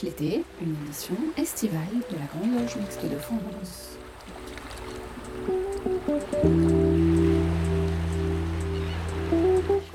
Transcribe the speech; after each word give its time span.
l'été, 0.00 0.42
une 0.62 0.74
édition 0.86 1.14
estivale 1.36 1.80
de 2.10 2.16
la 2.16 2.24
Grande 2.32 2.58
Loge 2.58 2.76
Mixte 2.76 3.04
de 3.04 3.18
France. 3.18 3.98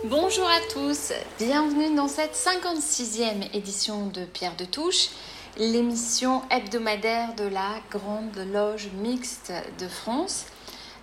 Bonjour 0.03 0.47
à 0.47 0.59
tous, 0.71 1.13
bienvenue 1.39 1.95
dans 1.95 2.07
cette 2.07 2.35
56e 2.35 3.55
édition 3.55 4.07
de 4.07 4.25
Pierre 4.25 4.55
de 4.55 4.65
Touche, 4.65 5.09
l'émission 5.57 6.43
hebdomadaire 6.51 7.33
de 7.35 7.45
la 7.45 7.79
Grande 7.89 8.37
Loge 8.53 8.89
Mixte 9.01 9.51
de 9.79 9.87
France. 9.87 10.45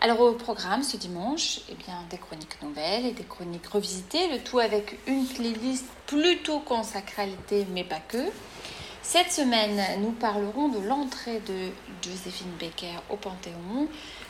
Alors 0.01 0.21
au 0.21 0.33
programme 0.33 0.83
ce 0.83 0.97
dimanche, 0.97 1.61
eh 1.71 1.75
bien, 1.75 1.97
des 2.11 2.19
chroniques 2.19 2.63
nouvelles 2.63 3.07
et 3.07 3.13
des 3.13 3.25
chroniques 3.25 3.67
revisitées, 3.67 4.29
le 4.29 4.39
tout 4.39 4.59
avec 4.59 4.99
une 5.07 5.27
playlist 5.27 5.87
plutôt 6.07 6.61
consacrée 6.61 7.23
à 7.23 7.27
l'été, 7.27 7.67
mais 7.73 7.85
pas 7.85 8.01
que. 8.01 8.31
Cette 9.07 9.31
semaine, 9.31 10.01
nous 10.01 10.13
parlerons 10.13 10.69
de 10.69 10.79
l'entrée 10.79 11.39
de 11.47 11.69
Joséphine 12.03 12.51
Baker 12.59 12.97
au 13.11 13.17
Panthéon. 13.17 13.87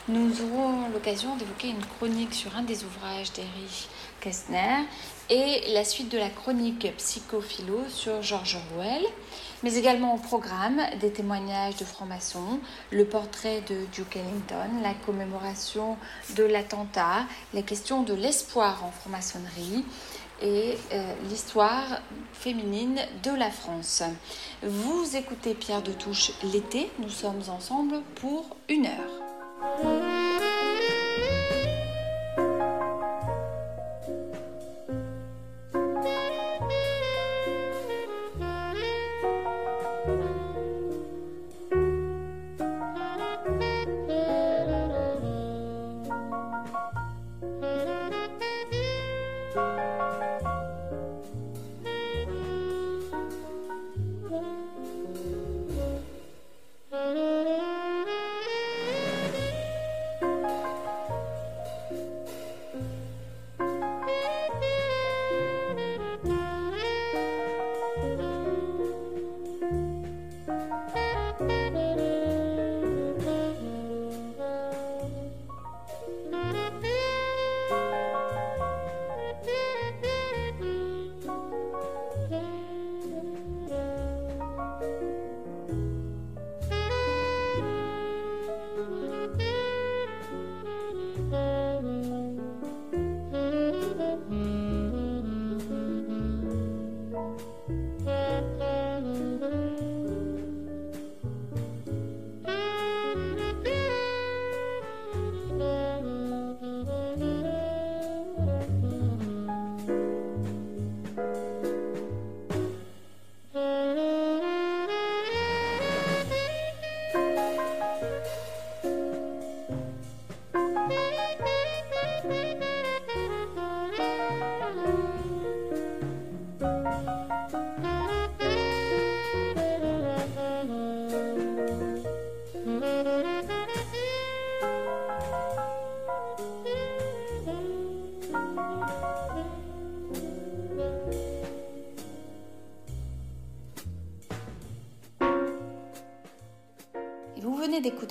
Nous 0.09 0.41
aurons 0.41 0.89
l'occasion 0.93 1.37
d'évoquer 1.37 1.69
une 1.69 1.83
chronique 1.97 2.33
sur 2.33 2.53
un 2.57 2.61
des 2.61 2.83
ouvrages 2.83 3.31
d'Erich 3.31 3.87
Kästner 4.19 4.83
et 5.29 5.73
la 5.73 5.85
suite 5.85 6.11
de 6.11 6.17
la 6.17 6.29
chronique 6.29 6.93
psychophilo 6.97 7.79
sur 7.87 8.21
George 8.21 8.57
Orwell 8.73 9.05
mais 9.63 9.77
également 9.77 10.13
au 10.13 10.17
programme 10.17 10.79
des 11.01 11.11
témoignages 11.11 11.75
de 11.77 11.85
francs-maçons, 11.85 12.59
le 12.91 13.05
portrait 13.05 13.61
de 13.67 13.85
Duke 13.93 14.17
Ellington, 14.17 14.69
la 14.83 14.93
commémoration 14.93 15.97
de 16.35 16.43
l'attentat, 16.43 17.25
les 17.53 17.63
questions 17.63 18.03
de 18.03 18.13
l'espoir 18.13 18.83
en 18.83 18.91
franc-maçonnerie 18.91 19.83
et 20.41 20.77
euh, 20.91 21.13
l'histoire 21.29 22.01
féminine 22.33 22.99
de 23.23 23.31
la 23.31 23.49
France. 23.49 24.03
Vous 24.63 25.15
écoutez 25.15 25.53
Pierre 25.53 25.81
de 25.81 25.91
Touche 25.91 26.31
l'été, 26.43 26.91
nous 26.99 27.09
sommes 27.09 27.41
ensemble 27.49 28.01
pour 28.15 28.45
une 28.69 28.85
heure. 28.85 30.54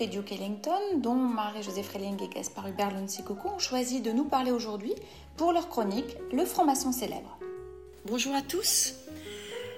Duke 0.02 0.32
Ellington, 0.32 0.98
dont 0.98 1.14
Marie-Josée 1.14 1.84
Freling 1.84 2.20
et 2.20 2.28
Gaspard 2.28 2.66
Hubert 2.66 2.90
Lunsikoku 2.90 3.48
ont 3.48 3.58
choisi 3.60 4.00
de 4.00 4.10
nous 4.10 4.24
parler 4.24 4.50
aujourd'hui 4.50 4.92
pour 5.36 5.52
leur 5.52 5.68
chronique 5.68 6.16
Le 6.32 6.44
franc-maçon 6.44 6.90
célèbre. 6.90 7.38
Bonjour 8.04 8.34
à 8.34 8.42
tous. 8.42 8.94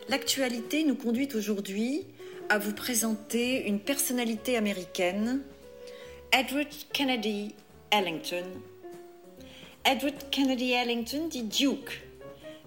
L'actualité 0.09 0.85
nous 0.85 0.97
conduit 0.97 1.29
aujourd'hui 1.35 2.07
à 2.49 2.59
vous 2.59 2.73
présenter 2.73 3.69
une 3.69 3.79
personnalité 3.79 4.57
américaine, 4.57 5.43
Edward 6.33 6.69
Kennedy 6.95 7.55
Ellington. 7.91 8.47
Edward 9.85 10.31
Kennedy 10.31 10.73
Ellington 10.73 11.29
dit 11.29 11.43
Duke, 11.43 12.03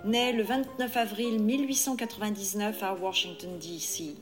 né 0.06 0.34
le 0.34 0.44
29 0.44 0.98
avril 0.98 1.40
1899 1.40 2.84
à 2.84 2.94
Washington, 2.94 3.58
D.C. 3.60 4.16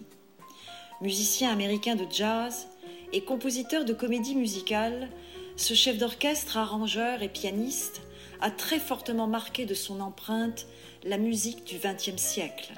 Musicien 1.01 1.51
américain 1.51 1.95
de 1.95 2.05
jazz, 2.09 2.67
et 3.13 3.21
compositeur 3.21 3.85
de 3.85 3.93
comédie 3.93 4.35
musicale, 4.35 5.09
ce 5.55 5.73
chef 5.73 5.97
d'orchestre, 5.97 6.57
arrangeur 6.57 7.21
et 7.21 7.29
pianiste 7.29 8.01
a 8.41 8.51
très 8.51 8.79
fortement 8.79 9.27
marqué 9.27 9.65
de 9.65 9.73
son 9.73 9.99
empreinte 9.99 10.67
la 11.03 11.17
musique 11.17 11.63
du 11.63 11.77
XXe 11.77 12.21
siècle. 12.21 12.73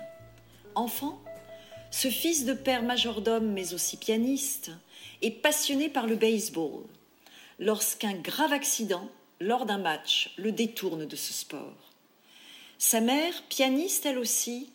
Enfant, 0.75 1.22
ce 1.91 2.09
fils 2.09 2.45
de 2.45 2.53
père 2.53 2.84
majordome 2.84 3.51
mais 3.51 3.73
aussi 3.73 3.97
pianiste 3.97 4.72
est 5.22 5.31
passionné 5.31 5.89
par 5.89 6.07
le 6.07 6.16
baseball 6.16 6.84
lorsqu'un 7.59 8.13
grave 8.13 8.54
accident 8.54 9.09
lors 9.42 9.65
d'un 9.65 9.77
match 9.77 10.33
le 10.38 10.51
détourne 10.51 11.06
de 11.06 11.15
ce 11.15 11.33
sport. 11.33 11.92
Sa 12.77 13.01
mère, 13.01 13.44
pianiste 13.50 14.06
elle 14.06 14.18
aussi, 14.18 14.71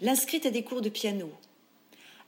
l'inscrit 0.00 0.40
à 0.44 0.50
des 0.50 0.62
cours 0.62 0.80
de 0.80 0.88
piano 0.88 1.30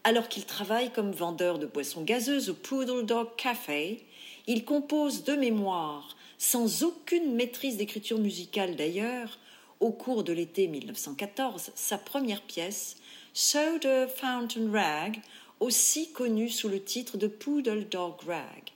alors 0.04 0.28
qu'il 0.28 0.44
travaille 0.44 0.92
comme 0.92 1.12
vendeur 1.12 1.58
de 1.58 1.66
boissons 1.66 2.02
gazeuses 2.02 2.50
au 2.50 2.54
Poodle 2.54 3.06
Dog 3.06 3.34
Café, 3.36 4.04
il 4.46 4.66
compose 4.66 5.24
de 5.24 5.32
mémoire, 5.32 6.14
sans 6.36 6.82
aucune 6.82 7.34
maîtrise 7.34 7.78
d'écriture 7.78 8.18
musicale 8.18 8.76
d'ailleurs, 8.76 9.38
au 9.80 9.90
cours 9.90 10.22
de 10.22 10.32
l'été 10.32 10.68
1914, 10.68 11.72
sa 11.74 11.96
première 11.96 12.42
pièce, 12.42 12.96
Soda 13.32 14.06
Fountain 14.06 14.70
Rag, 14.70 15.20
aussi 15.60 16.12
connue 16.12 16.50
sous 16.50 16.68
le 16.68 16.82
titre 16.82 17.16
de 17.16 17.26
Poodle 17.26 17.88
Dog 17.88 18.14
Rag. 18.26 18.72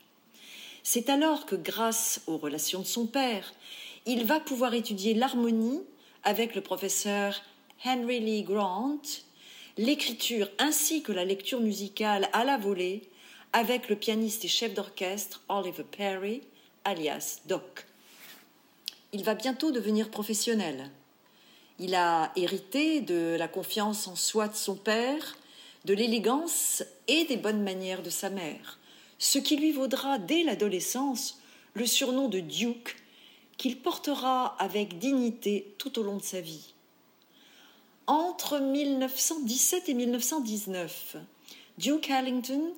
C'est 0.82 1.10
alors 1.10 1.44
que, 1.44 1.56
grâce 1.56 2.22
aux 2.26 2.38
relations 2.38 2.80
de 2.80 2.86
son 2.86 3.06
père, 3.06 3.52
il 4.06 4.24
va 4.24 4.40
pouvoir 4.40 4.72
étudier 4.72 5.12
l'harmonie 5.12 5.82
avec 6.24 6.54
le 6.54 6.62
professeur 6.62 7.42
Henry 7.84 8.20
Lee 8.20 8.42
Grant 8.42 8.98
l'écriture 9.78 10.50
ainsi 10.58 11.02
que 11.02 11.12
la 11.12 11.24
lecture 11.24 11.60
musicale 11.60 12.28
à 12.32 12.44
la 12.44 12.58
volée 12.58 13.02
avec 13.52 13.88
le 13.88 13.94
pianiste 13.94 14.44
et 14.44 14.48
chef 14.48 14.74
d'orchestre 14.74 15.40
Oliver 15.48 15.84
Perry, 15.84 16.42
alias 16.84 17.38
Doc. 17.46 17.86
Il 19.12 19.22
va 19.22 19.34
bientôt 19.34 19.70
devenir 19.70 20.10
professionnel. 20.10 20.90
Il 21.78 21.94
a 21.94 22.32
hérité 22.34 23.00
de 23.00 23.36
la 23.38 23.46
confiance 23.46 24.08
en 24.08 24.16
soi 24.16 24.48
de 24.48 24.56
son 24.56 24.74
père, 24.74 25.38
de 25.84 25.94
l'élégance 25.94 26.82
et 27.06 27.24
des 27.24 27.36
bonnes 27.36 27.62
manières 27.62 28.02
de 28.02 28.10
sa 28.10 28.30
mère, 28.30 28.80
ce 29.20 29.38
qui 29.38 29.56
lui 29.56 29.70
vaudra 29.70 30.18
dès 30.18 30.42
l'adolescence 30.42 31.40
le 31.74 31.86
surnom 31.86 32.28
de 32.28 32.40
Duke 32.40 32.96
qu'il 33.56 33.78
portera 33.78 34.56
avec 34.58 34.98
dignité 34.98 35.72
tout 35.78 36.00
au 36.00 36.02
long 36.02 36.16
de 36.16 36.22
sa 36.22 36.40
vie. 36.40 36.74
Entre 38.08 38.58
1917 38.58 39.90
et 39.90 39.94
1919. 39.94 41.16
Duke 41.76 42.10
Ellington, 42.10 42.72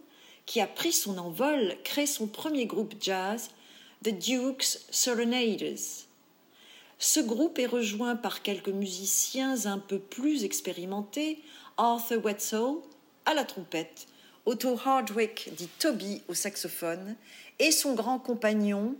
qui 0.44 0.60
a 0.60 0.66
pris 0.66 0.92
son 0.92 1.16
envol, 1.18 1.76
crée 1.84 2.06
son 2.06 2.26
premier 2.26 2.66
groupe 2.66 2.94
jazz, 3.00 3.50
The 4.02 4.10
Duke's 4.10 4.84
Serenaders. 4.90 6.04
Ce 6.98 7.20
groupe 7.20 7.58
est 7.58 7.66
rejoint 7.66 8.16
par 8.16 8.42
quelques 8.42 8.68
musiciens 8.68 9.66
un 9.66 9.78
peu 9.78 9.98
plus 9.98 10.44
expérimentés, 10.44 11.40
Arthur 11.78 12.22
Wetzel 12.24 12.74
à 13.24 13.32
la 13.32 13.44
trompette, 13.44 14.06
Otto 14.46 14.78
Hardwick 14.84 15.50
dit 15.54 15.68
Toby 15.78 16.22
au 16.28 16.34
saxophone 16.34 17.14
et 17.58 17.70
son 17.70 17.94
grand 17.94 18.18
compagnon 18.18 18.96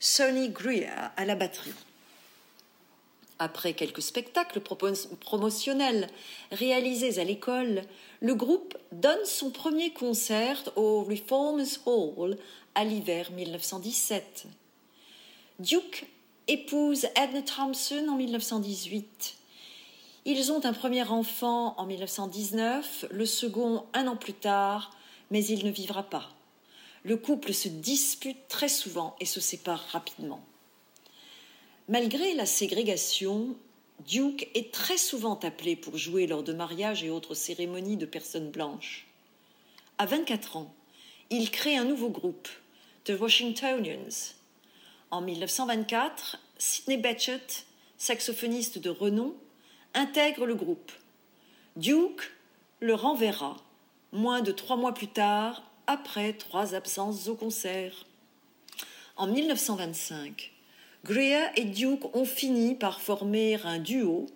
Sonny 0.00 0.48
Greer 0.48 1.10
à 1.16 1.24
la 1.24 1.36
batterie. 1.36 1.72
Après 3.40 3.72
quelques 3.72 4.02
spectacles 4.02 4.60
promotionnels 4.60 6.08
réalisés 6.50 7.20
à 7.20 7.24
l'école, 7.24 7.82
le 8.20 8.34
groupe 8.34 8.76
donne 8.90 9.24
son 9.24 9.50
premier 9.50 9.92
concert 9.92 10.60
au 10.74 11.04
Reformers 11.04 11.78
Hall 11.86 12.36
à 12.74 12.84
l'hiver 12.84 13.30
1917. 13.30 14.46
Duke 15.60 16.06
épouse 16.48 17.06
Edna 17.14 17.42
Thompson 17.42 18.06
en 18.08 18.16
1918. 18.16 19.36
Ils 20.24 20.50
ont 20.50 20.64
un 20.64 20.72
premier 20.72 21.04
enfant 21.04 21.74
en 21.78 21.86
1919, 21.86 23.06
le 23.10 23.24
second 23.24 23.84
un 23.94 24.08
an 24.08 24.16
plus 24.16 24.34
tard, 24.34 24.90
mais 25.30 25.44
il 25.44 25.64
ne 25.64 25.70
vivra 25.70 26.02
pas. 26.02 26.28
Le 27.04 27.16
couple 27.16 27.54
se 27.54 27.68
dispute 27.68 28.48
très 28.48 28.68
souvent 28.68 29.14
et 29.20 29.26
se 29.26 29.40
sépare 29.40 29.84
rapidement. 29.92 30.42
Malgré 31.88 32.34
la 32.34 32.44
ségrégation, 32.44 33.56
Duke 34.06 34.50
est 34.54 34.74
très 34.74 34.98
souvent 34.98 35.38
appelé 35.38 35.74
pour 35.74 35.96
jouer 35.96 36.26
lors 36.26 36.42
de 36.42 36.52
mariages 36.52 37.02
et 37.02 37.08
autres 37.08 37.32
cérémonies 37.32 37.96
de 37.96 38.04
personnes 38.04 38.50
blanches. 38.50 39.06
À 39.96 40.04
24 40.04 40.58
ans, 40.58 40.74
il 41.30 41.50
crée 41.50 41.78
un 41.78 41.84
nouveau 41.84 42.10
groupe, 42.10 42.48
The 43.04 43.14
Washingtonians. 43.18 44.34
En 45.10 45.22
1924, 45.22 46.38
Sidney 46.58 46.98
Bechet, 46.98 47.64
saxophoniste 47.96 48.78
de 48.78 48.90
renom, 48.90 49.34
intègre 49.94 50.44
le 50.44 50.56
groupe. 50.56 50.92
Duke 51.76 52.30
le 52.80 52.92
renverra, 52.92 53.56
moins 54.12 54.42
de 54.42 54.52
trois 54.52 54.76
mois 54.76 54.92
plus 54.92 55.08
tard, 55.08 55.62
après 55.86 56.34
trois 56.34 56.74
absences 56.74 57.28
au 57.28 57.34
concert. 57.34 58.04
En 59.16 59.26
1925, 59.26 60.52
Greer 61.04 61.50
et 61.56 61.64
Duke 61.64 62.14
ont 62.14 62.24
fini 62.24 62.74
par 62.74 63.00
former 63.00 63.56
un 63.64 63.78
duo, 63.78 64.26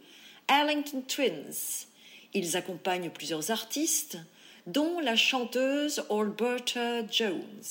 Ellington 0.48 1.02
Twins. 1.06 1.86
Ils 2.34 2.56
accompagnent 2.56 3.10
plusieurs 3.10 3.50
artistes, 3.50 4.18
dont 4.66 5.00
la 5.00 5.16
chanteuse 5.16 6.04
Alberta 6.08 7.06
Jones. 7.10 7.64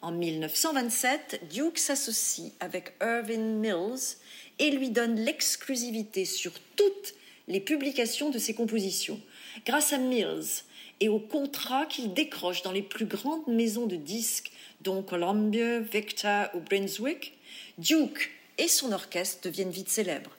En 0.00 0.12
1927, 0.12 1.48
Duke 1.50 1.78
s'associe 1.78 2.52
avec 2.60 2.94
Irving 3.02 3.58
Mills 3.58 4.16
et 4.58 4.70
lui 4.70 4.90
donne 4.90 5.16
l'exclusivité 5.16 6.24
sur 6.24 6.52
toutes 6.76 7.14
les 7.46 7.60
publications 7.60 8.30
de 8.30 8.38
ses 8.38 8.54
compositions. 8.54 9.20
Grâce 9.66 9.92
à 9.92 9.98
Mills 9.98 10.64
et 11.00 11.08
au 11.08 11.18
contrat 11.18 11.86
qu'il 11.86 12.14
décroche 12.14 12.62
dans 12.62 12.72
les 12.72 12.82
plus 12.82 13.06
grandes 13.06 13.46
maisons 13.48 13.86
de 13.86 13.96
disques, 13.96 14.50
dont 14.80 15.02
Columbia, 15.02 15.80
Victor 15.80 16.48
ou 16.54 16.60
Brunswick, 16.60 17.37
Duke 17.78 18.32
et 18.58 18.66
son 18.66 18.90
orchestre 18.90 19.42
deviennent 19.44 19.70
vite 19.70 19.88
célèbres. 19.88 20.32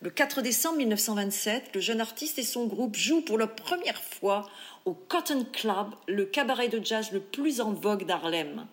Le 0.00 0.10
4 0.10 0.42
décembre 0.42 0.76
1927, 0.76 1.74
le 1.74 1.80
jeune 1.80 2.00
artiste 2.00 2.38
et 2.38 2.44
son 2.44 2.66
groupe 2.66 2.94
jouent 2.94 3.22
pour 3.22 3.36
la 3.36 3.48
première 3.48 4.00
fois 4.00 4.48
au 4.84 4.92
Cotton 4.92 5.44
Club, 5.52 5.88
le 6.06 6.24
cabaret 6.24 6.68
de 6.68 6.84
jazz 6.84 7.10
le 7.10 7.18
plus 7.18 7.60
en 7.60 7.72
vogue 7.72 8.06
d'Harlem. 8.06 8.68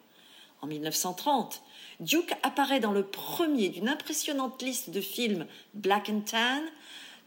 En 0.61 0.67
1930, 0.67 1.63
Duke 1.99 2.35
apparaît 2.43 2.79
dans 2.79 2.91
le 2.91 3.03
premier 3.03 3.69
d'une 3.69 3.89
impressionnante 3.89 4.61
liste 4.61 4.91
de 4.91 5.01
films 5.01 5.47
Black 5.73 6.09
and 6.09 6.21
Tan 6.21 6.61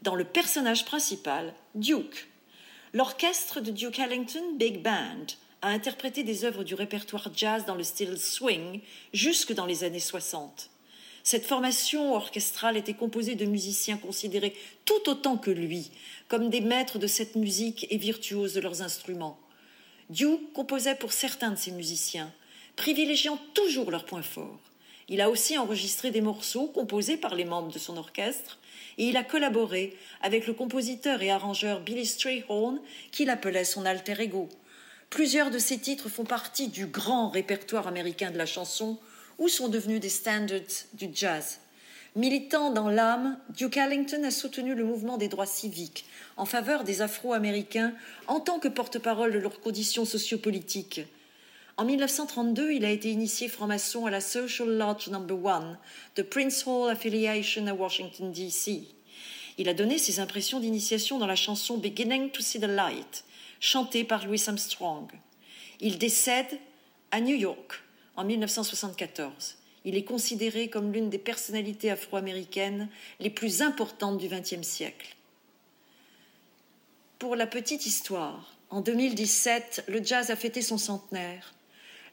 dans 0.01 0.15
le 0.15 0.23
personnage 0.23 0.85
principal, 0.85 1.53
Duke. 1.73 2.29
L'orchestre 2.93 3.59
de 3.59 3.71
Duke 3.71 3.99
Ellington 3.99 4.55
Big 4.55 4.81
Band 4.81 5.25
a 5.61 5.69
interprété 5.69 6.23
des 6.23 6.45
œuvres 6.45 6.63
du 6.63 6.73
répertoire 6.73 7.31
jazz 7.35 7.65
dans 7.65 7.75
le 7.75 7.83
style 7.83 8.17
swing 8.17 8.79
jusque 9.11 9.51
dans 9.51 9.65
les 9.65 9.83
années 9.83 9.99
60. 9.99 10.69
Cette 11.25 11.47
formation 11.47 12.13
orchestrale 12.13 12.77
était 12.77 12.93
composée 12.93 13.33
de 13.33 13.47
musiciens 13.47 13.97
considérés 13.97 14.53
tout 14.85 15.09
autant 15.09 15.37
que 15.37 15.49
lui 15.49 15.89
comme 16.27 16.51
des 16.51 16.61
maîtres 16.61 16.99
de 16.99 17.07
cette 17.07 17.35
musique 17.35 17.87
et 17.89 17.97
virtuoses 17.97 18.53
de 18.53 18.61
leurs 18.61 18.83
instruments. 18.83 19.39
Duke 20.11 20.53
composait 20.53 20.93
pour 20.93 21.11
certains 21.11 21.49
de 21.49 21.55
ces 21.55 21.71
musiciens, 21.71 22.31
privilégiant 22.75 23.39
toujours 23.55 23.89
leurs 23.89 24.05
points 24.05 24.21
forts. 24.21 24.59
Il 25.09 25.19
a 25.19 25.31
aussi 25.31 25.57
enregistré 25.57 26.11
des 26.11 26.21
morceaux 26.21 26.67
composés 26.67 27.17
par 27.17 27.33
les 27.33 27.45
membres 27.45 27.71
de 27.71 27.79
son 27.79 27.97
orchestre 27.97 28.59
et 28.99 29.05
il 29.05 29.17
a 29.17 29.23
collaboré 29.23 29.97
avec 30.21 30.45
le 30.45 30.53
compositeur 30.53 31.23
et 31.23 31.31
arrangeur 31.31 31.81
Billy 31.81 32.05
Strayhorn 32.05 32.79
qu'il 33.11 33.31
appelait 33.31 33.65
son 33.65 33.87
alter 33.87 34.21
ego. 34.21 34.47
Plusieurs 35.09 35.49
de 35.49 35.57
ses 35.57 35.79
titres 35.79 36.09
font 36.09 36.23
partie 36.23 36.67
du 36.67 36.85
grand 36.85 37.29
répertoire 37.29 37.87
américain 37.87 38.29
de 38.29 38.37
la 38.37 38.45
chanson 38.45 38.99
ou 39.37 39.47
sont 39.47 39.67
devenus 39.67 39.99
des 39.99 40.09
standards 40.09 40.85
du 40.93 41.09
jazz? 41.13 41.59
Militant 42.15 42.71
dans 42.71 42.89
l'âme, 42.89 43.37
Duke 43.49 43.75
Ellington 43.75 44.23
a 44.23 44.31
soutenu 44.31 44.73
le 44.73 44.85
mouvement 44.85 45.17
des 45.17 45.27
droits 45.27 45.45
civiques 45.45 46.05
en 46.37 46.45
faveur 46.45 46.85
des 46.85 47.01
Afro-Américains 47.01 47.93
en 48.27 48.39
tant 48.39 48.59
que 48.59 48.69
porte-parole 48.69 49.33
de 49.33 49.39
leurs 49.39 49.59
conditions 49.59 50.05
sociopolitiques. 50.05 51.01
En 51.75 51.83
1932, 51.83 52.71
il 52.71 52.85
a 52.85 52.89
été 52.89 53.11
initié 53.11 53.49
franc-maçon 53.49 54.05
à 54.05 54.11
la 54.11 54.21
Social 54.21 54.69
Lodge 54.69 55.09
No. 55.09 55.47
1 55.49 55.77
de 56.15 56.21
Prince 56.21 56.63
Hall 56.65 56.89
Affiliation 56.89 57.67
à 57.67 57.73
Washington, 57.73 58.31
D.C. 58.31 58.83
Il 59.57 59.67
a 59.67 59.73
donné 59.73 59.97
ses 59.97 60.21
impressions 60.21 60.61
d'initiation 60.61 61.19
dans 61.19 61.27
la 61.27 61.35
chanson 61.35 61.77
Beginning 61.77 62.29
to 62.31 62.41
See 62.41 62.61
the 62.61 62.63
Light, 62.63 63.25
chantée 63.59 64.05
par 64.05 64.25
Louis 64.25 64.41
Armstrong. 64.47 65.09
Il 65.81 65.97
décède 65.97 66.59
à 67.11 67.19
New 67.19 67.35
York 67.35 67.83
en 68.15 68.23
1974. 68.23 69.57
Il 69.85 69.95
est 69.95 70.03
considéré 70.03 70.67
comme 70.67 70.91
l'une 70.91 71.09
des 71.09 71.19
personnalités 71.19 71.91
afro-américaines 71.91 72.89
les 73.19 73.29
plus 73.29 73.61
importantes 73.61 74.17
du 74.17 74.27
XXe 74.27 74.67
siècle. 74.67 75.15
Pour 77.19 77.35
la 77.35 77.47
petite 77.47 77.85
histoire, 77.85 78.55
en 78.69 78.81
2017, 78.81 79.85
le 79.87 80.03
jazz 80.03 80.31
a 80.31 80.35
fêté 80.35 80.61
son 80.61 80.77
centenaire. 80.77 81.53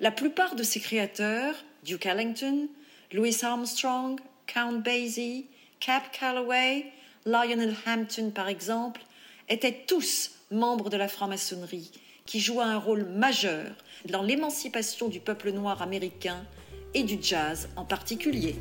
La 0.01 0.11
plupart 0.11 0.55
de 0.55 0.63
ses 0.63 0.81
créateurs, 0.81 1.55
Duke 1.85 2.07
Ellington, 2.07 2.69
Louis 3.13 3.37
Armstrong, 3.43 4.21
Count 4.47 4.81
Basie, 4.81 5.47
Cap 5.81 6.13
Calloway, 6.13 6.87
Lionel 7.25 7.75
Hampton 7.87 8.31
par 8.31 8.49
exemple, 8.49 9.01
étaient 9.49 9.85
tous 9.87 10.33
membres 10.51 10.91
de 10.91 10.97
la 10.97 11.09
franc-maçonnerie 11.09 11.91
qui 12.27 12.41
joua 12.41 12.65
un 12.65 12.79
rôle 12.79 13.05
majeur 13.05 13.67
dans 14.09 14.23
l'émancipation 14.23 15.09
du 15.09 15.21
peuple 15.21 15.53
noir 15.53 15.83
américain 15.83 16.45
et 16.95 17.03
du 17.03 17.19
jazz 17.21 17.69
en 17.77 17.85
particulier. 17.85 18.57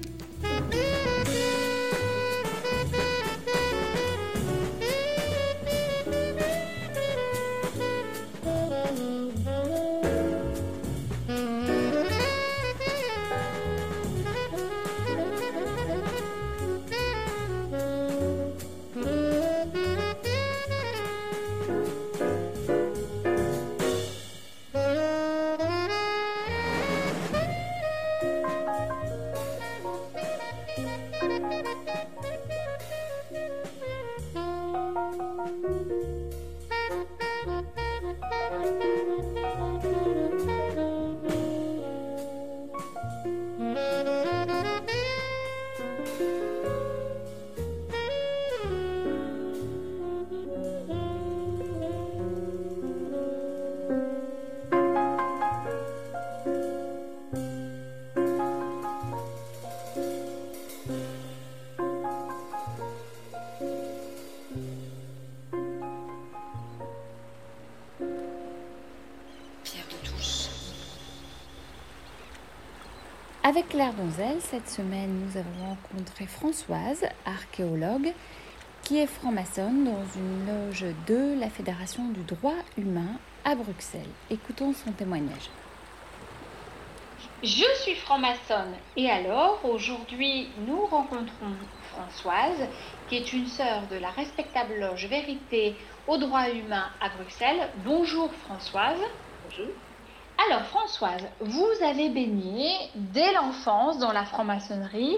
Avec 73.52 73.68
Claire 73.68 73.94
Donzel, 73.94 74.40
cette 74.40 74.70
semaine, 74.70 75.26
nous 75.26 75.38
avons 75.38 75.76
rencontré 75.76 76.26
Françoise, 76.26 77.04
archéologue, 77.26 78.14
qui 78.82 78.98
est 78.98 79.08
franc-maçonne 79.08 79.84
dans 79.84 80.06
une 80.16 80.48
loge 80.48 80.86
de 81.06 81.38
la 81.38 81.50
Fédération 81.50 82.08
du 82.08 82.22
droit 82.22 82.56
humain 82.78 83.20
à 83.44 83.56
Bruxelles. 83.56 84.08
Écoutons 84.30 84.72
son 84.72 84.94
témoignage. 84.94 85.50
Je 87.44 87.66
suis 87.82 87.96
franc-maçonne 87.96 88.74
et 88.96 89.10
alors 89.10 89.60
aujourd'hui 89.66 90.48
nous 90.66 90.86
rencontrons 90.86 91.52
Françoise 91.92 92.70
qui 93.10 93.18
est 93.18 93.34
une 93.34 93.48
sœur 93.48 93.82
de 93.92 93.98
la 93.98 94.12
respectable 94.12 94.80
loge 94.80 95.08
Vérité 95.08 95.76
au 96.08 96.16
droit 96.16 96.50
humain 96.50 96.86
à 97.02 97.10
Bruxelles. 97.10 97.68
Bonjour 97.84 98.32
Françoise. 98.46 99.02
Bonjour. 99.44 99.74
Alors 100.48 100.64
Françoise, 100.64 101.24
vous 101.40 101.72
avez 101.84 102.10
baigné 102.10 102.72
dès 102.96 103.32
l'enfance 103.34 104.00
dans 104.00 104.12
la 104.12 104.26
franc-maçonnerie. 104.26 105.18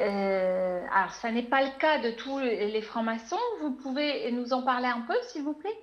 Euh, 0.00 0.80
alors 0.92 1.12
ça 1.12 1.30
n'est 1.30 1.44
pas 1.44 1.62
le 1.62 1.78
cas 1.78 1.98
de 1.98 2.10
tous 2.10 2.40
les 2.40 2.82
francs-maçons. 2.82 3.38
Vous 3.60 3.70
pouvez 3.72 4.32
nous 4.32 4.52
en 4.52 4.62
parler 4.62 4.88
un 4.88 5.02
peu 5.02 5.14
s'il 5.28 5.42
vous 5.42 5.54
plaît? 5.54 5.78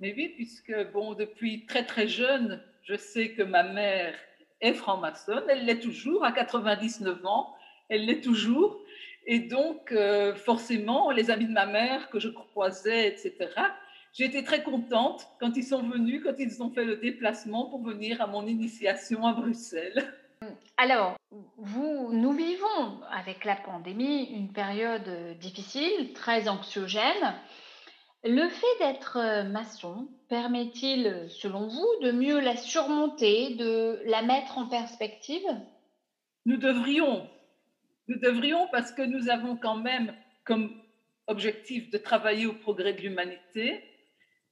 Mais 0.00 0.14
oui, 0.16 0.28
puisque 0.28 0.72
bon, 0.92 1.14
depuis 1.14 1.66
très 1.66 1.84
très 1.84 2.06
jeune, 2.06 2.62
je 2.84 2.94
sais 2.94 3.30
que 3.30 3.42
ma 3.42 3.64
mère 3.64 4.14
est 4.60 4.74
franc-maçonne. 4.74 5.44
Elle 5.48 5.64
l'est 5.64 5.80
toujours 5.80 6.24
à 6.24 6.30
99 6.30 7.26
ans. 7.26 7.54
Elle 7.88 8.06
l'est 8.06 8.20
toujours. 8.20 8.78
Et 9.26 9.40
donc, 9.40 9.90
euh, 9.90 10.34
forcément, 10.34 11.10
les 11.10 11.30
amis 11.30 11.46
de 11.46 11.52
ma 11.52 11.66
mère 11.66 12.10
que 12.10 12.20
je 12.20 12.28
croisais, 12.28 13.08
etc., 13.08 13.48
été 14.22 14.44
très 14.44 14.62
contente 14.62 15.26
quand 15.40 15.56
ils 15.56 15.64
sont 15.64 15.82
venus, 15.82 16.22
quand 16.22 16.38
ils 16.38 16.62
ont 16.62 16.70
fait 16.70 16.84
le 16.84 16.96
déplacement 16.96 17.68
pour 17.68 17.82
venir 17.82 18.20
à 18.22 18.28
mon 18.28 18.46
initiation 18.46 19.26
à 19.26 19.32
Bruxelles. 19.32 20.04
Alors, 20.76 21.16
vous, 21.56 22.12
nous 22.12 22.32
vivons 22.32 23.00
avec 23.10 23.44
la 23.44 23.56
pandémie 23.56 24.24
une 24.24 24.52
période 24.52 25.38
difficile, 25.40 26.12
très 26.12 26.48
anxiogène. 26.48 27.34
Le 28.24 28.48
fait 28.48 28.78
d'être 28.78 29.44
maçon 29.50 30.08
permet-il, 30.28 31.26
selon 31.28 31.66
vous, 31.66 31.88
de 32.02 32.12
mieux 32.12 32.40
la 32.40 32.56
surmonter, 32.56 33.54
de 33.56 34.00
la 34.06 34.22
mettre 34.22 34.58
en 34.58 34.66
perspective? 34.66 35.46
Nous 36.46 36.56
devrions. 36.56 37.28
Nous 38.08 38.18
devrions 38.18 38.68
parce 38.70 38.92
que 38.92 39.02
nous 39.02 39.28
avons 39.28 39.56
quand 39.56 39.76
même 39.76 40.14
comme 40.44 40.70
objectif 41.26 41.90
de 41.90 41.98
travailler 41.98 42.46
au 42.46 42.54
progrès 42.54 42.92
de 42.92 43.00
l'humanité 43.00 43.82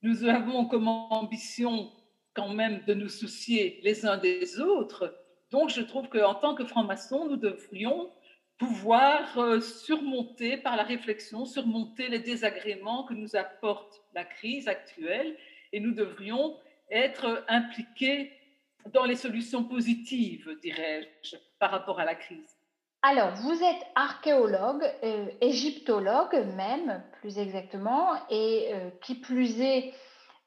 nous 0.03 0.25
avons 0.25 0.67
comme 0.67 0.89
ambition 0.89 1.91
quand 2.35 2.49
même 2.49 2.83
de 2.87 2.95
nous 2.95 3.09
soucier 3.09 3.81
les 3.83 4.07
uns 4.07 4.17
des 4.17 4.59
autres. 4.61 5.15
Donc, 5.51 5.71
je 5.71 5.83
trouve 5.83 6.09
qu'en 6.09 6.35
tant 6.35 6.55
que 6.55 6.65
francs-maçons, 6.65 7.29
nous 7.29 7.37
devrions 7.37 8.11
pouvoir 8.59 9.39
euh, 9.39 9.61
surmonter 9.61 10.57
par 10.57 10.77
la 10.77 10.83
réflexion, 10.83 11.45
surmonter 11.45 12.09
les 12.09 12.21
désagréments 12.21 13.05
que 13.05 13.15
nous 13.15 13.37
apporte 13.37 14.01
la 14.15 14.25
crise 14.25 14.69
actuelle 14.69 15.37
et 15.73 15.81
nous 15.81 15.93
devrions 15.93 16.57
être 16.91 17.45
impliqués 17.49 18.33
dans 18.93 19.05
les 19.05 19.17
solutions 19.17 19.65
positives, 19.65 20.57
dirais-je, 20.63 21.37
par 21.59 21.71
rapport 21.71 22.01
à 22.01 22.05
la 22.05 22.15
crise. 22.15 22.62
Alors, 23.05 23.35
vous 23.35 23.65
êtes 23.65 23.85
archéologue, 23.97 24.85
euh, 25.03 25.27
égyptologue 25.41 26.47
même, 26.55 27.03
plus 27.21 27.37
exactement, 27.37 28.15
et 28.31 28.69
euh, 28.73 28.91
qui 29.03 29.17
plus 29.17 29.61
est 29.61 29.93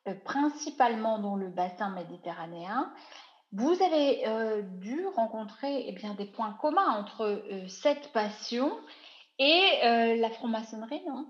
euh, 0.07 0.13
principalement 0.23 1.19
dans 1.19 1.35
le 1.35 1.49
bassin 1.49 1.89
méditerranéen. 1.89 2.93
Vous 3.51 3.81
avez 3.83 4.23
dû 4.79 5.05
rencontrer 5.15 5.85
eh 5.87 5.93
bien, 5.93 6.13
des 6.13 6.25
points 6.25 6.57
communs 6.59 6.89
entre 6.89 7.41
cette 7.69 8.11
passion 8.11 8.77
et 9.39 9.79
la 10.17 10.29
franc-maçonnerie, 10.29 11.01
non? 11.07 11.29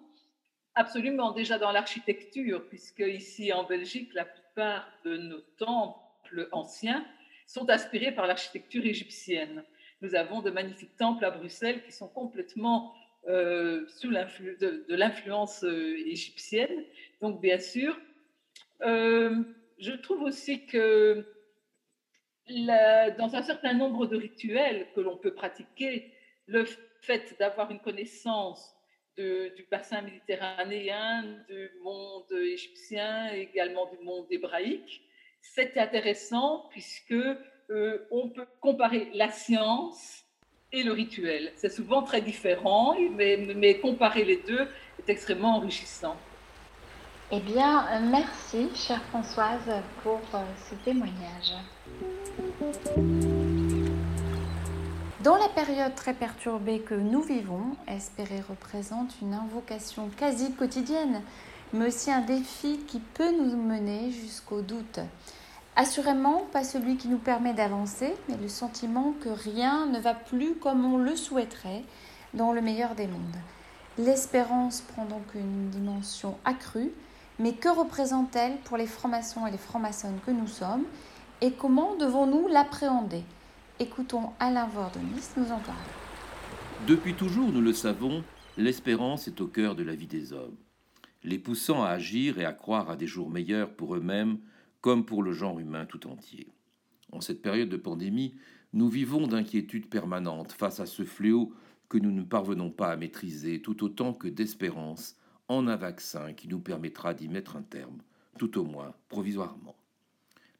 Absolument, 0.73 1.33
déjà 1.33 1.59
dans 1.59 1.71
l'architecture, 1.71 2.67
puisque 2.67 3.03
ici 3.05 3.53
en 3.53 3.63
Belgique, 3.63 4.11
la 4.15 4.25
plupart 4.25 4.87
de 5.03 5.17
nos 5.17 5.41
temples 5.59 6.49
anciens 6.51 7.05
sont 7.45 7.69
inspirés 7.69 8.11
par 8.11 8.25
l'architecture 8.25 8.83
égyptienne. 8.83 9.63
Nous 10.01 10.15
avons 10.15 10.41
de 10.41 10.49
magnifiques 10.49 10.97
temples 10.97 11.25
à 11.25 11.31
Bruxelles 11.31 11.83
qui 11.83 11.91
sont 11.91 12.07
complètement 12.07 12.93
euh, 13.27 13.87
sous 13.87 14.11
de, 14.11 14.85
de 14.87 14.95
l'influence 14.95 15.63
euh, 15.63 15.97
égyptienne. 16.05 16.83
Donc, 17.21 17.41
bien 17.41 17.57
sûr, 17.57 17.97
euh, 18.81 19.41
je 19.79 19.91
trouve 19.93 20.21
aussi 20.21 20.65
que 20.67 21.25
dans 22.47 23.31
un 23.33 23.41
certain 23.41 23.73
nombre 23.73 24.05
de 24.05 24.15
rituels 24.15 24.87
que 24.93 25.01
l'on 25.01 25.17
peut 25.17 25.33
pratiquer, 25.33 26.13
le 26.45 26.65
fait 27.01 27.35
d'avoir 27.39 27.71
une 27.71 27.79
connaissance 27.79 28.75
du 29.17 29.65
bassin 29.71 30.01
méditerranéen, 30.01 31.23
du 31.49 31.71
monde 31.81 32.31
égyptien, 32.31 33.33
également 33.33 33.89
du 33.89 33.97
monde 34.03 34.27
hébraïque, 34.29 35.01
c'est 35.41 35.77
intéressant 35.77 36.67
puisque 36.69 37.15
euh, 37.69 38.07
on 38.11 38.29
peut 38.29 38.45
comparer 38.61 39.09
la 39.13 39.31
science 39.31 40.23
et 40.71 40.83
le 40.83 40.91
rituel. 40.91 41.51
C'est 41.55 41.69
souvent 41.69 42.03
très 42.03 42.21
différent, 42.21 42.95
mais, 43.11 43.79
comparer 43.81 44.23
les 44.23 44.37
deux 44.47 44.67
est 44.99 45.09
extrêmement 45.09 45.55
enrichissant. 45.57 46.15
Eh 47.31 47.39
bien, 47.39 47.85
merci, 48.01 48.69
chère 48.75 49.01
Françoise, 49.05 49.81
pour 50.03 50.21
euh, 50.33 50.43
ce 50.69 50.75
témoignage. 50.83 51.53
Dans 55.23 55.37
la 55.37 55.49
période 55.49 55.95
très 55.95 56.13
perturbée 56.13 56.81
que 56.81 56.93
nous 56.93 57.21
vivons, 57.21 57.75
espérer 57.87 58.41
représente 58.47 59.15
une 59.23 59.33
invocation 59.33 60.09
quasi 60.15 60.53
quotidienne, 60.53 61.23
mais 61.73 61.87
aussi 61.87 62.11
un 62.11 62.21
défi 62.21 62.77
qui 62.87 62.99
peut 62.99 63.31
nous 63.31 63.57
mener 63.57 64.11
jusqu'au 64.11 64.61
doute. 64.61 64.99
Assurément, 65.77 66.47
pas 66.53 66.63
celui 66.63 66.95
qui 66.95 67.09
nous 67.09 67.17
permet 67.17 67.53
d'avancer, 67.53 68.13
mais 68.29 68.37
le 68.37 68.47
sentiment 68.47 69.13
que 69.21 69.27
rien 69.27 69.87
ne 69.87 69.99
va 69.99 70.13
plus 70.13 70.55
comme 70.55 70.85
on 70.85 70.97
le 70.97 71.17
souhaiterait 71.17 71.83
dans 72.33 72.53
le 72.53 72.61
meilleur 72.61 72.95
des 72.95 73.07
mondes. 73.07 73.19
L'espérance 73.97 74.81
prend 74.81 75.05
donc 75.05 75.35
une 75.35 75.69
dimension 75.69 76.37
accrue, 76.45 76.91
mais 77.39 77.53
que 77.53 77.67
représente-t-elle 77.67 78.57
pour 78.59 78.77
les 78.77 78.87
francs-maçons 78.87 79.47
et 79.47 79.51
les 79.51 79.57
francs-maçonnes 79.57 80.19
que 80.25 80.31
nous 80.31 80.47
sommes 80.47 80.85
et 81.41 81.51
comment 81.51 81.95
devons-nous 81.97 82.47
l'appréhender? 82.47 83.23
Écoutons 83.79 84.29
Alain 84.39 84.67
Vordenis 84.67 85.27
nous 85.35 85.51
en 85.51 85.59
parler. 85.59 85.81
Depuis 86.87 87.15
toujours, 87.15 87.51
nous 87.51 87.61
le 87.61 87.73
savons, 87.73 88.23
l'espérance 88.55 89.27
est 89.27 89.41
au 89.41 89.47
cœur 89.47 89.75
de 89.75 89.83
la 89.83 89.95
vie 89.95 90.07
des 90.07 90.31
hommes, 90.31 90.55
les 91.23 91.39
poussant 91.39 91.83
à 91.83 91.89
agir 91.89 92.39
et 92.39 92.45
à 92.45 92.53
croire 92.53 92.89
à 92.89 92.95
des 92.95 93.07
jours 93.07 93.29
meilleurs 93.29 93.71
pour 93.71 93.95
eux-mêmes 93.95 94.37
comme 94.85 95.03
pour 95.03 95.23
le 95.23 95.33
genre 95.33 95.59
humain 95.59 95.87
tout 95.87 96.05
entier. 96.05 96.47
En 97.11 97.19
cette 97.19 97.41
période 97.41 97.69
de 97.69 97.75
pandémie, 97.75 98.35
nous 98.71 98.87
vivons 98.87 99.25
d'inquiétudes 99.25 99.89
permanentes 99.89 100.51
face 100.51 100.79
à 100.79 100.85
ce 100.85 101.03
fléau 101.03 101.55
que 101.89 101.97
nous 101.97 102.11
ne 102.11 102.21
parvenons 102.21 102.69
pas 102.69 102.91
à 102.91 102.95
maîtriser, 102.95 103.63
tout 103.63 103.83
autant 103.83 104.13
que 104.13 104.27
d'espérance 104.27 105.15
en 105.47 105.67
un 105.67 105.75
vaccin 105.75 106.33
qui 106.33 106.47
nous 106.47 106.59
permettra 106.59 107.15
d'y 107.15 107.29
mettre 107.29 107.55
un 107.55 107.63
terme, 107.63 108.03
tout 108.37 108.59
au 108.59 108.63
moins 108.63 108.93
provisoirement. 109.09 109.75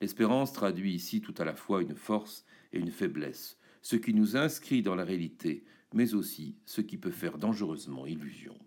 L'espérance 0.02 0.54
traduit 0.54 0.96
ici 0.96 1.22
tout 1.22 1.36
à 1.38 1.46
la 1.46 1.54
fois 1.54 1.84
une 1.84 1.94
force 1.94 2.46
et 2.74 2.80
une 2.80 2.90
faiblesse, 2.90 3.60
ce 3.84 3.96
qui 3.96 4.16
nous 4.16 4.36
inscrit 4.36 4.82
dans 4.82 4.96
la 4.96 5.06
réalité, 5.06 5.66
mais 5.94 6.16
aussi 6.16 6.56
ce 6.66 6.82
qui 6.82 6.98
peut 6.98 7.12
faire 7.12 7.38
dangereusement 7.38 8.08
illusion. 8.08 8.58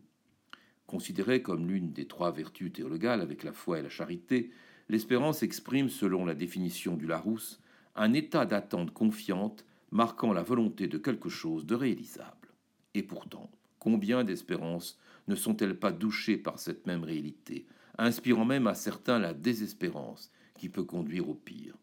Considérée 0.86 1.42
comme 1.42 1.66
l'une 1.66 1.92
des 1.92 2.06
trois 2.06 2.30
vertus 2.30 2.72
théologales 2.72 3.22
avec 3.22 3.42
la 3.42 3.52
foi 3.52 3.80
et 3.80 3.82
la 3.82 3.88
charité, 3.88 4.52
l'espérance 4.88 5.42
exprime, 5.42 5.88
selon 5.88 6.24
la 6.24 6.34
définition 6.34 6.96
du 6.96 7.06
Larousse, 7.06 7.60
un 7.96 8.12
état 8.12 8.46
d'attente 8.46 8.92
confiante 8.92 9.64
marquant 9.90 10.32
la 10.32 10.42
volonté 10.42 10.86
de 10.86 10.98
quelque 10.98 11.28
chose 11.28 11.66
de 11.66 11.74
réalisable. 11.74 12.48
Et 12.94 13.02
pourtant, 13.02 13.50
combien 13.78 14.24
d'espérances 14.24 14.98
ne 15.28 15.34
sont-elles 15.34 15.78
pas 15.78 15.92
douchées 15.92 16.36
par 16.36 16.58
cette 16.58 16.86
même 16.86 17.04
réalité, 17.04 17.66
inspirant 17.98 18.44
même 18.44 18.66
à 18.66 18.74
certains 18.74 19.18
la 19.18 19.34
désespérance 19.34 20.30
qui 20.58 20.68
peut 20.68 20.84
conduire 20.84 21.28
au 21.28 21.34
pire? 21.34 21.74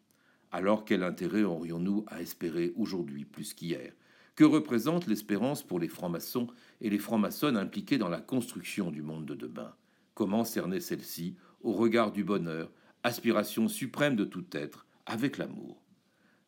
Alors 0.52 0.84
quel 0.84 1.02
intérêt 1.02 1.42
aurions-nous 1.42 2.04
à 2.08 2.22
espérer 2.22 2.72
aujourd'hui 2.76 3.24
plus 3.24 3.54
qu'hier? 3.54 3.92
Que 4.34 4.44
représente 4.44 5.06
l'espérance 5.06 5.62
pour 5.62 5.78
les 5.78 5.88
francs-maçons 5.88 6.48
et 6.80 6.90
les 6.90 6.98
francs-maçonnes 6.98 7.56
impliqués 7.56 7.98
dans 7.98 8.08
la 8.08 8.20
construction 8.20 8.90
du 8.90 9.02
monde 9.02 9.26
de 9.26 9.34
demain? 9.34 9.74
Comment 10.14 10.44
cerner 10.44 10.80
celle-ci 10.80 11.36
au 11.62 11.72
regard 11.72 12.12
du 12.12 12.22
bonheur, 12.22 12.70
aspiration 13.06 13.68
suprême 13.68 14.16
de 14.16 14.24
tout 14.24 14.46
être, 14.50 14.84
avec 15.06 15.38
l'amour. 15.38 15.80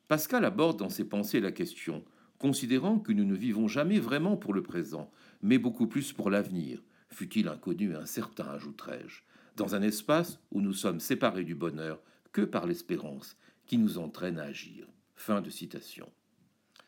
Pascal 0.09 0.45
aborde 0.45 0.77
dans 0.77 0.88
ses 0.88 1.05
pensées 1.05 1.38
la 1.38 1.53
question, 1.53 2.05
considérant 2.38 2.99
que 2.99 3.12
nous 3.12 3.25
ne 3.25 3.37
vivons 3.37 3.69
jamais 3.69 4.00
vraiment 4.00 4.37
pour 4.37 4.53
le 4.53 4.65
présent, 4.65 5.09
mais 5.41 5.59
beaucoup 5.59 5.87
plus 5.87 6.12
pour 6.12 6.31
l'avenir, 6.31 6.83
fut-il 7.11 7.47
inconnu 7.47 7.93
et 7.93 7.95
incertain, 7.95 8.49
ajouterai-je, 8.49 9.23
dans 9.55 9.77
un 9.77 9.83
espace 9.83 10.41
où 10.50 10.61
nous 10.61 10.73
sommes 10.73 10.99
séparés 10.99 11.45
du 11.45 11.55
bonheur 11.55 12.03
que 12.33 12.43
par 12.43 12.67
l'espérance 12.67 13.37
qui 13.67 13.79
nous 13.79 13.99
entraîne 13.99 14.41
à 14.41 14.45
agir. 14.45 14.88
Fin 15.15 15.41
de 15.41 15.50
citation. 15.50 16.11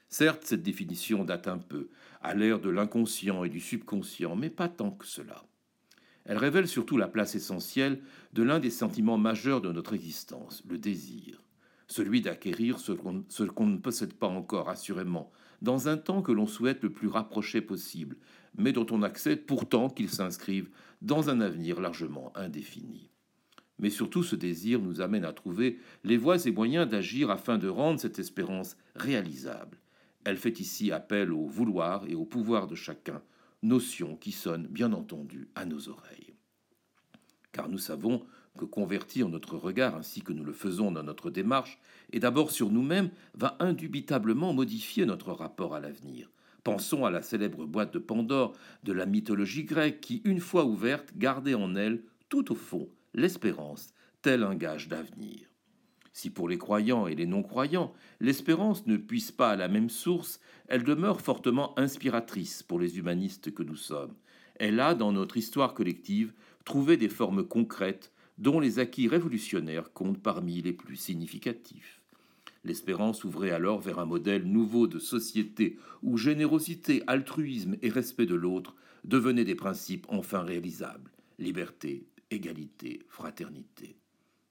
Certes, 0.09 0.43
cette 0.47 0.65
définition 0.65 1.23
date 1.23 1.47
un 1.47 1.59
peu, 1.59 1.91
à 2.23 2.35
l'ère 2.35 2.59
de 2.59 2.71
l'inconscient 2.71 3.45
et 3.45 3.49
du 3.49 3.61
subconscient, 3.61 4.35
mais 4.35 4.51
pas 4.51 4.69
tant 4.69 4.91
que 4.91 5.07
cela. 5.07 5.45
Elle 6.31 6.39
révèle 6.39 6.69
surtout 6.69 6.97
la 6.97 7.09
place 7.09 7.35
essentielle 7.35 8.01
de 8.35 8.45
l'un 8.45 8.61
des 8.61 8.71
sentiments 8.71 9.19
majeurs 9.19 9.61
de 9.61 9.73
notre 9.73 9.95
existence, 9.95 10.63
le 10.69 10.79
désir, 10.79 11.43
celui 11.89 12.21
d'acquérir 12.21 12.79
ce 12.79 12.93
qu'on 12.93 13.67
ne 13.67 13.79
possède 13.79 14.15
pas 14.15 14.29
encore 14.29 14.69
assurément, 14.69 15.33
dans 15.61 15.89
un 15.89 15.97
temps 15.97 16.23
que 16.23 16.31
l'on 16.31 16.47
souhaite 16.47 16.85
le 16.85 16.93
plus 16.93 17.09
rapproché 17.09 17.61
possible, 17.61 18.17
mais 18.57 18.71
dont 18.71 18.87
on 18.93 19.03
accepte 19.03 19.45
pourtant 19.45 19.91
qu'il 19.91 20.09
s'inscrive 20.09 20.71
dans 21.03 21.31
un 21.31 21.41
avenir 21.41 21.81
largement 21.81 22.31
indéfini. 22.37 23.11
Mais 23.81 23.91
surtout 23.91 24.23
ce 24.23 24.37
désir 24.37 24.79
nous 24.81 25.01
amène 25.01 25.25
à 25.25 25.33
trouver 25.33 25.81
les 26.05 26.17
voies 26.17 26.47
et 26.47 26.53
moyens 26.53 26.89
d'agir 26.89 27.31
afin 27.33 27.59
de 27.59 27.67
rendre 27.67 27.99
cette 27.99 28.21
espérance 28.21 28.77
réalisable. 28.95 29.79
Elle 30.23 30.37
fait 30.37 30.61
ici 30.61 30.93
appel 30.93 31.33
au 31.33 31.47
vouloir 31.47 32.07
et 32.07 32.15
au 32.15 32.25
pouvoir 32.25 32.69
de 32.69 32.77
chacun, 32.77 33.21
notion 33.63 34.17
qui 34.17 34.33
sonne 34.33 34.67
bien 34.67 34.93
entendu 34.93 35.49
à 35.55 35.65
nos 35.65 35.89
oreilles. 35.89 36.35
Car 37.53 37.69
nous 37.69 37.79
savons 37.79 38.25
que 38.59 38.65
convertir 38.65 39.29
notre 39.29 39.57
regard 39.57 39.95
ainsi 39.95 40.23
que 40.23 40.33
nous 40.33 40.45
le 40.45 40.53
faisons 40.53 40.93
dans 40.93 41.03
notre 41.03 41.31
démarche, 41.31 41.79
et 42.13 42.21
d'abord 42.21 42.51
sur 42.51 42.71
nous-mêmes, 42.71 43.11
va 43.35 43.57
indubitablement 43.61 44.53
modifier 44.53 45.07
notre 45.07 45.33
rapport 45.33 45.75
à 45.75 45.81
l'avenir. 45.81 46.31
Pensons 46.65 47.05
à 47.05 47.11
la 47.11 47.23
célèbre 47.23 47.65
boîte 47.65 47.95
de 47.95 47.99
Pandore 47.99 48.55
de 48.85 48.93
la 48.93 49.07
mythologie 49.07 49.65
grecque 49.65 50.01
qui, 50.01 50.21
une 50.25 50.41
fois 50.41 50.65
ouverte, 50.65 51.17
gardait 51.17 51.55
en 51.55 51.75
elle, 51.75 52.03
tout 52.29 52.53
au 52.53 52.55
fond, 52.55 52.89
l'espérance, 53.15 53.95
tel 54.23 54.43
un 54.43 54.55
gage 54.55 54.89
d'avenir. 54.89 55.50
Si 56.13 56.31
pour 56.31 56.49
les 56.49 56.59
croyants 56.59 57.07
et 57.07 57.15
les 57.15 57.27
non-croyants, 57.27 57.93
l'espérance 58.21 58.87
ne 58.87 58.97
puisse 58.97 59.31
pas 59.31 59.51
à 59.51 59.57
la 59.57 59.69
même 59.69 59.91
source, 59.91 60.41
elle 60.69 60.83
demeure 60.83 61.21
fortement 61.21 61.79
inspiratrice 61.79 62.63
pour 62.63 62.81
les 62.81 62.99
humanistes 62.99 63.53
que 63.53 63.63
nous 63.63 63.77
sommes. 63.77 64.15
Elle 64.57 64.81
a, 64.81 64.95
dans 64.95 65.13
notre 65.13 65.37
histoire 65.37 65.73
collective, 65.73 66.33
trouvé 66.65 66.97
des 66.97 67.09
formes 67.09 67.45
concrètes 67.45 68.13
dont 68.39 68.61
les 68.61 68.79
acquis 68.79 69.09
révolutionnaires 69.09 69.93
comptent 69.93 70.23
parmi 70.23 70.63
les 70.63 70.73
plus 70.73 70.97
significatifs. 70.97 72.01
L'espérance 72.65 73.25
ouvrait 73.25 73.53
alors 73.53 73.81
vers 73.81 73.99
un 73.99 74.05
modèle 74.05 74.45
nouveau 74.45 74.87
de 74.87 74.99
société 74.99 75.79
où 76.03 76.17
générosité, 76.17 77.03
altruisme 77.07 77.77
et 77.81 77.89
respect 77.89 78.27
de 78.27 78.35
l'autre 78.35 78.75
devenaient 79.05 79.45
des 79.45 79.55
principes 79.55 80.07
enfin 80.09 80.41
réalisables. 80.41 81.11
Liberté, 81.39 82.07
égalité, 82.31 83.01
fraternité. 83.09 83.97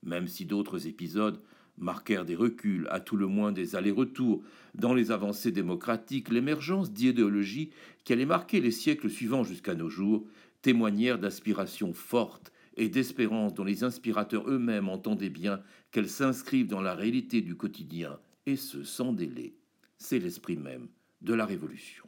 Même 0.04 0.28
si 0.28 0.46
d'autres 0.46 0.88
épisodes 0.88 1.42
marquèrent 1.78 2.26
des 2.26 2.36
reculs, 2.36 2.88
à 2.90 3.00
tout 3.00 3.18
le 3.18 3.28
moins 3.28 3.52
des 3.52 3.76
allers-retours, 3.76 4.44
dans 4.76 4.94
les 4.94 5.12
avancées 5.12 5.52
démocratiques, 5.52 6.30
l'émergence 6.30 6.92
d'idéologies 6.92 7.72
qui 8.04 8.14
allaient 8.14 8.26
marquer 8.26 8.62
les 8.62 8.72
siècles 8.72 9.10
suivants 9.10 9.44
jusqu'à 9.44 9.76
nos 9.76 9.90
jours 9.90 10.26
témoignèrent 10.62 11.20
d'aspirations 11.20 11.94
fortes 11.94 12.52
et 12.76 12.90
d'espérance 12.90 13.54
dont 13.54 13.64
les 13.64 13.84
inspirateurs 13.84 14.50
eux-mêmes 14.50 14.90
entendaient 14.90 15.30
bien 15.30 15.62
qu'elles 15.92 16.10
s'inscrivent 16.10 16.68
dans 16.68 16.82
la 16.82 16.96
réalité 16.96 17.42
du 17.42 17.56
quotidien, 17.56 18.20
et 18.46 18.56
ce 18.56 18.84
sans 18.84 19.14
délai. 19.14 19.56
C'est 19.98 20.20
l'esprit 20.20 20.58
même 20.58 20.88
de 21.22 21.34
la 21.34 21.46
Révolution. 21.46 22.06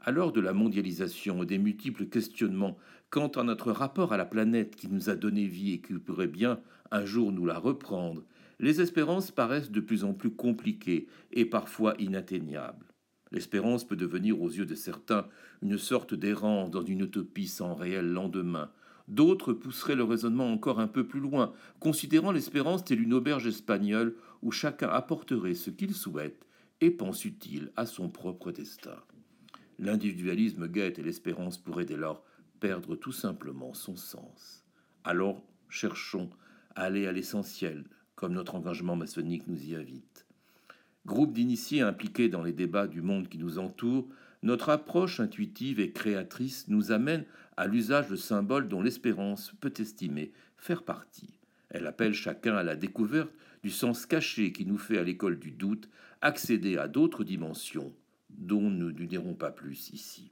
À 0.00 0.10
l'heure 0.10 0.32
de 0.32 0.40
la 0.40 0.52
mondialisation 0.52 1.42
et 1.42 1.46
des 1.46 1.58
multiples 1.58 2.06
questionnements 2.06 2.76
quant 3.10 3.28
à 3.28 3.42
notre 3.42 3.72
rapport 3.72 4.12
à 4.12 4.16
la 4.16 4.26
planète 4.26 4.76
qui 4.76 4.88
nous 4.88 5.08
a 5.08 5.16
donné 5.16 5.46
vie 5.46 5.72
et 5.72 5.80
qui 5.80 5.94
pourrait 5.94 6.28
bien 6.28 6.60
un 6.94 7.04
jour 7.04 7.32
nous 7.32 7.44
la 7.44 7.58
reprendre, 7.58 8.22
les 8.60 8.80
espérances 8.80 9.32
paraissent 9.32 9.72
de 9.72 9.80
plus 9.80 10.04
en 10.04 10.14
plus 10.14 10.30
compliquées 10.30 11.08
et 11.32 11.44
parfois 11.44 11.94
inatteignables. 11.98 12.86
L'espérance 13.32 13.84
peut 13.84 13.96
devenir 13.96 14.40
aux 14.40 14.48
yeux 14.48 14.64
de 14.64 14.76
certains 14.76 15.26
une 15.60 15.76
sorte 15.76 16.14
d'errance 16.14 16.70
dans 16.70 16.84
une 16.84 17.00
utopie 17.00 17.48
sans 17.48 17.74
réel 17.74 18.12
lendemain. 18.12 18.70
D'autres 19.08 19.52
pousseraient 19.52 19.96
le 19.96 20.04
raisonnement 20.04 20.52
encore 20.52 20.78
un 20.78 20.86
peu 20.86 21.04
plus 21.04 21.18
loin, 21.18 21.52
considérant 21.80 22.30
l'espérance 22.30 22.84
telle 22.84 23.02
une 23.02 23.12
auberge 23.12 23.48
espagnole 23.48 24.14
où 24.42 24.52
chacun 24.52 24.88
apporterait 24.88 25.54
ce 25.54 25.70
qu'il 25.70 25.94
souhaite 25.94 26.46
et 26.80 26.92
pense 26.92 27.24
utile 27.24 27.72
à 27.74 27.86
son 27.86 28.08
propre 28.08 28.52
destin. 28.52 29.02
L'individualisme 29.80 30.68
guette 30.68 31.00
et 31.00 31.02
l'espérance 31.02 31.58
pourrait 31.58 31.86
dès 31.86 31.96
lors 31.96 32.24
perdre 32.60 32.94
tout 32.94 33.12
simplement 33.12 33.74
son 33.74 33.96
sens. 33.96 34.64
Alors, 35.02 35.42
cherchons 35.68 36.30
aller 36.74 37.06
à 37.06 37.12
l'essentiel, 37.12 37.84
comme 38.14 38.32
notre 38.32 38.54
engagement 38.54 38.96
maçonnique 38.96 39.46
nous 39.46 39.64
y 39.64 39.74
invite. 39.74 40.26
Groupe 41.06 41.32
d'initiés 41.32 41.82
impliqués 41.82 42.28
dans 42.28 42.42
les 42.42 42.52
débats 42.52 42.86
du 42.86 43.02
monde 43.02 43.28
qui 43.28 43.38
nous 43.38 43.58
entoure, 43.58 44.08
notre 44.42 44.70
approche 44.70 45.20
intuitive 45.20 45.80
et 45.80 45.92
créatrice 45.92 46.68
nous 46.68 46.92
amène 46.92 47.24
à 47.56 47.66
l'usage 47.66 48.08
de 48.08 48.16
symboles 48.16 48.68
dont 48.68 48.82
l'espérance 48.82 49.52
peut 49.60 49.72
estimer 49.78 50.32
faire 50.56 50.82
partie. 50.82 51.38
Elle 51.70 51.86
appelle 51.86 52.14
chacun 52.14 52.56
à 52.56 52.62
la 52.62 52.76
découverte 52.76 53.32
du 53.62 53.70
sens 53.70 54.06
caché 54.06 54.52
qui 54.52 54.66
nous 54.66 54.78
fait 54.78 54.98
à 54.98 55.02
l'école 55.02 55.38
du 55.38 55.50
doute 55.50 55.88
accéder 56.20 56.78
à 56.78 56.88
d'autres 56.88 57.24
dimensions 57.24 57.92
dont 58.30 58.70
nous 58.70 58.92
ne 58.92 59.04
dirons 59.04 59.34
pas 59.34 59.50
plus 59.50 59.90
ici. 59.90 60.30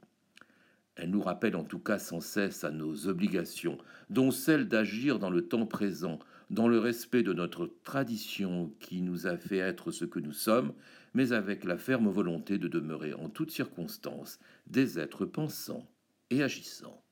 Elle 0.95 1.09
nous 1.09 1.21
rappelle 1.21 1.55
en 1.55 1.63
tout 1.63 1.79
cas 1.79 1.97
sans 1.97 2.19
cesse 2.19 2.63
à 2.63 2.69
nos 2.69 3.07
obligations, 3.07 3.79
dont 4.09 4.29
celle 4.29 4.67
d'agir 4.67 5.17
dans 5.17 5.31
le 5.31 5.47
temps 5.47 5.65
présent, 5.65 6.19
dans 6.51 6.67
le 6.67 6.77
respect 6.77 7.23
de 7.23 7.33
notre 7.33 7.71
tradition 7.83 8.71
qui 8.79 9.01
nous 9.01 9.25
a 9.25 9.37
fait 9.37 9.57
être 9.57 9.91
ce 9.91 10.05
que 10.05 10.19
nous 10.19 10.33
sommes, 10.33 10.73
mais 11.15 11.31
avec 11.31 11.63
la 11.63 11.77
ferme 11.77 12.09
volonté 12.09 12.59
de 12.59 12.67
demeurer 12.67 13.13
en 13.13 13.27
toutes 13.27 13.49
circonstances 13.49 14.39
des 14.67 14.99
êtres 14.99 15.25
pensants 15.25 15.89
et 16.29 16.43
agissants. 16.43 17.03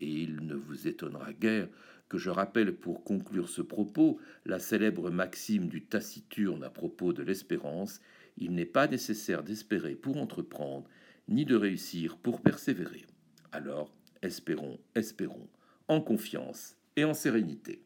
Et 0.00 0.08
il 0.08 0.46
ne 0.46 0.54
vous 0.54 0.86
étonnera 0.86 1.32
guère 1.32 1.68
que 2.08 2.18
je 2.18 2.30
rappelle 2.30 2.76
pour 2.76 3.02
conclure 3.02 3.48
ce 3.48 3.62
propos 3.62 4.20
la 4.44 4.60
célèbre 4.60 5.10
maxime 5.10 5.68
du 5.68 5.84
taciturne 5.84 6.62
à 6.62 6.70
propos 6.70 7.12
de 7.12 7.24
l'espérance, 7.24 8.00
il 8.36 8.52
n'est 8.52 8.66
pas 8.66 8.86
nécessaire 8.86 9.42
d'espérer 9.42 9.96
pour 9.96 10.18
entreprendre, 10.18 10.88
ni 11.28 11.44
de 11.44 11.56
réussir 11.56 12.18
pour 12.18 12.40
persévérer. 12.40 13.04
Alors, 13.56 13.90
espérons, 14.20 14.78
espérons, 14.94 15.48
en 15.88 16.02
confiance 16.02 16.76
et 16.94 17.04
en 17.04 17.14
sérénité. 17.14 17.85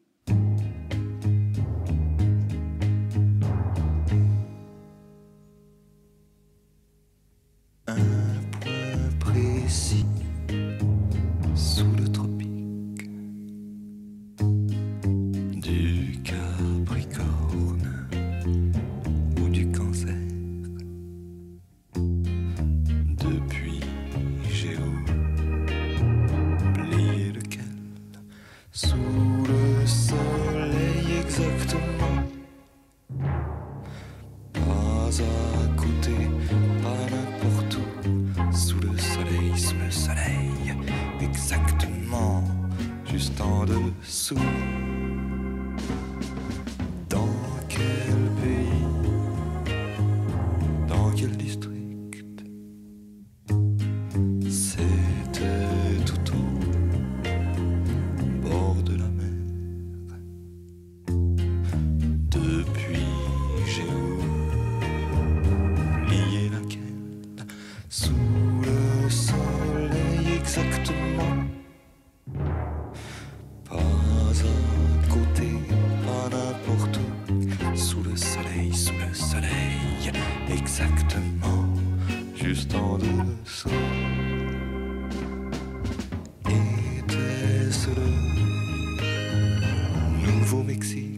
Vers 90.51 91.10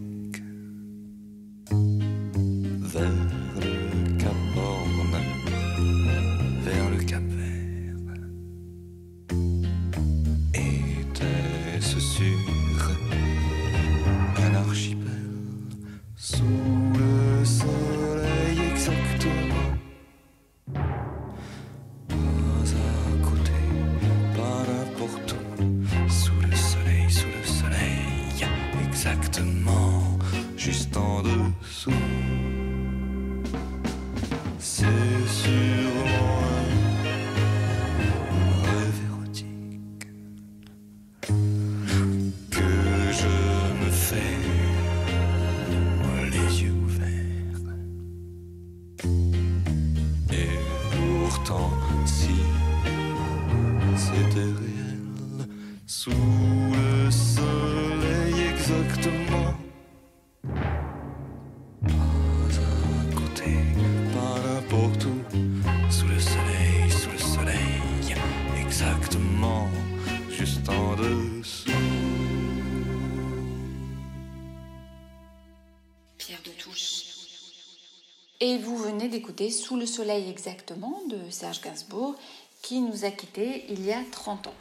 venez 78.93 79.07
d'écouter 79.07 79.49
Sous 79.49 79.75
le 79.75 79.87
soleil 79.87 80.29
exactement 80.29 81.01
de 81.09 81.17
Serge 81.31 81.61
Gainsbourg 81.61 82.15
qui 82.61 82.79
nous 82.79 83.05
a 83.05 83.09
quittés 83.09 83.65
il 83.69 83.83
y 83.83 83.91
a 83.91 83.99
30 84.11 84.47
ans. 84.47 84.53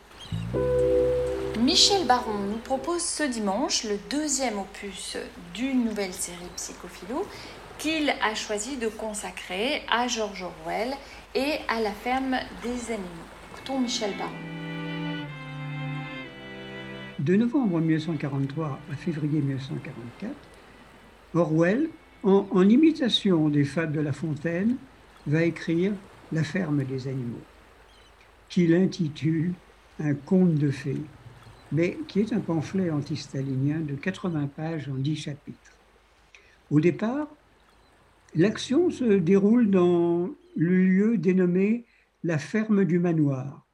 Michel 1.61 2.07
Baron 2.07 2.39
nous 2.51 2.59
propose 2.59 3.03
ce 3.03 3.25
dimanche 3.25 3.85
le 3.85 3.99
deuxième 4.11 4.59
opus 4.59 5.19
d'une 5.53 5.85
nouvelle 5.85 6.15
série 6.15 6.39
Psychophilo 6.57 7.27
qu'il 7.79 8.09
a 8.09 8.35
choisi 8.35 8.77
de 8.79 8.89
consacrer 8.89 9.83
à 9.91 10.09
George 10.09 10.43
Orwell 10.43 10.95
et 11.35 11.59
à 11.69 11.81
la 11.81 11.93
ferme 11.93 12.37
des 12.63 12.91
animaux. 12.91 13.09
Écoutons 13.53 13.81
Michel 13.81 14.17
Baron. 14.17 14.31
De 17.19 17.37
novembre 17.37 17.81
1943 17.81 18.79
à 18.91 18.97
février 18.97 19.41
1944, 19.41 20.33
Orwell, 21.35 21.91
en, 22.23 22.69
imitation 22.69 23.49
des 23.49 23.65
fables 23.65 23.93
de 23.93 24.01
La 24.01 24.13
Fontaine, 24.13 24.77
va 25.27 25.45
écrire 25.45 25.93
La 26.33 26.45
ferme 26.45 26.85
des 26.85 27.09
animaux, 27.09 27.43
qu'il 28.49 28.75
intitule 28.75 29.55
Un 29.99 30.15
conte 30.15 30.55
de 30.55 30.71
fées, 30.71 31.03
mais 31.71 31.99
qui 32.09 32.21
est 32.21 32.33
un 32.33 32.41
pamphlet 32.41 32.91
antistalinien 32.91 33.81
de 33.81 33.95
80 33.95 34.49
pages 34.49 34.89
en 34.89 34.95
10 34.95 35.17
chapitres. 35.17 35.77
Au 36.71 36.81
départ, 36.81 37.29
l'action 38.35 38.91
se 38.91 39.05
déroule 39.05 39.71
dans 39.71 40.31
le 40.57 40.85
lieu 40.85 41.19
dénommé 41.19 41.87
la 42.25 42.39
ferme 42.39 42.85
du 42.85 42.99
manoir, 42.99 43.67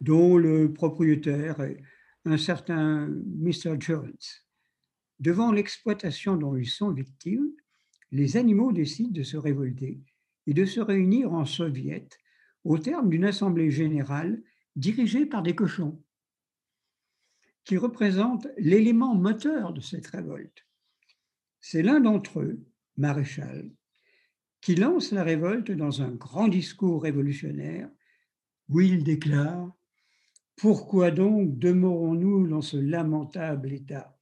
dont 0.00 0.36
le 0.36 0.72
propriétaire 0.72 1.60
est 1.60 1.78
un 2.24 2.36
certain 2.36 3.08
Mr. 3.38 3.76
Jones. 3.78 4.12
Devant 5.20 5.52
l'exploitation 5.52 6.36
dont 6.36 6.56
ils 6.56 6.68
sont 6.68 6.90
victimes, 6.90 7.50
les 8.12 8.36
animaux 8.36 8.72
décident 8.72 9.10
de 9.10 9.22
se 9.22 9.36
révolter 9.36 10.00
et 10.46 10.54
de 10.54 10.64
se 10.64 10.80
réunir 10.80 11.32
en 11.32 11.46
soviet 11.46 12.08
au 12.64 12.78
terme 12.78 13.08
d'une 13.08 13.24
assemblée 13.24 13.70
générale 13.70 14.42
dirigée 14.76 15.26
par 15.26 15.42
des 15.42 15.54
cochons, 15.54 16.02
qui 17.64 17.76
représentent 17.76 18.48
l'élément 18.58 19.14
moteur 19.14 19.72
de 19.72 19.80
cette 19.80 20.06
révolte. 20.06 20.66
C'est 21.60 21.82
l'un 21.82 22.00
d'entre 22.00 22.40
eux, 22.40 22.64
Maréchal, 22.96 23.70
qui 24.60 24.74
lance 24.74 25.12
la 25.12 25.24
révolte 25.24 25.70
dans 25.70 26.02
un 26.02 26.12
grand 26.12 26.48
discours 26.48 27.02
révolutionnaire 27.02 27.90
où 28.68 28.80
il 28.80 29.02
déclare 29.04 29.72
Pourquoi 30.56 31.10
donc 31.10 31.58
demeurons-nous 31.58 32.46
dans 32.48 32.62
ce 32.62 32.76
lamentable 32.76 33.72
état? 33.72 34.16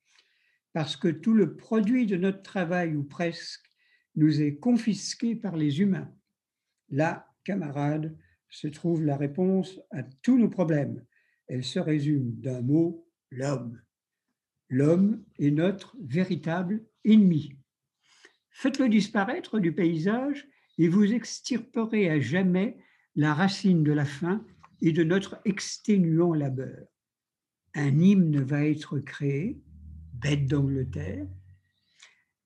Parce 0.72 0.96
que 0.96 1.08
tout 1.08 1.34
le 1.34 1.56
produit 1.56 2.06
de 2.06 2.16
notre 2.16 2.42
travail, 2.42 2.94
ou 2.94 3.02
presque, 3.02 3.69
nous 4.20 4.42
est 4.42 4.56
confisqué 4.56 5.34
par 5.34 5.56
les 5.56 5.80
humains. 5.80 6.12
Là, 6.90 7.26
camarades, 7.42 8.14
se 8.50 8.68
trouve 8.68 9.02
la 9.02 9.16
réponse 9.16 9.80
à 9.90 10.02
tous 10.02 10.38
nos 10.38 10.50
problèmes. 10.50 11.02
Elle 11.46 11.64
se 11.64 11.78
résume 11.78 12.32
d'un 12.40 12.60
mot, 12.60 13.08
l'homme. 13.30 13.80
L'homme 14.68 15.24
est 15.38 15.50
notre 15.50 15.96
véritable 16.02 16.84
ennemi. 17.04 17.56
Faites-le 18.50 18.88
disparaître 18.88 19.58
du 19.58 19.72
paysage 19.72 20.46
et 20.76 20.88
vous 20.88 21.12
extirperez 21.12 22.10
à 22.10 22.20
jamais 22.20 22.76
la 23.16 23.32
racine 23.32 23.82
de 23.82 23.92
la 23.92 24.04
faim 24.04 24.44
et 24.82 24.92
de 24.92 25.02
notre 25.02 25.40
exténuant 25.46 26.34
labeur. 26.34 26.86
Un 27.74 27.98
hymne 27.98 28.42
va 28.42 28.66
être 28.66 28.98
créé, 28.98 29.62
bête 30.12 30.46
d'Angleterre, 30.46 31.26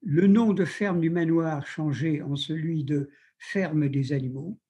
le 0.04 0.26
nom 0.26 0.52
de 0.52 0.66
ferme 0.66 1.00
du 1.00 1.08
manoir 1.08 1.66
changé 1.66 2.20
en 2.20 2.36
celui 2.36 2.84
de 2.84 3.10
ferme 3.38 3.88
des 3.88 4.12
animaux, 4.12 4.60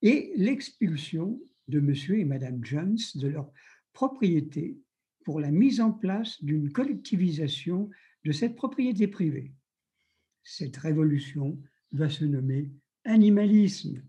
et 0.00 0.32
l'expulsion 0.36 1.40
de 1.68 1.78
monsieur 1.78 2.18
et 2.18 2.24
madame 2.24 2.64
Jones 2.64 2.98
de 3.14 3.28
leur 3.28 3.52
propriété 3.92 4.78
pour 5.24 5.40
la 5.40 5.50
mise 5.50 5.80
en 5.80 5.92
place 5.92 6.42
d'une 6.42 6.72
collectivisation 6.72 7.90
de 8.24 8.32
cette 8.32 8.56
propriété 8.56 9.06
privée. 9.06 9.52
Cette 10.42 10.78
révolution 10.78 11.60
va 11.92 12.08
se 12.08 12.24
nommer 12.24 12.70
animalisme. 13.04 14.02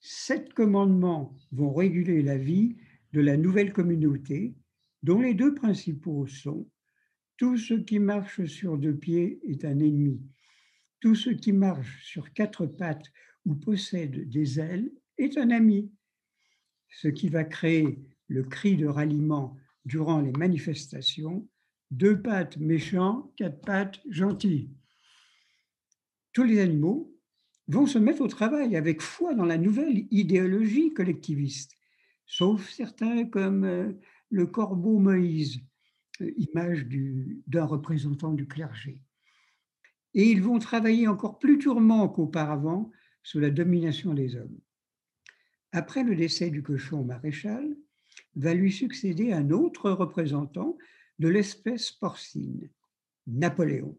Sept 0.00 0.54
commandements 0.54 1.36
vont 1.50 1.74
réguler 1.74 2.22
la 2.22 2.38
vie 2.38 2.76
de 3.12 3.20
la 3.20 3.36
nouvelle 3.36 3.72
communauté, 3.72 4.54
dont 5.02 5.20
les 5.20 5.34
deux 5.34 5.54
principaux 5.54 6.26
sont 6.26 6.68
tout 7.36 7.58
ce 7.58 7.74
qui 7.74 7.98
marche 7.98 8.44
sur 8.46 8.78
deux 8.78 8.96
pieds 8.96 9.40
est 9.44 9.64
un 9.64 9.78
ennemi, 9.78 10.20
tout 11.00 11.14
ce 11.14 11.30
qui 11.30 11.52
marche 11.52 12.04
sur 12.04 12.32
quatre 12.32 12.66
pattes 12.66 13.12
ou 13.44 13.54
possède 13.54 14.28
des 14.28 14.58
ailes 14.58 14.90
est 15.18 15.36
un 15.36 15.50
ami, 15.50 15.92
ce 16.88 17.08
qui 17.08 17.28
va 17.28 17.44
créer 17.44 17.98
le 18.28 18.42
cri 18.42 18.76
de 18.76 18.86
ralliement 18.86 19.56
durant 19.84 20.20
les 20.20 20.32
manifestations, 20.32 21.48
deux 21.90 22.20
pattes 22.20 22.56
méchants, 22.56 23.32
quatre 23.36 23.60
pattes 23.60 24.00
gentils. 24.08 24.70
Tous 26.32 26.44
les 26.44 26.58
animaux 26.60 27.14
vont 27.68 27.86
se 27.86 27.98
mettre 27.98 28.22
au 28.22 28.28
travail 28.28 28.76
avec 28.76 29.00
foi 29.00 29.34
dans 29.34 29.44
la 29.44 29.58
nouvelle 29.58 30.06
idéologie 30.10 30.92
collectiviste, 30.92 31.72
sauf 32.26 32.68
certains 32.70 33.24
comme 33.26 33.64
euh, 33.64 33.92
le 34.30 34.46
corbeau 34.46 34.98
Moïse, 34.98 35.60
image 36.20 36.86
d'un 37.46 37.64
représentant 37.64 38.32
du 38.32 38.46
clergé. 38.46 39.02
Et 40.14 40.30
ils 40.30 40.42
vont 40.42 40.58
travailler 40.58 41.08
encore 41.08 41.38
plus 41.38 41.58
durement 41.58 42.08
qu'auparavant 42.08 42.90
sous 43.22 43.38
la 43.38 43.50
domination 43.50 44.14
des 44.14 44.36
hommes. 44.36 44.58
Après 45.72 46.04
le 46.04 46.16
décès 46.16 46.50
du 46.50 46.62
cochon 46.62 47.04
maréchal, 47.04 47.76
va 48.34 48.54
lui 48.54 48.72
succéder 48.72 49.32
un 49.32 49.50
autre 49.50 49.90
représentant 49.90 50.76
de 51.18 51.28
l'espèce 51.28 51.90
porcine, 51.90 52.70
Napoléon, 53.26 53.96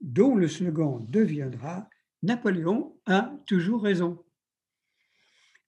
dont 0.00 0.34
le 0.34 0.48
slogan 0.48 1.06
deviendra 1.08 1.88
Napoléon 2.22 2.98
a 3.06 3.34
toujours 3.46 3.82
raison, 3.82 4.24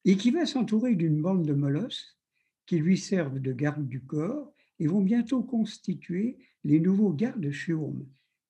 et 0.04 0.16
qui 0.16 0.30
va 0.30 0.46
s'entourer 0.46 0.94
d'une 0.94 1.20
bande 1.20 1.46
de 1.46 1.52
molosses 1.52 2.18
qui 2.64 2.78
lui 2.78 2.96
servent 2.96 3.38
de 3.38 3.52
garde 3.52 3.86
du 3.86 4.02
corps 4.02 4.55
et 4.78 4.86
vont 4.86 5.00
bientôt 5.00 5.42
constituer 5.42 6.38
les 6.64 6.80
nouveaux 6.80 7.12
gardes 7.12 7.50
chiourmes, 7.50 8.06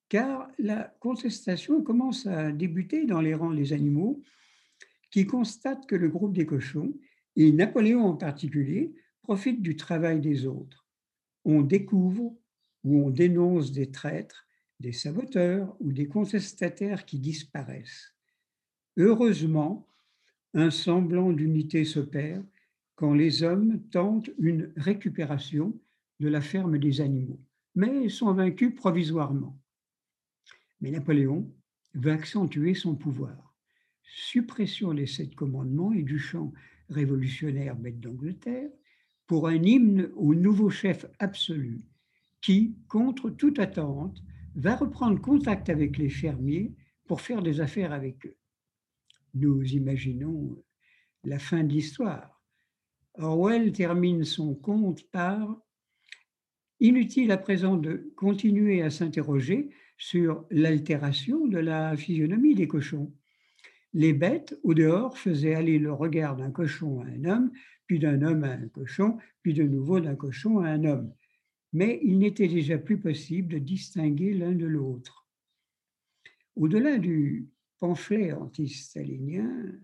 car 0.09 0.49
la 0.57 0.95
contestation 0.99 1.81
commence 1.81 2.25
à 2.25 2.51
débuter 2.51 3.05
dans 3.05 3.21
les 3.21 3.33
rangs 3.33 3.53
des 3.53 3.73
animaux 3.73 4.21
qui 5.11 5.25
constatent 5.25 5.85
que 5.85 5.95
le 5.95 6.09
groupe 6.09 6.33
des 6.33 6.45
cochons, 6.45 6.93
et 7.35 7.51
Napoléon 7.51 8.03
en 8.05 8.15
particulier, 8.15 8.93
profite 9.21 9.61
du 9.61 9.75
travail 9.75 10.19
des 10.19 10.45
autres. 10.45 10.87
On 11.45 11.61
découvre 11.61 12.35
ou 12.83 13.05
on 13.05 13.09
dénonce 13.09 13.71
des 13.71 13.91
traîtres, 13.91 14.47
des 14.79 14.93
saboteurs 14.93 15.75
ou 15.79 15.91
des 15.91 16.07
contestataires 16.07 17.05
qui 17.05 17.19
disparaissent. 17.19 18.13
Heureusement, 18.97 19.87
un 20.53 20.71
semblant 20.71 21.31
d'unité 21.31 21.85
s'opère 21.85 22.43
quand 22.95 23.13
les 23.13 23.43
hommes 23.43 23.81
tentent 23.91 24.29
une 24.39 24.71
récupération 24.75 25.77
de 26.19 26.27
la 26.27 26.41
ferme 26.41 26.77
des 26.77 27.01
animaux, 27.01 27.39
mais 27.75 28.09
sont 28.09 28.33
vaincus 28.33 28.73
provisoirement. 28.75 29.59
Mais 30.81 30.91
Napoléon 30.91 31.53
va 31.93 32.13
accentuer 32.13 32.73
son 32.73 32.95
pouvoir. 32.95 33.55
Suppression 34.03 34.93
des 34.93 35.07
sept 35.07 35.35
commandements 35.35 35.93
et 35.93 36.03
du 36.03 36.19
chant 36.19 36.53
révolutionnaire 36.89 37.75
bête 37.75 37.99
d'Angleterre 37.99 38.69
pour 39.25 39.47
un 39.47 39.61
hymne 39.61 40.09
au 40.15 40.33
nouveau 40.33 40.69
chef 40.69 41.05
absolu 41.19 41.83
qui, 42.41 42.77
contre 42.87 43.29
toute 43.29 43.59
attente, 43.59 44.23
va 44.55 44.75
reprendre 44.75 45.21
contact 45.21 45.69
avec 45.69 45.97
les 45.97 46.09
fermiers 46.09 46.73
pour 47.07 47.21
faire 47.21 47.41
des 47.41 47.61
affaires 47.61 47.91
avec 47.91 48.25
eux. 48.25 48.37
Nous 49.33 49.63
imaginons 49.63 50.63
la 51.23 51.39
fin 51.39 51.63
de 51.63 51.73
l'histoire. 51.73 52.41
Orwell 53.15 53.71
termine 53.71 54.23
son 54.23 54.55
conte 54.55 55.03
par 55.11 55.59
Inutile 56.79 57.31
à 57.31 57.37
présent 57.37 57.75
de 57.75 58.11
continuer 58.15 58.83
à 58.83 58.91
s'interroger 58.91 59.69
sur 59.97 60.45
l'altération 60.51 61.47
de 61.47 61.57
la 61.57 61.97
physionomie 61.97 62.53
des 62.53 62.67
cochons. 62.67 63.11
Les 63.93 64.13
bêtes, 64.13 64.59
au 64.61 64.75
dehors, 64.75 65.17
faisaient 65.17 65.55
aller 65.55 65.79
le 65.79 65.91
regard 65.91 66.35
d'un 66.35 66.51
cochon 66.51 67.01
à 67.01 67.05
un 67.05 67.25
homme, 67.25 67.51
puis 67.87 67.97
d'un 67.97 68.21
homme 68.21 68.43
à 68.43 68.51
un 68.51 68.67
cochon, 68.67 69.17
puis 69.41 69.55
de 69.55 69.63
nouveau 69.63 69.99
d'un 69.99 70.15
cochon 70.15 70.59
à 70.59 70.69
un 70.69 70.83
homme. 70.83 71.11
Mais 71.73 71.99
il 72.03 72.19
n'était 72.19 72.47
déjà 72.47 72.77
plus 72.77 72.99
possible 72.99 73.53
de 73.53 73.57
distinguer 73.57 74.35
l'un 74.35 74.51
de 74.51 74.67
l'autre. 74.67 75.27
Au-delà 76.55 76.99
du 76.99 77.47
pamphlet 77.79 78.33
anti-stalinien, 78.33 79.79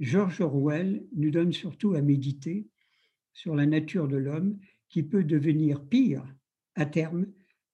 George 0.00 0.40
Orwell 0.40 1.06
nous 1.14 1.30
donne 1.30 1.52
surtout 1.52 1.94
à 1.94 2.02
méditer 2.02 2.66
sur 3.32 3.54
la 3.54 3.66
nature 3.66 4.08
de 4.08 4.16
l'homme 4.16 4.58
qui 4.88 5.02
peut 5.02 5.24
devenir 5.24 5.84
pire 5.84 6.24
à 6.74 6.86
terme 6.86 7.26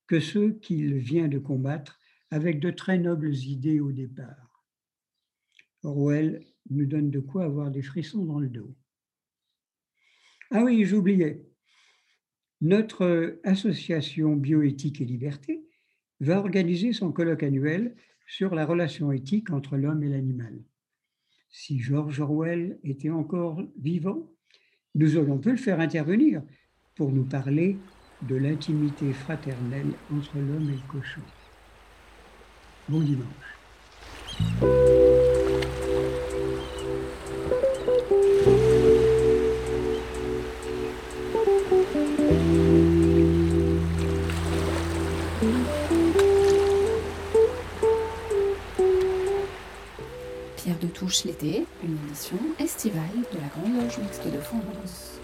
que 0.06 0.20
ceux 0.20 0.52
qu'il 0.52 0.94
vient 0.94 1.28
de 1.28 1.38
combattre 1.38 1.98
avec 2.30 2.60
de 2.60 2.70
très 2.70 2.98
nobles 2.98 3.34
idées 3.34 3.80
au 3.80 3.92
départ. 3.92 4.64
Orwell 5.82 6.44
nous 6.70 6.86
donne 6.86 7.10
de 7.10 7.20
quoi 7.20 7.44
avoir 7.44 7.70
des 7.70 7.82
frissons 7.82 8.24
dans 8.24 8.38
le 8.38 8.48
dos. 8.48 8.74
Ah 10.50 10.64
oui, 10.64 10.84
j'oubliais. 10.84 11.44
Notre 12.60 13.38
association 13.44 14.36
Bioéthique 14.36 15.00
et 15.00 15.04
Liberté 15.04 15.66
va 16.20 16.38
organiser 16.38 16.92
son 16.92 17.12
colloque 17.12 17.42
annuel 17.42 17.94
sur 18.26 18.54
la 18.54 18.64
relation 18.64 19.12
éthique 19.12 19.50
entre 19.50 19.76
l'homme 19.76 20.02
et 20.02 20.08
l'animal. 20.08 20.62
Si 21.50 21.78
George 21.78 22.20
Orwell 22.20 22.78
était 22.82 23.10
encore 23.10 23.62
vivant, 23.78 24.32
nous 24.94 25.16
aurions 25.16 25.38
pu 25.38 25.50
le 25.50 25.56
faire 25.56 25.80
intervenir 25.80 26.42
pour 26.96 27.10
nous 27.10 27.24
parler 27.24 27.76
de 28.22 28.36
l'intimité 28.36 29.12
fraternelle 29.12 29.90
entre 30.14 30.36
l'homme 30.36 30.70
et 30.70 30.74
le 30.74 30.92
cochon. 30.92 31.20
Bon 32.88 33.00
dimanche. 33.00 33.26
Pierre 50.56 50.78
de 50.78 50.86
Touche 50.86 51.24
l'été, 51.24 51.66
une 51.82 51.96
édition 52.06 52.38
estivale 52.58 53.02
de 53.32 53.38
la 53.38 53.48
Grande 53.48 53.82
Loge 53.82 53.98
Mixte 53.98 54.32
de 54.32 54.38
France. 54.38 55.20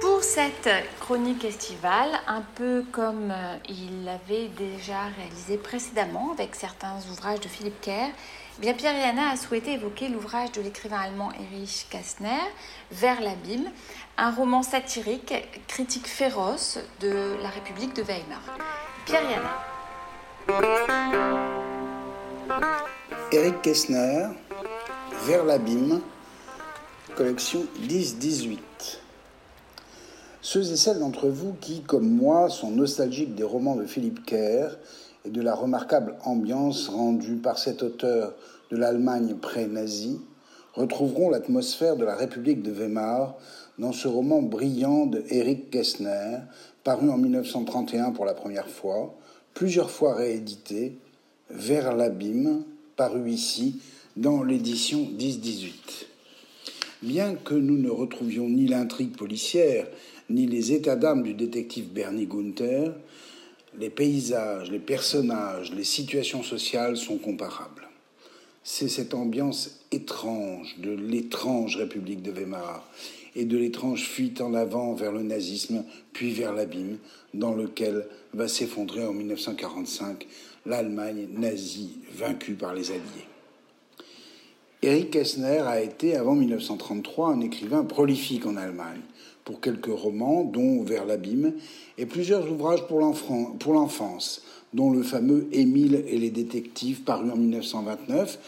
Pour 0.00 0.22
cette 0.22 0.70
chronique 1.00 1.44
estivale, 1.44 2.10
un 2.28 2.42
peu 2.54 2.84
comme 2.92 3.32
euh, 3.32 3.56
il 3.68 4.04
l'avait 4.04 4.48
déjà 4.56 5.06
réalisé 5.16 5.56
précédemment 5.56 6.32
avec 6.32 6.54
certains 6.54 6.94
ouvrages 7.10 7.40
de 7.40 7.48
Philippe 7.48 7.80
Kerr, 7.80 8.10
eh 8.58 8.60
bien 8.60 8.74
Pierre 8.74 8.96
Yana 8.96 9.30
a 9.30 9.36
souhaité 9.36 9.72
évoquer 9.72 10.08
l'ouvrage 10.08 10.52
de 10.52 10.60
l'écrivain 10.60 11.00
allemand 11.00 11.32
Erich 11.32 11.88
Kästner, 11.90 12.42
Vers 12.92 13.20
l'abîme, 13.20 13.68
un 14.16 14.30
roman 14.30 14.62
satirique, 14.62 15.34
critique 15.66 16.06
féroce 16.06 16.78
de 17.00 17.36
la 17.42 17.48
République 17.48 17.94
de 17.94 18.02
Weimar. 18.02 18.42
Pierre 19.04 19.28
Yana. 19.28 19.64
Eric 23.32 23.62
Kessner, 23.62 24.28
Vers 25.26 25.44
l'abîme, 25.44 26.00
collection 27.16 27.66
10-18. 27.88 28.58
Ceux 30.40 30.72
et 30.72 30.76
celles 30.76 31.00
d'entre 31.00 31.28
vous 31.28 31.54
qui, 31.60 31.82
comme 31.82 32.08
moi, 32.08 32.48
sont 32.48 32.70
nostalgiques 32.70 33.34
des 33.34 33.42
romans 33.42 33.76
de 33.76 33.84
Philippe 33.84 34.24
Kerr 34.24 34.78
et 35.24 35.30
de 35.30 35.42
la 35.42 35.54
remarquable 35.54 36.16
ambiance 36.24 36.88
rendue 36.88 37.36
par 37.36 37.58
cet 37.58 37.82
auteur 37.82 38.34
de 38.70 38.76
l'Allemagne 38.76 39.34
pré-nazie, 39.34 40.20
retrouveront 40.74 41.30
l'atmosphère 41.30 41.96
de 41.96 42.04
la 42.04 42.14
République 42.14 42.62
de 42.62 42.70
Weimar 42.70 43.34
dans 43.78 43.92
ce 43.92 44.08
roman 44.08 44.40
brillant 44.42 45.06
de 45.06 45.24
Erich 45.30 45.70
Kästner, 45.70 46.38
paru 46.84 47.10
en 47.10 47.18
1931 47.18 48.12
pour 48.12 48.24
la 48.24 48.34
première 48.34 48.68
fois, 48.68 49.14
plusieurs 49.54 49.90
fois 49.90 50.14
réédité, 50.14 50.98
Vers 51.50 51.96
l'abîme, 51.96 52.62
paru 52.96 53.30
ici 53.30 53.80
dans 54.18 54.42
l'édition 54.42 55.08
10-18. 55.16 55.70
Bien 57.02 57.36
que 57.36 57.54
nous 57.54 57.78
ne 57.78 57.88
retrouvions 57.88 58.48
ni 58.48 58.66
l'intrigue 58.66 59.16
policière, 59.16 59.86
ni 60.28 60.48
les 60.48 60.72
états 60.72 60.96
d'âme 60.96 61.22
du 61.22 61.34
détective 61.34 61.92
Bernie 61.92 62.26
Gunther, 62.26 62.92
les 63.78 63.90
paysages, 63.90 64.72
les 64.72 64.80
personnages, 64.80 65.72
les 65.72 65.84
situations 65.84 66.42
sociales 66.42 66.96
sont 66.96 67.18
comparables. 67.18 67.88
C'est 68.64 68.88
cette 68.88 69.14
ambiance 69.14 69.84
étrange 69.92 70.76
de 70.78 70.90
l'étrange 70.90 71.76
République 71.76 72.22
de 72.22 72.32
Weimar 72.32 72.90
et 73.36 73.44
de 73.44 73.56
l'étrange 73.56 74.02
fuite 74.02 74.40
en 74.40 74.52
avant 74.54 74.94
vers 74.94 75.12
le 75.12 75.22
nazisme, 75.22 75.84
puis 76.12 76.32
vers 76.32 76.52
l'abîme, 76.52 76.98
dans 77.34 77.54
lequel 77.54 78.04
va 78.34 78.48
s'effondrer 78.48 79.06
en 79.06 79.12
1945 79.12 80.26
l'Allemagne 80.66 81.28
nazie 81.36 82.00
vaincue 82.16 82.54
par 82.54 82.74
les 82.74 82.90
Alliés. 82.90 83.37
Erich 84.80 85.10
Kästner 85.10 85.62
a 85.66 85.80
été, 85.80 86.14
avant 86.14 86.36
1933, 86.36 87.30
un 87.30 87.40
écrivain 87.40 87.82
prolifique 87.82 88.46
en 88.46 88.56
Allemagne, 88.56 89.00
pour 89.44 89.60
quelques 89.60 89.86
romans, 89.86 90.44
dont 90.44 90.84
Vers 90.84 91.04
l'abîme, 91.04 91.54
et 91.96 92.06
plusieurs 92.06 92.50
ouvrages 92.50 92.86
pour 92.86 93.00
l'enfance, 93.00 94.42
dont 94.72 94.90
le 94.92 95.02
fameux 95.02 95.48
Émile 95.50 96.04
et 96.06 96.18
les 96.18 96.30
détectives, 96.30 97.02
paru 97.02 97.30
en 97.30 97.36
1929, 97.36 98.38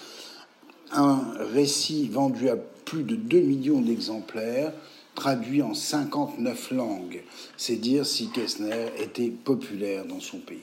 un 0.93 1.21
récit 1.53 2.09
vendu 2.09 2.49
à 2.49 2.57
plus 2.57 3.03
de 3.03 3.17
2 3.17 3.41
millions 3.41 3.81
d'exemplaires, 3.81 4.73
traduit 5.17 5.63
en 5.63 5.75
59 5.75 6.71
langues. 6.71 7.23
C'est 7.57 7.77
dire 7.77 8.07
si 8.07 8.29
Kessner 8.29 8.87
était 8.99 9.31
populaire 9.31 10.05
dans 10.05 10.21
son 10.21 10.39
pays. 10.39 10.59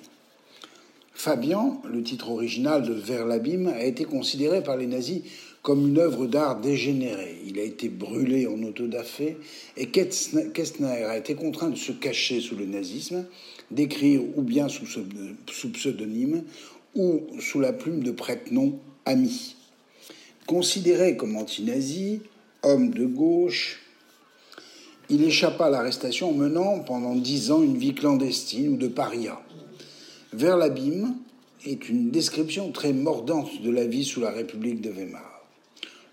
Fabian, 1.14 1.82
le 1.92 2.04
titre 2.04 2.30
original 2.30 2.84
de 2.84 2.94
Vers 2.94 3.26
l'abîme, 3.26 3.68
a 3.68 3.84
été 3.84 4.06
considéré 4.06 4.62
par 4.62 4.78
les 4.78 4.86
nazis 4.86 5.24
comme 5.62 5.88
une 5.88 6.00
œuvre 6.00 6.28
d'art 6.28 6.60
dégénérée. 6.60 7.38
Il 7.46 7.60
a 7.60 7.64
été 7.64 7.90
brûlé 7.90 8.48
en 8.48 8.62
autodafé 8.64 9.38
et 9.76 9.88
Kestner 9.88 11.04
a 11.04 11.18
été 11.18 11.36
contraint 11.36 11.70
de 11.70 11.76
se 11.76 11.92
cacher 11.92 12.40
sous 12.40 12.56
le 12.56 12.66
nazisme, 12.66 13.26
d'écrire 13.72 14.22
ou 14.36 14.42
bien 14.42 14.70
sous, 14.70 14.86
pseudonyme 15.74 16.44
ou 16.96 17.22
sous 17.40 17.60
la 17.60 17.74
plume 17.74 18.02
de 18.02 18.12
prête-nom 18.12 18.80
Ami. 19.06 19.56
Considéré 20.46 21.18
comme 21.18 21.36
anti-nazi, 21.36 22.22
homme 22.64 22.92
de 22.92 23.06
gauche, 23.06 23.82
il 25.10 25.24
échappa 25.24 25.66
à 25.66 25.70
l'arrestation 25.70 26.30
en 26.32 26.34
menant 26.34 26.80
pendant 26.80 27.16
dix 27.16 27.52
ans 27.52 27.64
une 27.64 27.78
vie 27.78 27.94
clandestine 27.94 28.74
ou 28.74 28.78
de 28.78 28.88
paria. 28.88 29.42
Vers 30.34 30.58
l'abîme 30.58 31.16
est 31.66 31.90
une 31.90 32.12
description 32.12 32.72
très 32.72 32.94
mordante 32.94 33.62
de 33.62 33.72
la 33.72 33.86
vie 33.86 34.06
sous 34.06 34.20
la 34.20 34.32
République 34.32 34.82
de 34.82 34.90
Weimar. 34.90 35.37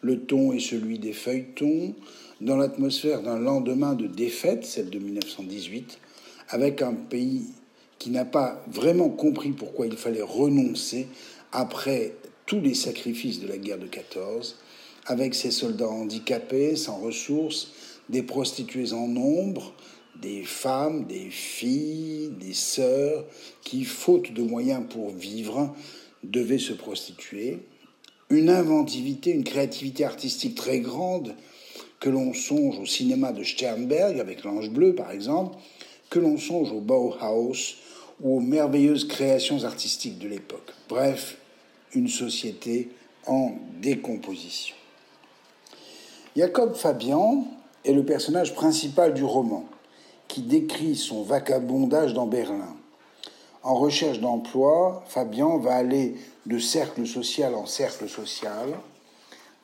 Le 0.04 0.20
ton 0.20 0.52
est 0.52 0.60
celui 0.60 0.98
des 0.98 1.14
feuilletons, 1.14 1.94
dans 2.42 2.58
l'atmosphère 2.58 3.22
d'un 3.22 3.38
lendemain 3.38 3.94
de 3.94 4.06
défaite, 4.06 4.66
celle 4.66 4.90
de 4.90 4.98
1918, 4.98 5.98
avec 6.50 6.82
un 6.82 6.92
pays 6.92 7.46
qui 7.98 8.10
n'a 8.10 8.26
pas 8.26 8.62
vraiment 8.66 9.08
compris 9.08 9.52
pourquoi 9.52 9.86
il 9.86 9.96
fallait 9.96 10.20
renoncer 10.20 11.06
après 11.52 12.16
tous 12.44 12.60
les 12.60 12.74
sacrifices 12.74 13.40
de 13.40 13.48
la 13.48 13.56
guerre 13.56 13.78
de 13.78 13.86
14, 13.86 14.58
avec 15.06 15.34
ses 15.34 15.50
soldats 15.50 15.88
handicapés, 15.88 16.76
sans 16.76 16.98
ressources, 16.98 17.72
des 18.10 18.22
prostituées 18.22 18.92
en 18.92 19.08
nombre, 19.08 19.72
des 20.20 20.42
femmes, 20.42 21.06
des 21.06 21.30
filles, 21.30 22.30
des 22.38 22.52
sœurs 22.52 23.24
qui, 23.62 23.84
faute 23.84 24.34
de 24.34 24.42
moyens 24.42 24.82
pour 24.86 25.08
vivre, 25.12 25.74
devaient 26.22 26.58
se 26.58 26.74
prostituer, 26.74 27.60
une 28.30 28.50
inventivité, 28.50 29.30
une 29.30 29.44
créativité 29.44 30.04
artistique 30.04 30.54
très 30.54 30.80
grande, 30.80 31.34
que 32.00 32.10
l'on 32.10 32.34
songe 32.34 32.78
au 32.78 32.87
cinéma 32.87 33.32
de 33.32 33.42
Sternberg 33.42 34.20
avec 34.20 34.44
l'Ange 34.44 34.70
bleu 34.70 34.94
par 34.94 35.10
exemple, 35.10 35.56
que 36.10 36.18
l'on 36.18 36.37
songe 36.37 36.70
au 36.70 36.80
Bauhaus 36.80 37.76
ou 38.20 38.37
aux 38.37 38.40
merveilleuses 38.40 39.08
créations 39.08 39.64
artistiques 39.64 40.18
de 40.18 40.28
l'époque. 40.28 40.72
Bref, 40.88 41.38
une 41.94 42.08
société 42.08 42.90
en 43.26 43.52
décomposition. 43.80 44.76
Jacob 46.37 46.74
Fabian 46.74 47.46
est 47.84 47.92
le 47.92 48.04
personnage 48.04 48.54
principal 48.54 49.14
du 49.14 49.24
roman, 49.24 49.64
qui 50.28 50.42
décrit 50.42 50.96
son 50.96 51.22
vagabondage 51.22 52.12
dans 52.12 52.26
Berlin. 52.26 52.76
En 53.64 53.77
recherche 53.77 54.20
d'emploi, 54.20 55.03
Fabian 55.07 55.57
va 55.57 55.77
aller 55.77 56.16
de 56.44 56.59
cercle 56.59 57.07
social 57.07 57.55
en 57.55 57.64
cercle 57.64 58.11
social 58.11 58.68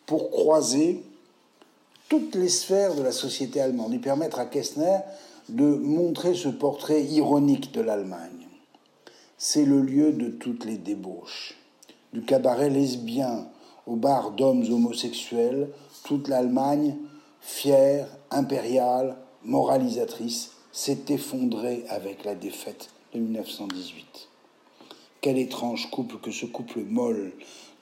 pour 0.07 0.31
croiser 0.31 1.03
toutes 2.09 2.35
les 2.35 2.49
sphères 2.49 2.95
de 2.95 3.03
la 3.03 3.13
société 3.13 3.61
allemande 3.61 3.93
et 3.93 3.99
permettre 3.99 4.39
à 4.39 4.47
Kessner 4.47 5.01
de 5.51 5.67
montrer 5.67 6.35
ce 6.35 6.49
portrait 6.49 7.03
ironique 7.05 7.73
de 7.73 7.83
l'Allemagne. 7.83 8.49
C'est 9.37 9.67
le 9.67 9.83
lieu 9.83 10.13
de 10.13 10.29
toutes 10.29 10.65
les 10.65 10.79
débauches. 10.79 11.59
Du 12.15 12.23
cabaret 12.23 12.71
lesbien 12.71 13.49
au 13.87 13.97
bar 13.97 14.31
d'hommes 14.31 14.65
homosexuels, 14.73 15.69
toute 16.05 16.29
l'Allemagne, 16.29 16.97
fière, 17.43 18.09
impériale, 18.31 19.17
moralisatrice, 19.45 20.53
s'est 20.73 21.05
effondrée 21.11 21.85
avec 21.91 22.25
la 22.25 22.35
défaite 22.35 22.89
de 23.15 23.21
1918. 23.21 24.29
Quel 25.21 25.39
étrange 25.39 25.91
couple 25.91 26.17
que 26.17 26.31
ce 26.31 26.47
couple 26.47 26.81
molle, 26.81 27.33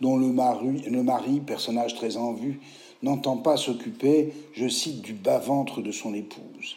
dont 0.00 0.16
le 0.16 0.32
mari, 0.32 1.40
personnage 1.40 1.94
très 1.94 2.16
en 2.16 2.32
vue, 2.32 2.60
n'entend 3.02 3.36
pas 3.36 3.56
s'occuper, 3.56 4.32
je 4.54 4.68
cite, 4.68 5.02
du 5.02 5.12
bas-ventre 5.12 5.80
de 5.80 5.92
son 5.92 6.14
épouse. 6.14 6.76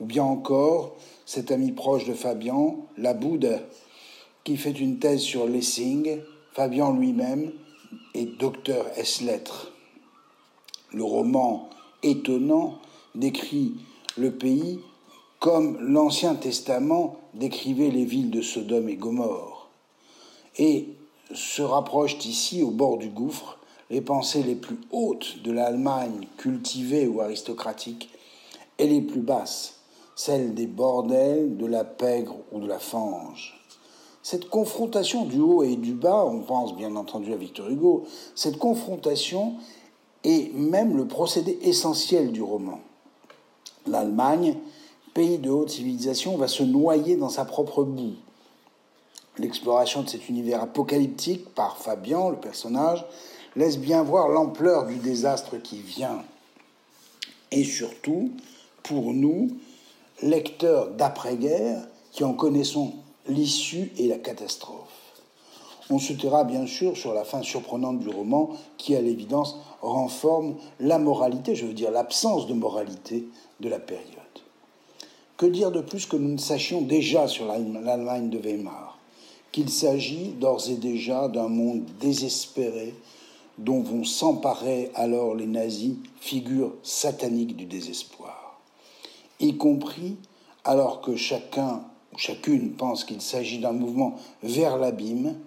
Ou 0.00 0.06
bien 0.06 0.24
encore, 0.24 0.96
cet 1.26 1.50
ami 1.50 1.72
proche 1.72 2.06
de 2.06 2.14
Fabian, 2.14 2.86
la 2.96 3.12
Boude, 3.12 3.60
qui 4.42 4.56
fait 4.56 4.70
une 4.70 4.98
thèse 4.98 5.20
sur 5.20 5.46
Lessing, 5.46 6.18
Fabian 6.52 6.94
lui-même 6.94 7.52
est 8.14 8.38
docteur 8.38 8.86
S-lettres. 8.96 9.72
Le 10.92 11.04
roman 11.04 11.68
étonnant 12.02 12.78
décrit 13.14 13.74
le 14.16 14.32
pays 14.32 14.80
comme 15.38 15.78
l'Ancien 15.80 16.34
Testament 16.34 17.19
décrivait 17.34 17.90
les 17.90 18.04
villes 18.04 18.30
de 18.30 18.42
Sodome 18.42 18.88
et 18.88 18.96
Gomorre. 18.96 19.70
Et 20.58 20.88
se 21.32 21.62
rapprochent 21.62 22.24
ici, 22.24 22.62
au 22.62 22.70
bord 22.70 22.98
du 22.98 23.08
gouffre, 23.08 23.58
les 23.90 24.00
pensées 24.00 24.42
les 24.42 24.54
plus 24.54 24.78
hautes 24.92 25.42
de 25.42 25.52
l'Allemagne 25.52 26.26
cultivée 26.36 27.06
ou 27.06 27.20
aristocratique 27.20 28.10
et 28.78 28.86
les 28.86 29.00
plus 29.00 29.20
basses, 29.20 29.80
celles 30.14 30.54
des 30.54 30.66
bordels, 30.66 31.56
de 31.56 31.66
la 31.66 31.84
pègre 31.84 32.36
ou 32.52 32.60
de 32.60 32.66
la 32.66 32.78
fange. 32.78 33.56
Cette 34.22 34.48
confrontation 34.48 35.24
du 35.24 35.40
haut 35.40 35.62
et 35.62 35.76
du 35.76 35.92
bas, 35.92 36.24
on 36.24 36.40
pense 36.40 36.76
bien 36.76 36.94
entendu 36.96 37.32
à 37.32 37.36
Victor 37.36 37.68
Hugo, 37.68 38.04
cette 38.34 38.58
confrontation 38.58 39.54
est 40.24 40.54
même 40.54 40.96
le 40.96 41.06
procédé 41.06 41.58
essentiel 41.62 42.30
du 42.30 42.42
roman. 42.42 42.80
L'Allemagne, 43.86 44.56
pays 45.14 45.38
de 45.38 45.50
haute 45.50 45.70
civilisation, 45.70 46.36
va 46.36 46.48
se 46.48 46.62
noyer 46.62 47.16
dans 47.16 47.28
sa 47.28 47.44
propre 47.44 47.84
boue. 47.84 48.14
L'exploration 49.38 50.02
de 50.02 50.08
cet 50.08 50.28
univers 50.28 50.62
apocalyptique 50.62 51.54
par 51.54 51.78
Fabian, 51.78 52.30
le 52.30 52.36
personnage, 52.36 53.04
laisse 53.56 53.78
bien 53.78 54.02
voir 54.02 54.28
l'ampleur 54.28 54.86
du 54.86 54.96
désastre 54.96 55.56
qui 55.56 55.80
vient. 55.80 56.22
Et 57.50 57.64
surtout, 57.64 58.30
pour 58.82 59.12
nous, 59.12 59.50
lecteurs 60.22 60.90
d'après-guerre, 60.90 61.86
qui 62.12 62.24
en 62.24 62.34
connaissons 62.34 62.92
l'issue 63.28 63.92
et 63.96 64.08
la 64.08 64.18
catastrophe. 64.18 64.88
On 65.90 65.98
se 65.98 66.12
taira 66.12 66.44
bien 66.44 66.66
sûr 66.66 66.96
sur 66.96 67.14
la 67.14 67.24
fin 67.24 67.42
surprenante 67.42 67.98
du 67.98 68.08
roman 68.08 68.50
qui, 68.78 68.94
à 68.94 69.00
l'évidence, 69.00 69.56
renforme 69.80 70.54
la 70.78 70.98
moralité, 70.98 71.54
je 71.54 71.66
veux 71.66 71.72
dire 71.72 71.90
l'absence 71.90 72.46
de 72.46 72.54
moralité 72.54 73.26
de 73.60 73.68
la 73.68 73.80
période. 73.80 74.19
Que 75.40 75.46
dire 75.46 75.70
de 75.70 75.80
plus 75.80 76.04
que 76.04 76.16
nous 76.16 76.32
ne 76.32 76.36
sachions 76.36 76.82
déjà 76.82 77.26
sur 77.26 77.46
l'Allemagne 77.46 78.28
de 78.28 78.36
Weimar 78.36 78.98
Qu'il 79.52 79.70
s'agit 79.70 80.32
d'ores 80.32 80.68
et 80.68 80.74
déjà 80.74 81.28
d'un 81.28 81.48
monde 81.48 81.86
désespéré 81.98 82.94
dont 83.56 83.80
vont 83.80 84.04
s'emparer 84.04 84.90
alors 84.94 85.34
les 85.34 85.46
nazis, 85.46 85.94
figures 86.20 86.74
sataniques 86.82 87.56
du 87.56 87.64
désespoir, 87.64 88.60
y 89.40 89.56
compris 89.56 90.18
alors 90.62 91.00
que 91.00 91.16
chacun 91.16 91.84
chacune 92.18 92.72
pense 92.72 93.04
qu'il 93.04 93.22
s'agit 93.22 93.60
d'un 93.60 93.72
mouvement 93.72 94.16
vers 94.42 94.76
l'abîme, 94.76 95.38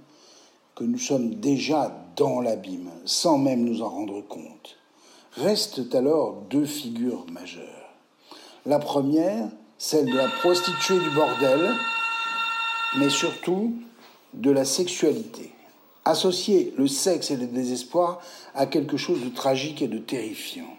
que 0.73 0.85
nous 0.85 0.97
sommes 0.97 1.35
déjà 1.35 1.95
dans 2.15 2.41
l'abîme, 2.41 2.89
sans 3.05 3.37
même 3.37 3.63
nous 3.63 3.83
en 3.83 3.89
rendre 3.89 4.21
compte. 4.21 4.75
Restent 5.33 5.93
alors 5.93 6.41
deux 6.49 6.65
figures 6.65 7.27
majeures. 7.31 7.93
La 8.65 8.79
première, 8.79 9.49
celle 9.83 10.05
de 10.05 10.15
la 10.15 10.29
prostituée 10.29 10.97
du 10.97 11.09
bordel, 11.09 11.75
mais 12.95 13.09
surtout 13.09 13.73
de 14.33 14.49
la 14.49 14.63
sexualité. 14.63 15.51
Associer 16.05 16.73
le 16.77 16.87
sexe 16.87 17.31
et 17.31 17.35
le 17.35 17.47
désespoir 17.47 18.21
à 18.55 18.65
quelque 18.65 18.95
chose 18.95 19.21
de 19.21 19.27
tragique 19.27 19.81
et 19.81 19.89
de 19.89 19.97
terrifiant. 19.97 20.73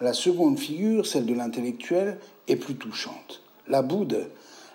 La 0.00 0.12
seconde 0.12 0.56
figure, 0.56 1.04
celle 1.04 1.26
de 1.26 1.34
l'intellectuel, 1.34 2.20
est 2.46 2.54
plus 2.54 2.76
touchante. 2.76 3.42
La 3.66 3.82
Bouddhe, 3.82 4.30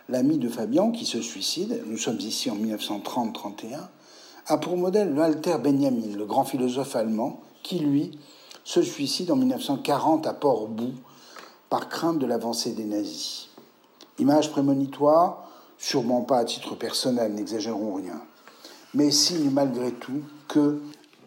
l'ami 0.09 0.37
de 0.37 0.49
Fabian 0.49 0.91
qui 0.91 1.05
se 1.05 1.21
suicide, 1.21 1.83
nous 1.85 1.97
sommes 1.97 2.19
ici 2.19 2.49
en 2.49 2.57
1930-31, 2.57 3.79
a 4.47 4.57
pour 4.57 4.75
modèle 4.75 5.13
Walter 5.13 5.55
Benjamin, 5.57 6.17
le 6.17 6.25
grand 6.25 6.43
philosophe 6.43 6.97
allemand, 6.97 7.39
qui, 7.63 7.79
lui, 7.79 8.11
se 8.65 8.81
suicide 8.81 9.31
en 9.31 9.37
1940 9.37 10.27
à 10.27 10.33
Port-Bou 10.33 10.91
par 11.71 11.87
crainte 11.87 12.19
de 12.19 12.25
l'avancée 12.25 12.73
des 12.73 12.83
nazis. 12.83 13.47
Image 14.19 14.51
prémonitoire, 14.51 15.49
sûrement 15.77 16.21
pas 16.21 16.39
à 16.39 16.45
titre 16.45 16.75
personnel, 16.75 17.33
n'exagérons 17.33 17.93
rien, 17.93 18.21
mais 18.93 19.09
signe 19.09 19.49
malgré 19.49 19.93
tout 19.93 20.21
que, 20.49 20.81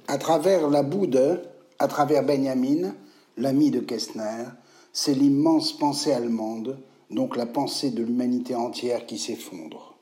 à 0.06 0.18
travers 0.18 0.68
la 0.68 0.82
Boude, 0.82 1.42
à 1.78 1.88
travers 1.88 2.24
Benjamin, 2.24 2.94
l'ami 3.38 3.70
de 3.70 3.80
Kestner, 3.80 4.44
c'est 4.92 5.14
l'immense 5.14 5.72
pensée 5.72 6.12
allemande 6.12 6.78
donc 7.10 7.36
la 7.36 7.46
pensée 7.46 7.90
de 7.90 8.02
l'humanité 8.02 8.54
entière 8.54 9.06
qui 9.06 9.18
s'effondre. 9.18 9.94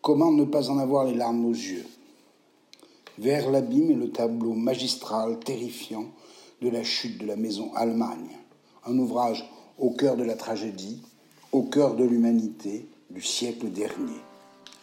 Comment 0.00 0.32
ne 0.32 0.44
pas 0.44 0.70
en 0.70 0.78
avoir 0.78 1.04
les 1.04 1.14
larmes 1.14 1.44
aux 1.44 1.52
yeux? 1.52 1.86
Vers 3.18 3.50
l'abîme 3.50 3.90
est 3.90 3.94
le 3.94 4.10
tableau 4.10 4.54
magistral, 4.54 5.38
terrifiant, 5.40 6.06
de 6.62 6.70
la 6.70 6.82
chute 6.82 7.18
de 7.18 7.26
la 7.26 7.36
maison 7.36 7.72
Allemagne, 7.74 8.38
un 8.86 8.98
ouvrage 8.98 9.44
au 9.78 9.90
cœur 9.90 10.16
de 10.16 10.24
la 10.24 10.34
tragédie, 10.34 11.02
au 11.52 11.62
cœur 11.62 11.94
de 11.94 12.04
l'humanité 12.04 12.88
du 13.10 13.22
siècle 13.22 13.70
dernier. 13.70 14.20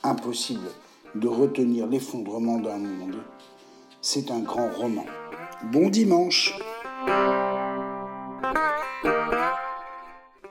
Impossible 0.03 0.69
de 1.15 1.27
retenir 1.27 1.87
l'effondrement 1.87 2.57
d'un 2.57 2.77
monde. 2.77 3.17
C'est 4.01 4.31
un 4.31 4.39
grand 4.39 4.69
roman. 4.71 5.05
Bon 5.71 5.89
dimanche 5.89 6.57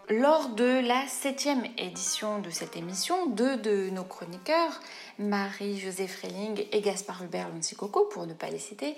Lors 0.09 0.51
de 0.51 0.87
la 0.87 1.07
septième 1.07 1.63
édition 1.79 2.41
de 2.41 2.51
cette 2.51 2.77
émission, 2.77 3.27
deux 3.27 3.57
de 3.57 3.91
nos 3.91 4.05
chroniqueurs, 4.05 4.81
Marie-Josée 5.19 6.09
Freling 6.09 6.67
et 6.73 6.81
Gaspard 6.81 7.23
Hubert 7.23 7.49
Lonsicoco, 7.49 8.07
pour 8.07 8.27
ne 8.27 8.35
pas 8.35 8.51
les 8.51 8.59
citer, 8.59 8.97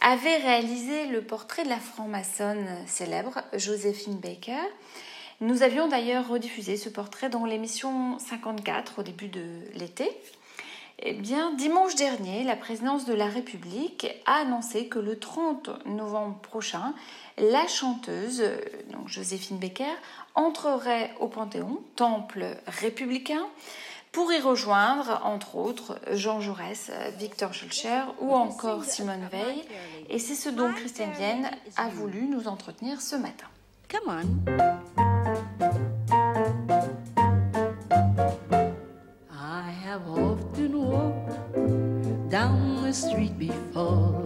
avaient 0.00 0.38
réalisé 0.38 1.06
le 1.06 1.22
portrait 1.22 1.64
de 1.64 1.68
la 1.68 1.78
franc-maçonne 1.78 2.66
célèbre 2.86 3.42
Joséphine 3.54 4.18
Baker. 4.18 4.62
Nous 5.40 5.62
avions 5.62 5.88
d'ailleurs 5.88 6.28
rediffusé 6.28 6.76
ce 6.76 6.88
portrait 6.88 7.30
dans 7.30 7.44
l'émission 7.44 8.18
54 8.18 9.00
au 9.00 9.02
début 9.02 9.28
de 9.28 9.44
l'été. 9.74 10.10
Eh 11.02 11.14
bien, 11.14 11.52
dimanche 11.52 11.94
dernier, 11.94 12.44
la 12.44 12.56
présidence 12.56 13.06
de 13.06 13.14
la 13.14 13.24
République 13.24 14.06
a 14.26 14.40
annoncé 14.40 14.86
que 14.86 14.98
le 14.98 15.18
30 15.18 15.86
novembre 15.86 16.38
prochain, 16.40 16.92
la 17.38 17.66
chanteuse, 17.66 18.44
donc 18.92 19.08
Joséphine 19.08 19.58
Baker, 19.58 19.94
entrerait 20.34 21.14
au 21.18 21.28
Panthéon, 21.28 21.82
temple 21.96 22.44
républicain, 22.66 23.46
pour 24.12 24.32
y 24.32 24.40
rejoindre, 24.40 25.20
entre 25.24 25.56
autres, 25.56 25.98
Jean 26.12 26.40
Jaurès, 26.40 26.90
Victor 27.18 27.54
Schulcher 27.54 28.02
ou 28.20 28.32
encore 28.32 28.84
Simone 28.84 29.28
Veil. 29.30 29.64
Et 30.08 30.18
c'est 30.18 30.34
ce 30.34 30.48
dont 30.48 30.72
Christiane 30.72 31.12
Vienne 31.12 31.50
a 31.76 31.88
voulu 31.88 32.26
nous 32.26 32.48
entretenir 32.48 33.00
ce 33.00 33.16
matin. 33.16 33.46
Come 33.88 34.08
on. 34.08 34.24
I 39.32 39.72
have 39.84 40.02
often 40.08 40.74
walked 40.74 42.30
down 42.30 42.82
the 42.84 42.92
street 42.92 43.36
before, 43.38 44.22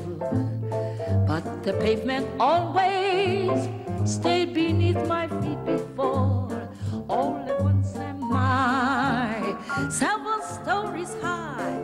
but 1.26 1.44
the 1.62 1.72
pavement 1.74 2.26
always 2.38 3.68
stayed 4.04 4.52
beneath 4.52 5.06
my 5.06 5.28
feet 5.28 5.64
before. 5.64 6.48
All 7.08 7.43
several 9.94 10.42
stories 10.42 11.14
high, 11.22 11.78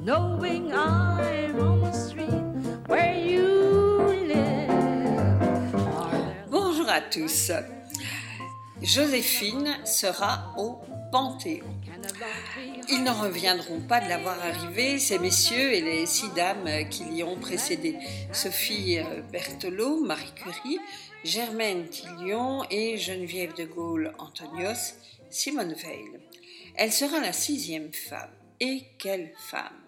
knowing 0.00 0.72
I'm 0.72 1.58
on 1.58 1.80
the 1.80 1.92
street 1.92 2.30
where 2.86 3.18
you 3.18 4.12
live. 4.28 4.70
Bonjour 6.48 6.88
à 6.88 7.00
tous. 7.00 7.50
Joséphine 8.80 9.76
sera 9.84 10.54
au 10.56 10.78
Panthéon. 11.10 11.66
Ils 12.88 13.02
n'en 13.02 13.14
reviendront 13.14 13.80
pas 13.80 14.00
de 14.00 14.08
l'avoir 14.08 14.36
arrivé, 14.44 15.00
ces 15.00 15.18
messieurs 15.18 15.72
et 15.72 15.80
les 15.80 16.06
six 16.06 16.30
dames 16.36 16.68
qui 16.90 17.02
l'y 17.06 17.24
ont 17.24 17.36
précédé. 17.36 17.96
Sophie 18.32 19.00
Berthelot, 19.32 20.04
Marie 20.04 20.32
Curie, 20.36 20.78
Germaine 21.24 21.88
Tillion 21.88 22.62
et 22.70 22.98
Geneviève 22.98 23.54
de 23.56 23.64
Gaulle 23.64 24.12
Antonios, 24.20 24.94
Simone 25.28 25.74
Veil. 25.74 26.21
Elle 26.74 26.92
sera 26.92 27.20
la 27.20 27.32
sixième 27.32 27.92
femme. 27.92 28.32
Et 28.60 28.82
quelle 28.98 29.32
femme? 29.50 29.82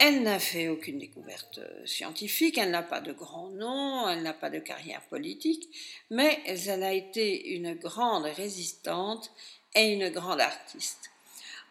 Elle 0.00 0.22
n'a 0.22 0.38
fait 0.38 0.68
aucune 0.68 0.98
découverte 0.98 1.58
scientifique, 1.84 2.56
elle 2.56 2.70
n'a 2.70 2.84
pas 2.84 3.00
de 3.00 3.12
grand 3.12 3.48
nom, 3.50 4.08
elle 4.08 4.22
n'a 4.22 4.32
pas 4.32 4.48
de 4.48 4.60
carrière 4.60 5.02
politique, 5.08 5.68
mais 6.10 6.40
elle 6.46 6.84
a 6.84 6.92
été 6.92 7.50
une 7.50 7.74
grande 7.74 8.24
résistante 8.24 9.32
et 9.74 9.92
une 9.92 10.08
grande 10.10 10.40
artiste. 10.40 11.10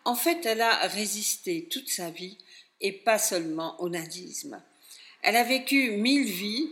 En 0.04 0.16
fait, 0.16 0.46
elle 0.46 0.62
a 0.62 0.88
résisté 0.88 1.70
toute 1.72 1.90
sa 1.90 2.10
vie 2.10 2.38
et 2.82 2.92
pas 2.92 3.18
seulement 3.18 3.80
au 3.82 3.88
nazisme. 3.88 4.62
Elle 5.22 5.38
a 5.38 5.44
vécu 5.44 5.92
mille 5.92 6.30
vies 6.30 6.70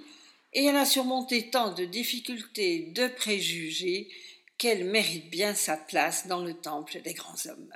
et 0.54 0.66
elle 0.66 0.76
a 0.76 0.86
surmonté 0.86 1.50
tant 1.50 1.74
de 1.74 1.86
difficultés, 1.86 2.92
de 2.94 3.08
préjugés 3.08 4.10
qu'elle 4.58 4.86
mérite 4.86 5.30
bien 5.30 5.54
sa 5.54 5.78
place 5.78 6.28
dans 6.28 6.44
le 6.44 6.54
temple 6.54 7.02
des 7.02 7.14
grands 7.14 7.46
hommes. 7.48 7.74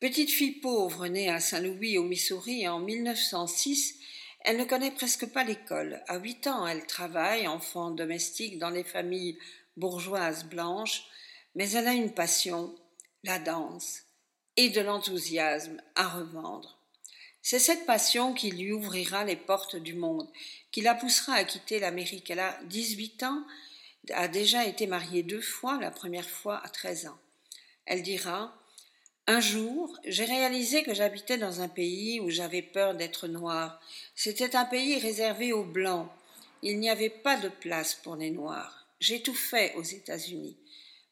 Petite 0.00 0.30
fille 0.30 0.60
pauvre 0.60 1.08
née 1.08 1.28
à 1.28 1.40
Saint-Louis 1.40 1.98
au 1.98 2.04
Missouri 2.04 2.68
en 2.68 2.78
1906, 2.78 3.96
elle 4.44 4.56
ne 4.56 4.64
connaît 4.64 4.92
presque 4.92 5.26
pas 5.26 5.42
l'école. 5.42 6.02
À 6.06 6.18
huit 6.18 6.46
ans, 6.46 6.66
elle 6.66 6.86
travaille, 6.86 7.48
enfant 7.48 7.90
domestique, 7.90 8.58
dans 8.58 8.70
les 8.70 8.84
familles 8.84 9.38
bourgeoises 9.76 10.44
blanches, 10.44 11.04
mais 11.54 11.70
elle 11.72 11.88
a 11.88 11.92
une 11.92 12.14
passion, 12.14 12.74
la 13.24 13.38
danse, 13.40 14.02
et 14.56 14.70
de 14.70 14.80
l'enthousiasme 14.80 15.82
à 15.96 16.08
revendre. 16.08 16.78
C'est 17.42 17.58
cette 17.58 17.86
passion 17.86 18.34
qui 18.34 18.50
lui 18.50 18.72
ouvrira 18.72 19.24
les 19.24 19.36
portes 19.36 19.76
du 19.76 19.94
monde, 19.94 20.28
qui 20.70 20.80
la 20.80 20.94
poussera 20.94 21.34
à 21.34 21.44
quitter 21.44 21.80
l'Amérique. 21.80 22.30
Elle 22.30 22.40
a 22.40 22.58
18 22.64 23.22
ans, 23.24 23.44
a 24.14 24.28
déjà 24.28 24.66
été 24.66 24.86
mariée 24.86 25.22
deux 25.22 25.40
fois, 25.40 25.78
la 25.80 25.90
première 25.90 26.28
fois 26.28 26.60
à 26.64 26.68
13 26.68 27.08
ans. 27.08 27.18
Elle 27.86 28.02
dira 28.02 28.54
un 29.30 29.40
jour, 29.40 29.94
j'ai 30.06 30.24
réalisé 30.24 30.82
que 30.82 30.94
j'habitais 30.94 31.36
dans 31.36 31.60
un 31.60 31.68
pays 31.68 32.18
où 32.18 32.30
j'avais 32.30 32.62
peur 32.62 32.94
d'être 32.94 33.28
noir. 33.28 33.78
C'était 34.14 34.56
un 34.56 34.64
pays 34.64 34.98
réservé 34.98 35.52
aux 35.52 35.64
blancs. 35.64 36.08
Il 36.62 36.80
n'y 36.80 36.88
avait 36.88 37.10
pas 37.10 37.36
de 37.36 37.50
place 37.50 37.94
pour 37.94 38.16
les 38.16 38.30
noirs. 38.30 38.86
J'ai 39.00 39.20
tout 39.20 39.34
fait 39.34 39.74
aux 39.74 39.82
États-Unis. 39.82 40.56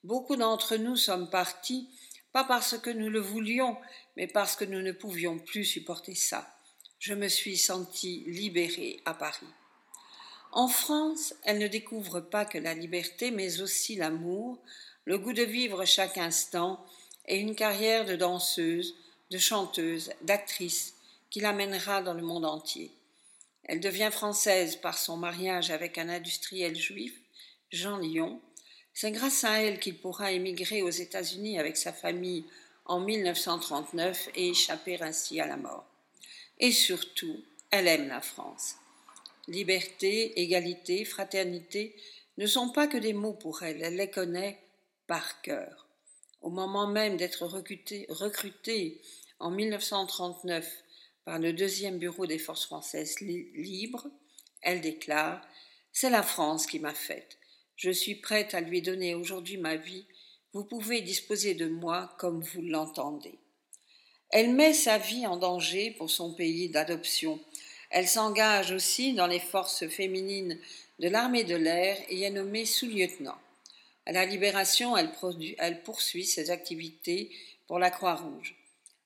Beaucoup 0.03 0.36
d'entre 0.36 0.76
nous 0.76 0.97
sommes 0.97 1.28
partis, 1.28 1.90
pas 2.32 2.44
parce 2.44 2.78
que 2.78 2.90
nous 2.90 3.11
le 3.11 3.20
voulions, 3.20 3.76
mais 4.16 4.26
parce 4.26 4.57
que 4.57 4.64
nous 4.64 4.80
ne 4.80 4.92
pouvions 4.92 5.38
plus 5.38 5.66
supporter 5.66 6.14
ça. 6.14 6.51
Je 6.99 7.12
me 7.12 7.28
suis 7.28 7.59
sentie 7.59 8.24
libérée 8.26 9.01
à 9.05 9.12
Paris. 9.12 9.47
En 10.57 10.68
France, 10.68 11.34
elle 11.44 11.59
ne 11.59 11.68
découvre 11.68 12.18
pas 12.20 12.46
que 12.46 12.57
la 12.57 12.72
liberté, 12.72 13.30
mais 13.30 13.61
aussi 13.61 13.94
l'amour, 13.94 14.59
le 15.04 15.18
goût 15.18 15.34
de 15.34 15.42
vivre 15.42 15.84
chaque 15.84 16.16
instant, 16.16 16.82
et 17.26 17.36
une 17.36 17.54
carrière 17.54 18.07
de 18.07 18.16
danseuse, 18.16 18.94
de 19.30 19.36
chanteuse, 19.36 20.12
d'actrice 20.22 20.94
qui 21.28 21.40
l'amènera 21.40 22.00
dans 22.00 22.14
le 22.14 22.22
monde 22.22 22.46
entier. 22.46 22.90
Elle 23.64 23.80
devient 23.80 24.09
française 24.11 24.76
par 24.76 24.96
son 24.96 25.18
mariage 25.18 25.70
avec 25.70 25.98
un 25.98 26.09
industriel 26.09 26.74
juif, 26.74 27.12
Jean 27.70 27.98
Lyon. 27.98 28.40
C'est 28.94 29.12
grâce 29.12 29.44
à 29.44 29.61
elle 29.61 29.78
qu'il 29.78 29.98
pourra 29.98 30.32
émigrer 30.32 30.80
aux 30.80 30.88
États-Unis 30.88 31.59
avec 31.59 31.76
sa 31.76 31.92
famille 31.92 32.46
en 32.86 33.00
1939 33.00 34.30
et 34.34 34.48
échapper 34.48 35.02
ainsi 35.02 35.38
à 35.38 35.46
la 35.46 35.59
mort. 35.59 35.84
Et 36.59 36.72
surtout, 36.72 37.44
elle 37.70 37.88
aime 37.88 38.09
la 38.09 38.22
France. 38.22 38.76
Liberté, 39.49 40.40
égalité, 40.40 41.05
fraternité 41.05 41.94
ne 42.36 42.47
sont 42.47 42.70
pas 42.70 42.86
que 42.86 42.97
des 42.97 43.12
mots 43.12 43.34
pour 43.34 43.62
elle, 43.62 43.82
elle 43.82 43.97
les 43.97 44.11
connaît 44.11 44.59
par 45.07 45.40
cœur. 45.42 45.86
Au 46.42 46.51
moment 46.51 46.86
même 46.86 47.16
d'être 47.16 47.47
recrutée, 47.47 49.01
en 49.38 49.51
1939 49.51 50.84
par 51.24 51.38
le 51.38 51.53
deuxième 51.53 51.99
bureau 51.99 52.26
des 52.26 52.38
forces 52.38 52.66
françaises 52.66 53.20
libres, 53.20 54.09
elle 54.62 54.80
déclare 54.80 55.47
C'est 55.92 56.11
la 56.11 56.22
France 56.22 56.66
qui 56.66 56.78
m'a 56.78 56.94
faite. 56.94 57.38
Je 57.76 57.90
suis 57.90 58.14
prête 58.14 58.55
à 58.55 58.61
lui 58.61 58.80
donner 58.82 59.14
aujourd'hui 59.14 59.59
ma 59.59 59.76
vie. 59.76 60.07
Vous 60.53 60.64
pouvez 60.64 61.03
disposer 61.03 61.55
de 61.55 61.68
moi 61.68 62.14
comme 62.18 62.42
vous 62.42 62.62
l'entendez. 62.62 63.38
Elle 64.30 64.53
met 64.53 64.72
sa 64.72 64.99
vie 64.99 65.26
en 65.26 65.36
danger 65.36 65.92
pour 65.92 66.11
son 66.11 66.34
pays 66.34 66.68
d'adoption. 66.68 67.40
Elle 67.91 68.09
s'engage 68.09 68.72
aussi 68.72 69.12
dans 69.14 69.26
les 69.26 69.41
forces 69.41 69.87
féminines 69.89 70.59
de 70.99 71.09
l'armée 71.09 71.45
de 71.45 71.57
l'air 71.57 71.97
et 72.09 72.22
est 72.22 72.30
nommée 72.30 72.64
sous-lieutenant. 72.64 73.37
À 74.07 74.12
la 74.12 74.24
Libération, 74.24 74.97
elle, 74.97 75.11
poursuit 75.82 76.24
ses 76.24 76.51
activités 76.51 77.30
pour 77.66 77.78
la 77.78 77.91
Croix-Rouge. 77.91 78.55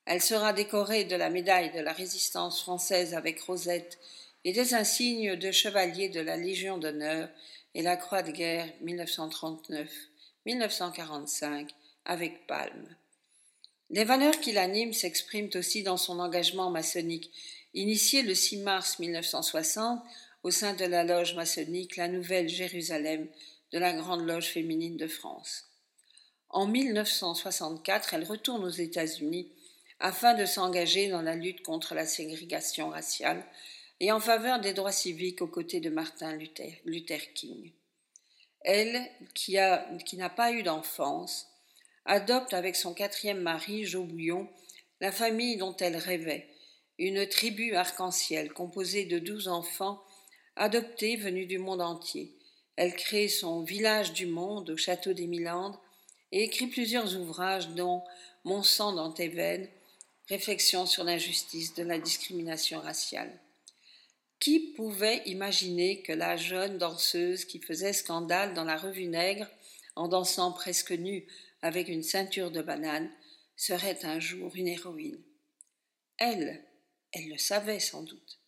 Elle 0.04 0.20
sera 0.20 0.52
décorée 0.52 1.04
de 1.04 1.16
la 1.16 1.30
médaille 1.30 1.72
de 1.72 1.80
la 1.80 1.92
résistance 1.92 2.60
française 2.60 3.14
avec 3.14 3.40
rosette 3.40 3.98
et 4.44 4.52
des 4.52 4.74
insignes 4.74 5.36
de 5.36 5.50
chevalier 5.52 6.08
de 6.08 6.20
la 6.20 6.36
Légion 6.36 6.76
d'honneur 6.78 7.28
et 7.74 7.82
la 7.82 7.96
Croix 7.96 8.22
de 8.22 8.32
guerre 8.32 8.68
1939-1945 10.46 11.68
avec 12.04 12.46
palme. 12.46 12.96
Les 13.90 14.04
valeurs 14.04 14.38
qui 14.40 14.52
l'animent 14.52 14.92
s'expriment 14.92 15.50
aussi 15.54 15.82
dans 15.82 15.96
son 15.96 16.20
engagement 16.20 16.70
maçonnique, 16.70 17.32
initié 17.74 18.22
le 18.22 18.34
6 18.34 18.58
mars 18.58 18.98
1960 18.98 20.02
au 20.42 20.50
sein 20.50 20.74
de 20.74 20.84
la 20.84 21.04
loge 21.04 21.34
maçonnique 21.34 21.96
La 21.96 22.08
Nouvelle 22.08 22.48
Jérusalem 22.48 23.28
de 23.72 23.78
la 23.78 23.92
Grande 23.92 24.26
Loge 24.26 24.48
féminine 24.48 24.96
de 24.96 25.06
France. 25.06 25.66
En 26.48 26.66
1964, 26.66 28.14
elle 28.14 28.24
retourne 28.24 28.64
aux 28.64 28.68
États-Unis 28.68 29.52
afin 30.00 30.34
de 30.34 30.46
s'engager 30.46 31.08
dans 31.08 31.22
la 31.22 31.36
lutte 31.36 31.62
contre 31.62 31.94
la 31.94 32.06
ségrégation 32.06 32.88
raciale 32.88 33.44
et 34.00 34.10
en 34.10 34.18
faveur 34.18 34.60
des 34.60 34.72
droits 34.72 34.92
civiques 34.92 35.42
aux 35.42 35.46
côtés 35.46 35.80
de 35.80 35.90
Martin 35.90 36.36
Luther, 36.36 37.32
King. 37.34 37.72
Elle, 38.62 39.08
qui, 39.34 39.58
qui 40.06 40.16
n'a 40.16 40.30
pas 40.30 40.52
eu 40.52 40.62
d'enfance, 40.62 41.48
adopte 42.06 42.54
avec 42.54 42.76
son 42.76 42.94
quatrième 42.94 43.40
mari, 43.40 43.84
Joe 43.84 44.06
Bouillon, 44.06 44.48
la 45.00 45.12
famille 45.12 45.56
dont 45.56 45.76
elle 45.76 45.96
rêvait, 45.96 46.48
une 47.00 47.26
tribu 47.26 47.74
arc-en-ciel 47.74 48.52
composée 48.52 49.06
de 49.06 49.18
douze 49.18 49.48
enfants 49.48 50.04
adoptés 50.54 51.16
venus 51.16 51.48
du 51.48 51.58
monde 51.58 51.80
entier, 51.80 52.36
elle 52.76 52.94
crée 52.94 53.28
son 53.28 53.62
Village 53.62 54.12
du 54.12 54.26
Monde 54.26 54.70
au 54.70 54.76
château 54.76 55.14
des 55.14 55.26
Milandes 55.26 55.76
et 56.30 56.44
écrit 56.44 56.66
plusieurs 56.66 57.16
ouvrages 57.16 57.68
dont 57.70 58.04
Mon 58.44 58.62
sang 58.62 58.92
dans 58.92 59.12
tes 59.12 59.28
veines, 59.28 59.68
Réflexion 60.28 60.86
sur 60.86 61.02
l'injustice 61.02 61.74
de 61.74 61.82
la 61.82 61.98
discrimination 61.98 62.80
raciale. 62.80 63.32
Qui 64.38 64.72
pouvait 64.76 65.22
imaginer 65.26 66.02
que 66.02 66.12
la 66.12 66.36
jeune 66.36 66.78
danseuse 66.78 67.44
qui 67.44 67.60
faisait 67.60 67.92
scandale 67.92 68.54
dans 68.54 68.64
la 68.64 68.76
revue 68.76 69.06
Nègre 69.06 69.46
en 69.96 70.06
dansant 70.06 70.52
presque 70.52 70.92
nue 70.92 71.26
avec 71.62 71.88
une 71.88 72.02
ceinture 72.02 72.50
de 72.50 72.62
banane 72.62 73.10
serait 73.56 74.04
un 74.04 74.20
jour 74.20 74.52
une 74.54 74.68
héroïne? 74.68 75.20
Elle, 76.16 76.64
elle 77.12 77.28
le 77.28 77.38
savait 77.38 77.80
sans 77.80 78.02
doute. 78.02 78.38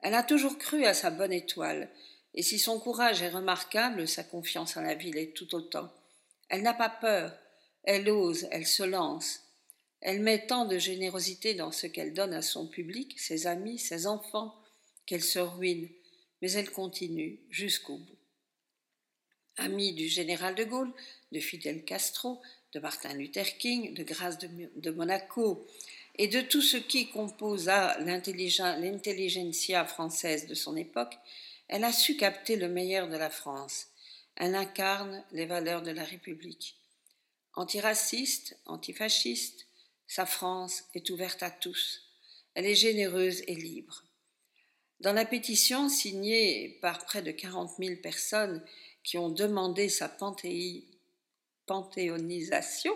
Elle 0.00 0.14
a 0.14 0.22
toujours 0.22 0.58
cru 0.58 0.84
à 0.84 0.94
sa 0.94 1.10
bonne 1.10 1.32
étoile 1.32 1.90
et 2.34 2.42
si 2.42 2.58
son 2.58 2.78
courage 2.78 3.22
est 3.22 3.30
remarquable, 3.30 4.06
sa 4.06 4.24
confiance 4.24 4.76
en 4.76 4.82
la 4.82 4.94
vie 4.94 5.12
l'est 5.12 5.34
tout 5.34 5.54
autant. 5.54 5.92
Elle 6.48 6.62
n'a 6.62 6.74
pas 6.74 6.88
peur, 6.90 7.36
elle 7.84 8.08
ose, 8.08 8.48
elle 8.50 8.66
se 8.66 8.82
lance. 8.82 9.40
Elle 10.00 10.20
met 10.20 10.46
tant 10.46 10.64
de 10.64 10.78
générosité 10.78 11.54
dans 11.54 11.72
ce 11.72 11.86
qu'elle 11.86 12.14
donne 12.14 12.32
à 12.32 12.42
son 12.42 12.66
public, 12.66 13.18
ses 13.18 13.46
amis, 13.46 13.78
ses 13.78 14.06
enfants, 14.06 14.54
qu'elle 15.06 15.22
se 15.22 15.38
ruine, 15.38 15.88
mais 16.40 16.52
elle 16.52 16.70
continue 16.70 17.40
jusqu'au 17.50 17.98
bout. 17.98 18.16
Amie 19.56 19.92
du 19.92 20.08
général 20.08 20.54
de 20.54 20.64
Gaulle, 20.64 20.92
de 21.32 21.40
Fidel 21.40 21.84
Castro, 21.84 22.40
de 22.72 22.80
Martin 22.80 23.12
Luther 23.12 23.58
King, 23.58 23.92
de 23.92 24.02
Grâce 24.02 24.38
de, 24.38 24.90
Monaco, 24.90 25.66
et 26.20 26.28
de 26.28 26.42
tout 26.42 26.60
ce 26.60 26.76
qui 26.76 27.08
composa 27.08 27.98
l'intelligentsia 28.00 29.86
française 29.86 30.46
de 30.46 30.52
son 30.52 30.76
époque, 30.76 31.16
elle 31.66 31.82
a 31.82 31.94
su 31.94 32.18
capter 32.18 32.56
le 32.56 32.68
meilleur 32.68 33.08
de 33.08 33.16
la 33.16 33.30
France. 33.30 33.86
Elle 34.36 34.54
incarne 34.54 35.24
les 35.32 35.46
valeurs 35.46 35.80
de 35.80 35.92
la 35.92 36.04
République. 36.04 36.76
Antiraciste, 37.54 38.58
antifasciste, 38.66 39.66
sa 40.06 40.26
France 40.26 40.84
est 40.92 41.08
ouverte 41.08 41.42
à 41.42 41.50
tous. 41.50 42.02
Elle 42.52 42.66
est 42.66 42.74
généreuse 42.74 43.42
et 43.46 43.54
libre. 43.54 44.04
Dans 45.00 45.14
la 45.14 45.24
pétition 45.24 45.88
signée 45.88 46.78
par 46.82 47.02
près 47.06 47.22
de 47.22 47.30
40 47.30 47.78
000 47.78 47.96
personnes 48.02 48.62
qui 49.04 49.16
ont 49.16 49.30
demandé 49.30 49.88
sa 49.88 50.10
panthéonisation, 51.66 52.94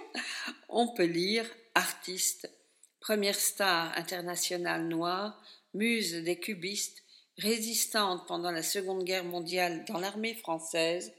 on 0.69 0.89
peut 0.89 1.05
lire 1.05 1.51
artiste, 1.75 2.51
première 3.05 3.39
star 3.39 3.93
internationale 3.99 4.89
noire, 4.89 5.39
muse 5.75 6.15
des 6.15 6.39
cubistes, 6.39 7.03
résistante 7.37 8.27
pendant 8.27 8.51
la 8.51 8.63
Seconde 8.63 9.05
Guerre 9.05 9.27
mondiale 9.27 9.85
dans 9.87 9.99
l'armée 9.99 10.33
française, 10.33 11.13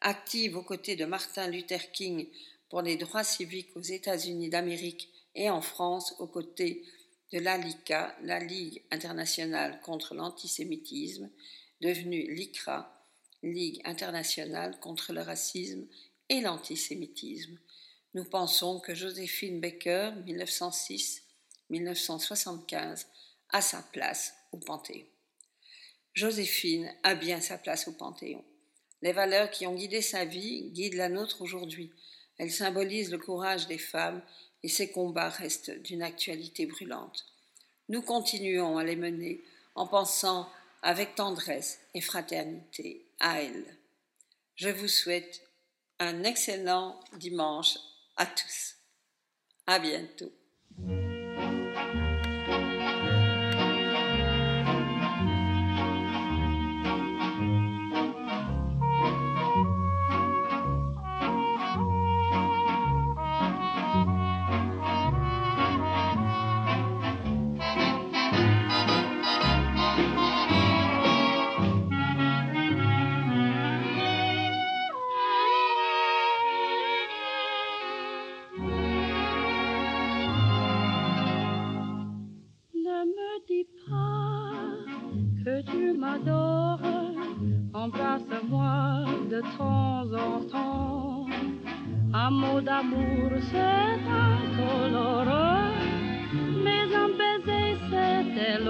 active 0.00 0.56
aux 0.56 0.62
côtés 0.62 0.96
de 0.96 1.04
Martin 1.04 1.48
Luther 1.48 1.92
King 1.92 2.26
pour 2.70 2.80
les 2.80 2.96
droits 2.96 3.22
civiques 3.22 3.76
aux 3.76 3.82
États-Unis 3.82 4.48
d'Amérique 4.48 5.10
et 5.34 5.50
en 5.50 5.60
France 5.60 6.14
aux 6.20 6.26
côtés 6.26 6.82
de 7.34 7.38
l'ALICA, 7.38 8.16
la 8.22 8.38
Ligue 8.38 8.82
internationale 8.90 9.78
contre 9.82 10.14
l'antisémitisme, 10.14 11.28
devenue 11.82 12.34
l'ICRA, 12.34 13.04
Ligue 13.42 13.82
internationale 13.84 14.80
contre 14.80 15.12
le 15.12 15.20
racisme 15.20 15.86
et 16.30 16.40
l'antisémitisme. 16.40 17.58
Nous 18.14 18.24
pensons 18.24 18.80
que 18.80 18.94
Joséphine 18.94 19.60
Baker, 19.60 20.12
1906-1975, 21.70 23.06
a 23.50 23.60
sa 23.60 23.82
place 23.92 24.34
au 24.52 24.58
Panthéon. 24.58 25.06
Joséphine 26.14 26.92
a 27.02 27.14
bien 27.14 27.40
sa 27.40 27.58
place 27.58 27.88
au 27.88 27.92
Panthéon. 27.92 28.44
Les 29.02 29.12
valeurs 29.12 29.50
qui 29.50 29.66
ont 29.66 29.74
guidé 29.74 30.00
sa 30.00 30.24
vie 30.24 30.70
guident 30.70 30.94
la 30.94 31.08
nôtre 31.08 31.42
aujourd'hui. 31.42 31.92
Elles 32.38 32.52
symbolisent 32.52 33.10
le 33.10 33.18
courage 33.18 33.66
des 33.66 33.78
femmes 33.78 34.22
et 34.62 34.68
ces 34.68 34.90
combats 34.90 35.28
restent 35.28 35.70
d'une 35.82 36.02
actualité 36.02 36.66
brûlante. 36.66 37.26
Nous 37.88 38.02
continuons 38.02 38.78
à 38.78 38.84
les 38.84 38.96
mener 38.96 39.44
en 39.74 39.86
pensant 39.86 40.50
avec 40.82 41.14
tendresse 41.14 41.80
et 41.94 42.00
fraternité 42.00 43.06
à 43.20 43.42
elles. 43.42 43.76
Je 44.54 44.70
vous 44.70 44.88
souhaite 44.88 45.42
un 45.98 46.24
excellent 46.24 46.98
dimanche 47.16 47.78
à 48.16 48.26
tous. 48.26 48.76
À 49.66 49.78
bientôt. 49.78 50.32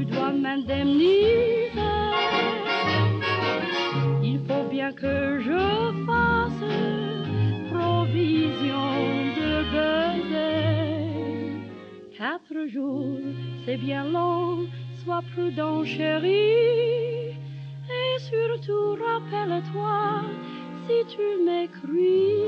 tu 0.00 0.06
dois 0.06 0.32
m'indemniser. 0.32 1.72
Il 4.22 4.38
faut 4.46 4.66
bien 4.70 4.92
que 4.92 5.38
je 5.40 5.60
fasse 6.06 6.64
provision 7.72 8.88
de 9.38 9.52
baiser. 9.74 10.60
Quatre 12.16 12.66
jours, 12.68 13.20
c'est 13.66 13.76
bien 13.76 14.04
long, 14.04 14.66
sois 15.04 15.22
prudent 15.34 15.84
chérie. 15.84 17.34
Et 18.00 18.18
surtout 18.30 18.96
rappelle-toi 19.04 20.22
si 20.86 20.98
tu 21.14 21.44
m'écris. 21.44 22.40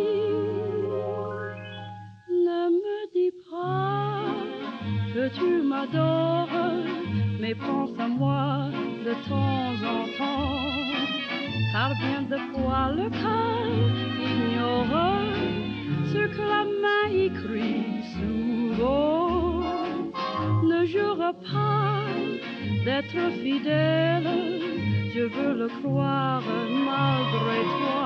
Ne 2.31 2.63
me 2.83 2.99
dis 3.13 3.35
pas 3.51 4.23
que 5.15 5.29
tu 5.37 5.63
m'adores 5.63 7.02
mais 7.43 7.57
pense 7.57 7.91
à 7.99 8.07
moi 8.07 8.69
de 9.05 9.15
temps 9.29 9.75
en 9.95 10.03
temps. 10.17 10.63
Car 11.73 11.91
bien 12.03 12.23
de 12.33 12.39
fois 12.53 12.85
le 12.99 13.07
cœur 13.23 13.65
ignore 14.31 14.99
ce 16.13 16.23
que 16.35 16.45
la 16.55 16.65
main 16.85 17.07
écrit 17.27 17.87
souvent. 18.15 19.61
Ne 20.71 20.85
jure 20.85 21.33
pas 21.51 22.05
d'être 22.85 23.23
fidèle, 23.43 24.31
je 25.15 25.25
veux 25.35 25.55
le 25.63 25.69
croire 25.81 26.45
malgré 26.91 27.61
toi. 27.79 28.05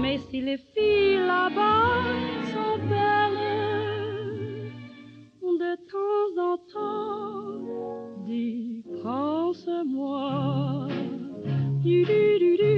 Mais 0.00 0.16
si 0.30 0.40
les 0.40 0.60
filles 0.72 1.26
là-bas 1.34 2.00
sont 2.52 2.79
de 5.70 5.76
temps 5.76 6.32
en 6.36 6.56
temps, 6.72 7.60
dis 8.26 8.82
pense-moi. 9.02 10.88
Du 11.80 12.04
du 12.04 12.38
du 12.42 12.56
du, 12.56 12.74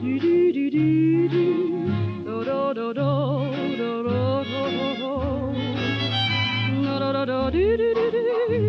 du 0.00 0.18
du 0.20 0.52
du 0.52 0.70
du, 0.70 1.46
do 2.24 2.44
do 2.44 2.74
do 2.74 2.92
do, 2.94 3.10
do 3.76 3.90
do 4.04 4.14
do 4.44 4.64
do, 5.00 5.14
do 6.70 6.98
do 6.98 7.76
do 7.76 7.94
do 7.94 8.10
do. 8.48 8.67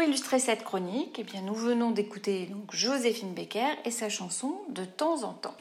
Illustrer 0.00 0.38
cette 0.38 0.64
chronique, 0.64 1.18
eh 1.18 1.24
bien, 1.24 1.40
nous 1.42 1.54
venons 1.54 1.90
d'écouter 1.90 2.46
donc 2.46 2.74
Joséphine 2.74 3.34
Becker 3.34 3.74
et 3.84 3.90
sa 3.90 4.08
chanson 4.08 4.54
De 4.70 4.84
temps 4.84 5.24
en 5.24 5.32
temps. 5.32 5.56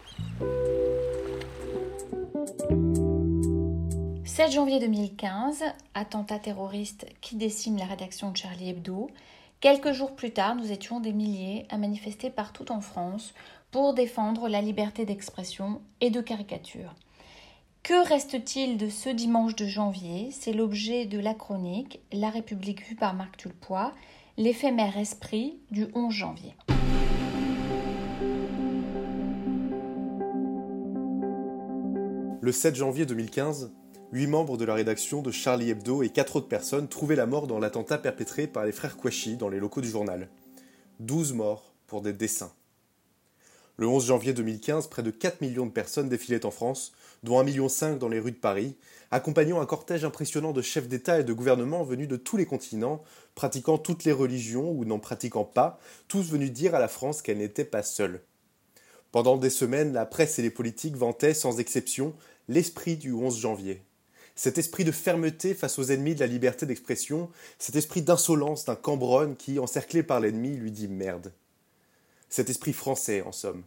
7 4.25 4.51
janvier 4.51 4.79
2015, 4.79 5.63
attentat 5.95 6.39
terroriste 6.39 7.07
qui 7.21 7.35
décime 7.35 7.77
la 7.77 7.85
rédaction 7.85 8.31
de 8.31 8.37
Charlie 8.37 8.69
Hebdo. 8.69 9.09
Quelques 9.61 9.93
jours 9.93 10.15
plus 10.15 10.31
tard, 10.31 10.55
nous 10.55 10.71
étions 10.71 10.99
des 10.99 11.13
milliers 11.13 11.65
à 11.69 11.77
manifester 11.77 12.29
partout 12.29 12.71
en 12.71 12.81
France 12.81 13.33
pour 13.71 13.93
défendre 13.93 14.47
la 14.47 14.61
liberté 14.61 15.05
d'expression 15.05 15.81
et 16.01 16.11
de 16.11 16.21
caricature. 16.21 16.93
Que 17.81 18.07
reste-t-il 18.07 18.77
de 18.77 18.89
ce 18.89 19.09
dimanche 19.09 19.55
de 19.55 19.65
janvier? 19.65 20.29
C'est 20.31 20.53
l'objet 20.53 21.05
de 21.05 21.19
la 21.19 21.33
chronique 21.33 21.99
La 22.11 22.29
République 22.29 22.85
vue 22.85 22.95
par 22.95 23.13
Marc 23.13 23.37
Tulpois, 23.37 23.93
l'éphémère 24.37 24.99
esprit 24.99 25.59
du 25.71 25.87
11 25.95 26.13
janvier. 26.13 26.55
Le 32.39 32.51
7 32.51 32.75
janvier 32.75 33.07
2015, 33.07 33.71
huit 34.11 34.27
membres 34.27 34.57
de 34.57 34.63
la 34.63 34.75
rédaction 34.75 35.23
de 35.23 35.31
Charlie 35.31 35.71
Hebdo 35.71 36.03
et 36.03 36.09
quatre 36.09 36.35
autres 36.35 36.47
personnes 36.47 36.87
trouvaient 36.87 37.15
la 37.15 37.25
mort 37.25 37.47
dans 37.47 37.57
l'attentat 37.57 37.97
perpétré 37.97 38.45
par 38.45 38.63
les 38.63 38.71
frères 38.71 38.95
Kouachi 38.95 39.37
dans 39.37 39.49
les 39.49 39.59
locaux 39.59 39.81
du 39.81 39.89
journal. 39.89 40.29
12 40.99 41.33
morts 41.33 41.73
pour 41.87 42.03
des 42.03 42.13
dessins. 42.13 42.53
Le 43.77 43.87
11 43.87 44.05
janvier 44.05 44.33
2015, 44.33 44.87
près 44.87 45.03
de 45.03 45.09
4 45.09 45.41
millions 45.41 45.65
de 45.65 45.71
personnes 45.71 46.09
défilaient 46.09 46.45
en 46.45 46.51
France 46.51 46.91
dont 47.23 47.41
1,5 47.41 47.45
million 47.45 47.67
dans 47.97 48.09
les 48.09 48.19
rues 48.19 48.31
de 48.31 48.37
Paris, 48.37 48.75
accompagnant 49.11 49.61
un 49.61 49.65
cortège 49.65 50.05
impressionnant 50.05 50.51
de 50.51 50.61
chefs 50.61 50.87
d'État 50.87 51.19
et 51.19 51.23
de 51.23 51.33
gouvernement 51.33 51.83
venus 51.83 52.07
de 52.07 52.17
tous 52.17 52.37
les 52.37 52.45
continents, 52.45 53.03
pratiquant 53.35 53.77
toutes 53.77 54.03
les 54.03 54.11
religions 54.11 54.71
ou 54.71 54.85
n'en 54.85 54.99
pratiquant 54.99 55.45
pas, 55.45 55.79
tous 56.07 56.29
venus 56.29 56.51
dire 56.51 56.75
à 56.75 56.79
la 56.79 56.87
France 56.87 57.21
qu'elle 57.21 57.37
n'était 57.37 57.65
pas 57.65 57.83
seule. 57.83 58.21
Pendant 59.11 59.37
des 59.37 59.49
semaines, 59.49 59.93
la 59.93 60.05
presse 60.05 60.37
et 60.37 60.41
les 60.41 60.49
politiques 60.49 60.97
vantaient 60.97 61.33
sans 61.33 61.59
exception 61.59 62.13
l'esprit 62.49 62.97
du 62.97 63.13
11 63.13 63.39
janvier. 63.39 63.81
Cet 64.35 64.59
esprit 64.59 64.83
de 64.83 64.91
fermeté 64.91 65.55
face 65.55 65.79
aux 65.79 65.85
ennemis 65.85 66.13
de 66.13 66.19
la 66.19 66.27
liberté 66.27 66.65
d'expression, 66.65 67.29
cet 67.57 67.75
esprit 67.75 68.03
d'insolence 68.03 68.65
d'un 68.65 68.75
Cambronne 68.75 69.35
qui, 69.35 69.57
encerclé 69.57 70.03
par 70.03 70.19
l'ennemi, 70.19 70.55
lui 70.55 70.71
dit 70.71 70.87
merde. 70.87 71.33
Cet 72.29 72.49
esprit 72.49 72.73
français, 72.73 73.21
en 73.23 73.31
somme. 73.31 73.63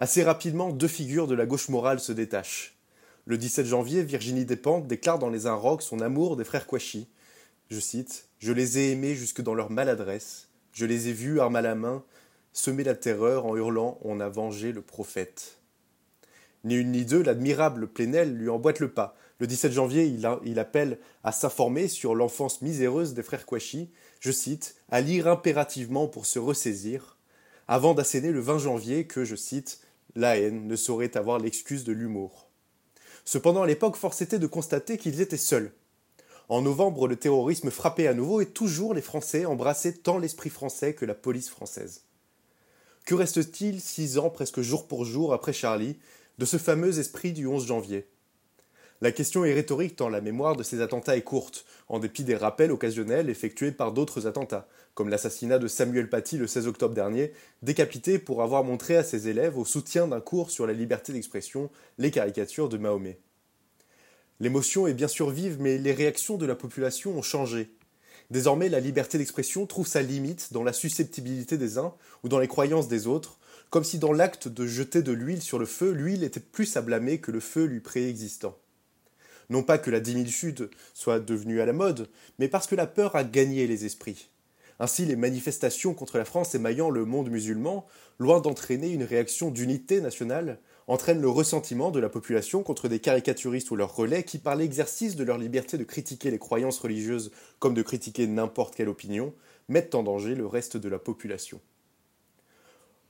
Assez 0.00 0.22
rapidement, 0.22 0.70
deux 0.70 0.86
figures 0.86 1.26
de 1.26 1.34
la 1.34 1.44
gauche 1.44 1.68
morale 1.68 1.98
se 1.98 2.12
détachent. 2.12 2.76
Le 3.26 3.36
17 3.36 3.66
janvier, 3.66 4.04
Virginie 4.04 4.44
Despentes 4.44 4.86
déclare 4.86 5.18
dans 5.18 5.28
Les 5.28 5.46
Inrocks 5.46 5.82
son 5.82 5.98
amour 5.98 6.36
des 6.36 6.44
frères 6.44 6.68
Kouachi. 6.68 7.08
Je 7.68 7.80
cite 7.80 8.28
Je 8.38 8.52
les 8.52 8.78
ai 8.78 8.92
aimés 8.92 9.16
jusque 9.16 9.40
dans 9.40 9.54
leur 9.54 9.72
maladresse. 9.72 10.46
Je 10.72 10.86
les 10.86 11.08
ai 11.08 11.12
vus, 11.12 11.40
armes 11.40 11.56
à 11.56 11.62
la 11.62 11.74
main, 11.74 12.04
semer 12.52 12.84
la 12.84 12.94
terreur 12.94 13.44
en 13.44 13.56
hurlant 13.56 13.98
On 14.02 14.20
a 14.20 14.28
vengé 14.28 14.70
le 14.70 14.82
prophète. 14.82 15.58
Ni 16.62 16.76
une 16.76 16.92
ni 16.92 17.04
deux, 17.04 17.24
l'admirable 17.24 17.88
Plenel 17.88 18.36
lui 18.36 18.50
emboîte 18.50 18.78
le 18.78 18.92
pas. 18.92 19.16
Le 19.40 19.48
17 19.48 19.72
janvier, 19.72 20.04
il, 20.04 20.58
appelle 20.60 20.98
à 21.24 21.32
s'informer 21.32 21.88
sur 21.88 22.14
l'enfance 22.14 22.62
miséreuse 22.62 23.14
des 23.14 23.24
frères 23.24 23.46
Kouachi, 23.46 23.90
je 24.20 24.30
cite, 24.30 24.76
à 24.90 25.00
lire 25.00 25.26
impérativement 25.26 26.06
pour 26.06 26.24
se 26.26 26.38
ressaisir, 26.38 27.16
avant 27.66 27.94
d'asséner 27.94 28.30
le 28.30 28.40
20 28.40 28.58
janvier 28.58 29.06
que, 29.06 29.24
je 29.24 29.36
cite, 29.36 29.80
la 30.18 30.36
haine 30.36 30.66
ne 30.66 30.74
saurait 30.74 31.16
avoir 31.16 31.38
l'excuse 31.38 31.84
de 31.84 31.92
l'humour. 31.92 32.50
Cependant, 33.24 33.62
à 33.62 33.66
l'époque, 33.68 33.94
force 33.94 34.20
était 34.20 34.40
de 34.40 34.48
constater 34.48 34.98
qu'ils 34.98 35.20
étaient 35.20 35.36
seuls. 35.36 35.72
En 36.48 36.60
novembre, 36.60 37.06
le 37.06 37.14
terrorisme 37.14 37.70
frappait 37.70 38.08
à 38.08 38.14
nouveau 38.14 38.40
et 38.40 38.46
toujours 38.46 38.94
les 38.94 39.00
Français 39.00 39.44
embrassaient 39.46 39.92
tant 39.92 40.18
l'esprit 40.18 40.50
français 40.50 40.94
que 40.94 41.04
la 41.04 41.14
police 41.14 41.48
française. 41.48 42.02
Que 43.06 43.14
reste-t-il, 43.14 43.80
six 43.80 44.18
ans 44.18 44.28
presque 44.28 44.60
jour 44.60 44.88
pour 44.88 45.04
jour 45.04 45.32
après 45.32 45.52
Charlie, 45.52 45.98
de 46.38 46.44
ce 46.44 46.56
fameux 46.56 46.98
esprit 46.98 47.32
du 47.32 47.46
11 47.46 47.66
janvier? 47.66 48.08
La 49.00 49.12
question 49.12 49.44
est 49.44 49.54
rhétorique 49.54 49.94
tant 49.94 50.08
la 50.08 50.20
mémoire 50.20 50.56
de 50.56 50.64
ces 50.64 50.80
attentats 50.80 51.16
est 51.16 51.22
courte, 51.22 51.64
en 51.88 52.00
dépit 52.00 52.24
des 52.24 52.34
rappels 52.34 52.72
occasionnels 52.72 53.30
effectués 53.30 53.70
par 53.70 53.92
d'autres 53.92 54.26
attentats, 54.26 54.66
comme 54.94 55.08
l'assassinat 55.08 55.60
de 55.60 55.68
Samuel 55.68 56.10
Paty 56.10 56.36
le 56.36 56.48
16 56.48 56.66
octobre 56.66 56.96
dernier, 56.96 57.32
décapité 57.62 58.18
pour 58.18 58.42
avoir 58.42 58.64
montré 58.64 58.96
à 58.96 59.04
ses 59.04 59.28
élèves, 59.28 59.56
au 59.56 59.64
soutien 59.64 60.08
d'un 60.08 60.20
cours 60.20 60.50
sur 60.50 60.66
la 60.66 60.72
liberté 60.72 61.12
d'expression, 61.12 61.70
les 61.98 62.10
caricatures 62.10 62.68
de 62.68 62.76
Mahomet. 62.76 63.20
L'émotion 64.40 64.88
est 64.88 64.94
bien 64.94 65.06
sûr 65.06 65.30
vive, 65.30 65.58
mais 65.60 65.78
les 65.78 65.92
réactions 65.92 66.36
de 66.36 66.46
la 66.46 66.56
population 66.56 67.16
ont 67.16 67.22
changé. 67.22 67.70
Désormais, 68.30 68.68
la 68.68 68.80
liberté 68.80 69.16
d'expression 69.16 69.64
trouve 69.66 69.86
sa 69.86 70.02
limite 70.02 70.52
dans 70.52 70.64
la 70.64 70.72
susceptibilité 70.72 71.56
des 71.56 71.78
uns 71.78 71.94
ou 72.24 72.28
dans 72.28 72.40
les 72.40 72.48
croyances 72.48 72.88
des 72.88 73.06
autres, 73.06 73.38
comme 73.70 73.84
si 73.84 73.98
dans 73.98 74.12
l'acte 74.12 74.48
de 74.48 74.66
jeter 74.66 75.02
de 75.02 75.12
l'huile 75.12 75.42
sur 75.42 75.60
le 75.60 75.66
feu, 75.66 75.92
l'huile 75.92 76.24
était 76.24 76.40
plus 76.40 76.76
à 76.76 76.82
blâmer 76.82 77.18
que 77.18 77.30
le 77.30 77.40
feu 77.40 77.64
lui 77.64 77.78
préexistant. 77.78 78.58
Non 79.50 79.62
pas 79.62 79.78
que 79.78 79.90
la 79.90 80.00
dimilitude 80.00 80.70
soit 80.94 81.20
devenue 81.20 81.60
à 81.60 81.66
la 81.66 81.72
mode, 81.72 82.08
mais 82.38 82.48
parce 82.48 82.66
que 82.66 82.74
la 82.74 82.86
peur 82.86 83.16
a 83.16 83.24
gagné 83.24 83.66
les 83.66 83.84
esprits. 83.84 84.28
Ainsi, 84.80 85.04
les 85.04 85.16
manifestations 85.16 85.94
contre 85.94 86.18
la 86.18 86.24
France 86.24 86.54
émaillant 86.54 86.90
le 86.90 87.04
monde 87.04 87.30
musulman, 87.30 87.86
loin 88.18 88.40
d'entraîner 88.40 88.90
une 88.90 89.02
réaction 89.02 89.50
d'unité 89.50 90.00
nationale, 90.00 90.60
entraînent 90.86 91.20
le 91.20 91.28
ressentiment 91.28 91.90
de 91.90 91.98
la 91.98 92.08
population 92.08 92.62
contre 92.62 92.88
des 92.88 93.00
caricaturistes 93.00 93.70
ou 93.70 93.76
leurs 93.76 93.94
relais 93.94 94.22
qui, 94.22 94.38
par 94.38 94.54
l'exercice 94.54 95.16
de 95.16 95.24
leur 95.24 95.36
liberté 95.36 95.78
de 95.78 95.84
critiquer 95.84 96.30
les 96.30 96.38
croyances 96.38 96.78
religieuses 96.78 97.32
comme 97.58 97.74
de 97.74 97.82
critiquer 97.82 98.26
n'importe 98.26 98.74
quelle 98.74 98.88
opinion, 98.88 99.34
mettent 99.68 99.94
en 99.94 100.02
danger 100.02 100.34
le 100.34 100.46
reste 100.46 100.76
de 100.76 100.88
la 100.88 100.98
population. 100.98 101.60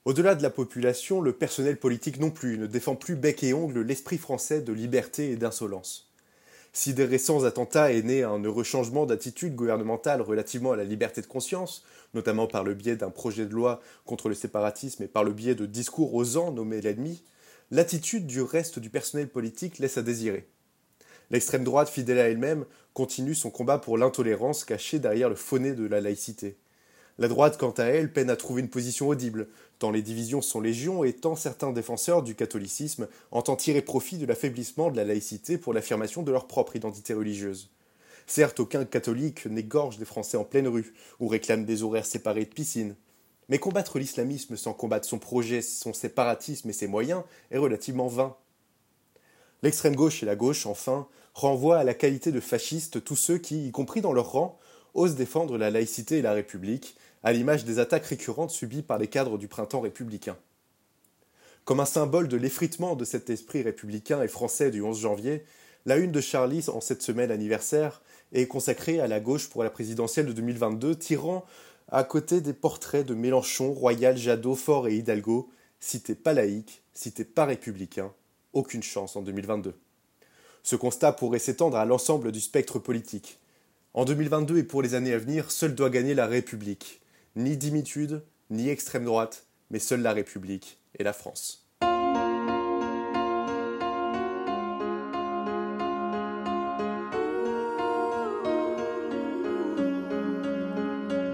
Au-delà 0.04 0.34
de 0.34 0.42
la 0.42 0.50
population, 0.50 1.20
le 1.20 1.34
personnel 1.34 1.78
politique 1.78 2.18
non 2.18 2.30
plus 2.30 2.56
ne 2.56 2.66
défend 2.66 2.96
plus 2.96 3.14
bec 3.14 3.44
et 3.44 3.52
ongle 3.52 3.82
l'esprit 3.82 4.16
français 4.16 4.62
de 4.62 4.72
liberté 4.72 5.30
et 5.30 5.36
d'insolence. 5.36 6.07
Si 6.72 6.94
des 6.94 7.04
récents 7.04 7.44
attentats 7.44 7.92
est 7.92 8.02
né 8.02 8.22
un 8.22 8.42
heureux 8.42 8.64
changement 8.64 9.06
d'attitude 9.06 9.54
gouvernementale 9.54 10.20
relativement 10.20 10.72
à 10.72 10.76
la 10.76 10.84
liberté 10.84 11.20
de 11.20 11.26
conscience, 11.26 11.84
notamment 12.14 12.46
par 12.46 12.64
le 12.64 12.74
biais 12.74 12.96
d'un 12.96 13.10
projet 13.10 13.46
de 13.46 13.54
loi 13.54 13.80
contre 14.04 14.28
le 14.28 14.34
séparatisme 14.34 15.02
et 15.02 15.08
par 15.08 15.24
le 15.24 15.32
biais 15.32 15.54
de 15.54 15.66
discours 15.66 16.14
osant 16.14 16.52
nommer 16.52 16.80
l'ennemi, 16.80 17.22
l'attitude 17.70 18.26
du 18.26 18.42
reste 18.42 18.78
du 18.78 18.90
personnel 18.90 19.28
politique 19.28 19.78
laisse 19.78 19.98
à 19.98 20.02
désirer. 20.02 20.48
L'extrême 21.30 21.64
droite, 21.64 21.88
fidèle 21.88 22.18
à 22.18 22.28
elle-même, 22.28 22.64
continue 22.94 23.34
son 23.34 23.50
combat 23.50 23.78
pour 23.78 23.98
l'intolérance 23.98 24.64
cachée 24.64 24.98
derrière 24.98 25.28
le 25.28 25.34
fauné 25.34 25.72
de 25.72 25.86
la 25.86 26.00
laïcité. 26.00 26.56
La 27.18 27.28
droite, 27.28 27.58
quant 27.58 27.72
à 27.72 27.84
elle, 27.84 28.12
peine 28.12 28.30
à 28.30 28.36
trouver 28.36 28.62
une 28.62 28.70
position 28.70 29.08
audible, 29.08 29.48
tant 29.78 29.90
les 29.90 30.02
divisions 30.02 30.42
sont 30.42 30.60
légion 30.60 31.04
et 31.04 31.12
tant 31.12 31.36
certains 31.36 31.72
défenseurs 31.72 32.22
du 32.22 32.34
catholicisme 32.34 33.08
entendent 33.30 33.58
tirer 33.58 33.82
profit 33.82 34.18
de 34.18 34.26
l'affaiblissement 34.26 34.90
de 34.90 34.96
la 34.96 35.04
laïcité 35.04 35.58
pour 35.58 35.72
l'affirmation 35.72 36.22
de 36.22 36.32
leur 36.32 36.46
propre 36.46 36.76
identité 36.76 37.14
religieuse. 37.14 37.70
Certes, 38.26 38.60
aucun 38.60 38.84
catholique 38.84 39.46
n'égorge 39.46 39.96
des 39.96 40.04
Français 40.04 40.36
en 40.36 40.44
pleine 40.44 40.68
rue 40.68 40.92
ou 41.20 41.28
réclame 41.28 41.64
des 41.64 41.82
horaires 41.82 42.06
séparés 42.06 42.44
de 42.44 42.52
piscine. 42.52 42.94
Mais 43.48 43.58
combattre 43.58 43.98
l'islamisme 43.98 44.56
sans 44.56 44.74
combattre 44.74 45.08
son 45.08 45.18
projet, 45.18 45.62
son 45.62 45.94
séparatisme 45.94 46.68
et 46.68 46.74
ses 46.74 46.86
moyens 46.86 47.22
est 47.50 47.56
relativement 47.56 48.08
vain. 48.08 48.36
L'extrême 49.62 49.96
gauche 49.96 50.22
et 50.22 50.26
la 50.26 50.36
gauche, 50.36 50.66
enfin, 50.66 51.08
renvoient 51.32 51.78
à 51.78 51.84
la 51.84 51.94
qualité 51.94 52.30
de 52.30 52.40
fascistes 52.40 53.02
tous 53.02 53.16
ceux 53.16 53.38
qui, 53.38 53.68
y 53.68 53.70
compris 53.70 54.02
dans 54.02 54.12
leur 54.12 54.32
rang, 54.32 54.58
osent 54.94 55.16
défendre 55.16 55.56
la 55.56 55.70
laïcité 55.70 56.18
et 56.18 56.22
la 56.22 56.32
République, 56.32 56.96
à 57.22 57.32
l'image 57.32 57.64
des 57.64 57.78
attaques 57.78 58.06
récurrentes 58.06 58.50
subies 58.50 58.82
par 58.82 58.98
les 58.98 59.08
cadres 59.08 59.38
du 59.38 59.48
printemps 59.48 59.80
républicain. 59.80 60.36
Comme 61.64 61.80
un 61.80 61.84
symbole 61.84 62.28
de 62.28 62.36
l'effritement 62.36 62.96
de 62.96 63.04
cet 63.04 63.28
esprit 63.30 63.62
républicain 63.62 64.22
et 64.22 64.28
français 64.28 64.70
du 64.70 64.80
11 64.80 65.00
janvier, 65.00 65.44
la 65.86 65.96
une 65.96 66.12
de 66.12 66.20
Charlie 66.20 66.64
en 66.68 66.80
cette 66.80 67.02
semaine 67.02 67.30
anniversaire 67.30 68.02
est 68.32 68.46
consacrée 68.46 69.00
à 69.00 69.06
la 69.06 69.20
gauche 69.20 69.48
pour 69.48 69.64
la 69.64 69.70
présidentielle 69.70 70.26
de 70.26 70.32
2022, 70.32 70.96
tirant 70.96 71.44
à 71.90 72.04
côté 72.04 72.40
des 72.40 72.52
portraits 72.52 73.06
de 73.06 73.14
Mélenchon, 73.14 73.72
Royal, 73.72 74.16
Jadot, 74.16 74.54
Faure 74.54 74.88
et 74.88 74.96
Hidalgo, 74.96 75.50
si 75.80 76.00
t'es 76.00 76.14
pas 76.14 76.34
laïque, 76.34 76.82
si 76.92 77.12
t'es 77.12 77.24
pas 77.24 77.46
républicain, 77.46 78.12
aucune 78.52 78.82
chance 78.82 79.16
en 79.16 79.22
2022. 79.22 79.74
Ce 80.62 80.76
constat 80.76 81.12
pourrait 81.12 81.38
s'étendre 81.38 81.76
à 81.76 81.86
l'ensemble 81.86 82.32
du 82.32 82.40
spectre 82.40 82.78
politique. 82.78 83.38
En 83.94 84.04
2022 84.04 84.58
et 84.58 84.64
pour 84.64 84.82
les 84.82 84.94
années 84.94 85.14
à 85.14 85.18
venir, 85.18 85.50
seule 85.50 85.74
doit 85.74 85.90
gagner 85.90 86.14
la 86.14 86.26
République, 86.26 87.00
ni 87.38 87.56
dimitude, 87.56 88.24
ni 88.50 88.68
extrême 88.68 89.04
droite, 89.04 89.46
mais 89.70 89.78
seule 89.78 90.02
la 90.02 90.12
République 90.12 90.78
et 90.98 91.04
la 91.04 91.12
France. 91.12 91.64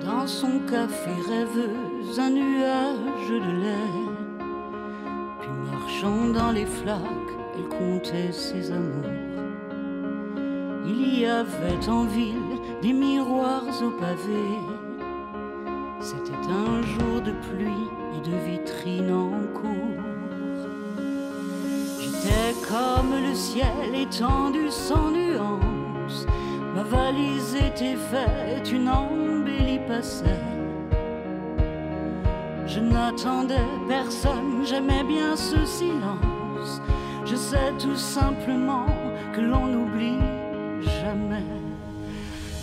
Dans 0.05 0.27
son 0.27 0.61
café 0.71 1.11
rêveuse, 1.27 2.21
un 2.21 2.31
nuage 2.31 3.29
de 3.31 3.63
lait. 3.63 3.95
Puis 5.41 5.51
marchant 5.71 6.29
dans 6.29 6.53
les 6.53 6.67
flaques, 6.67 7.01
elle 7.57 7.69
comptait 7.79 8.33
ses 8.33 8.71
amours. 8.71 9.11
Il 10.87 11.19
y 11.19 11.25
avait 11.25 11.89
en 11.89 12.05
ville 12.05 12.59
des 12.83 12.93
miroirs 12.93 13.83
au 13.83 13.91
pavé 13.99 14.74
c'était 16.05 16.51
un 16.51 16.83
jour 16.83 17.23
de 17.23 17.33
pluie 17.49 17.89
et 18.15 18.29
de 18.29 18.37
vitrines 18.47 19.11
en 19.11 19.31
cours. 19.59 20.03
J'étais 21.99 22.53
comme 22.69 23.15
le 23.27 23.35
ciel 23.35 23.95
étendu 23.95 24.71
sans 24.71 25.11
nuance. 25.11 26.27
Ma 26.75 26.83
valise 26.83 27.55
était 27.55 27.97
faite, 27.97 28.71
une 28.71 28.91
embellie 28.91 29.81
passait. 29.89 30.45
Je 32.67 32.81
n'attendais 32.81 33.69
personne, 33.89 34.63
j'aimais 34.67 35.05
bien 35.05 35.35
ce 35.37 35.65
silence. 35.65 36.83
Je 37.25 37.37
sais 37.37 37.73
tout 37.79 37.97
simplement 37.97 38.87
que 39.35 39.41
l'on 39.41 39.67
n'oublie 39.69 40.19
jamais 41.01 41.49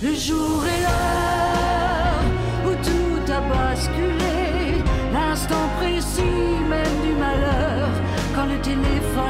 le 0.04 0.14
jour 0.14 0.64
et 0.64 0.82
l'heure 0.82 1.31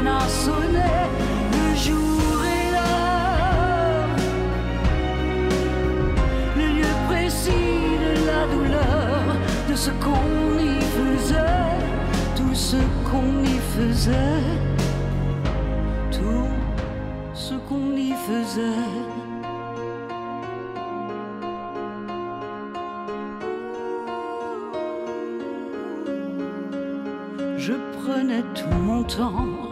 nosso 0.01 0.70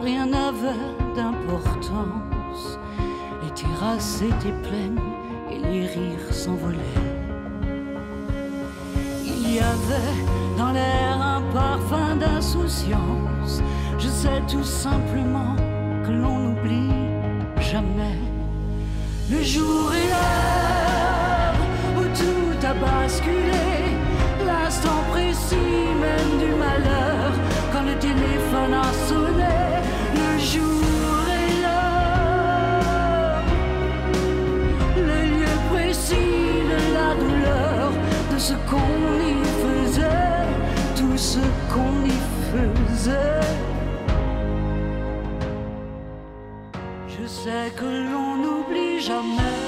rien 0.00 0.26
n'avait 0.26 0.86
d'importance. 1.14 2.78
Les 3.42 3.50
terrasses 3.50 4.22
étaient 4.22 4.68
pleines 4.68 5.00
et 5.50 5.58
les 5.58 5.86
rires 5.86 6.32
s'envolaient. 6.32 6.78
Il 9.24 9.54
y 9.54 9.58
avait 9.58 10.56
dans 10.56 10.72
l'air 10.72 11.20
un 11.20 11.42
parfum 11.52 12.16
d'insouciance. 12.16 13.62
Je 13.98 14.08
sais 14.08 14.42
tout 14.48 14.64
simplement 14.64 15.56
que 16.04 16.12
l'on 16.12 16.38
n'oublie 16.38 16.90
jamais 17.60 18.18
le 19.30 19.42
jour 19.42 19.92
et 19.94 20.08
l'heure 20.08 21.54
où 21.98 22.02
tout 22.16 22.66
a 22.66 22.74
basculé, 22.74 23.69
Je 47.08 47.26
sais 47.26 47.72
que 47.76 47.84
l'on 47.84 48.36
n'oublie 48.36 49.00
jamais. 49.00 49.59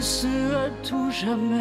Et 0.00 0.02
ce 0.02 0.54
à 0.54 0.70
tout 0.82 1.10
jamais. 1.10 1.58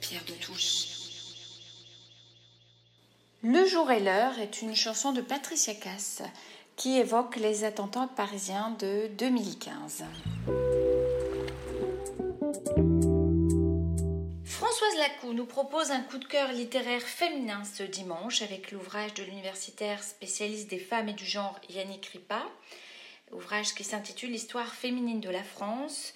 Pierre 0.00 0.22
de 0.26 0.32
Touche. 0.40 0.86
Le 3.42 3.66
jour 3.66 3.90
et 3.90 4.00
l'heure 4.00 4.38
est 4.38 4.62
une 4.62 4.74
chanson 4.74 5.12
de 5.12 5.20
Patricia 5.20 5.74
Cass 5.74 6.22
qui 6.76 6.96
évoque 6.96 7.36
les 7.36 7.64
attentats 7.64 8.08
parisiens 8.16 8.74
de 8.78 9.08
2015. 9.18 10.04
Françoise 14.88 15.08
Lacou 15.08 15.32
nous 15.34 15.44
propose 15.44 15.90
un 15.90 16.00
coup 16.00 16.16
de 16.16 16.24
cœur 16.24 16.50
littéraire 16.52 17.02
féminin 17.02 17.62
ce 17.64 17.82
dimanche 17.82 18.40
avec 18.40 18.72
l'ouvrage 18.72 19.12
de 19.14 19.22
l'universitaire 19.22 20.02
spécialiste 20.02 20.70
des 20.70 20.78
femmes 20.78 21.10
et 21.10 21.14
du 21.14 21.26
genre 21.26 21.60
Yannick 21.68 22.06
Ripa, 22.06 22.42
ouvrage 23.32 23.74
qui 23.74 23.84
s'intitule 23.84 24.34
Histoire 24.34 24.72
féminine 24.72 25.20
de 25.20 25.28
la 25.28 25.42
France, 25.42 26.14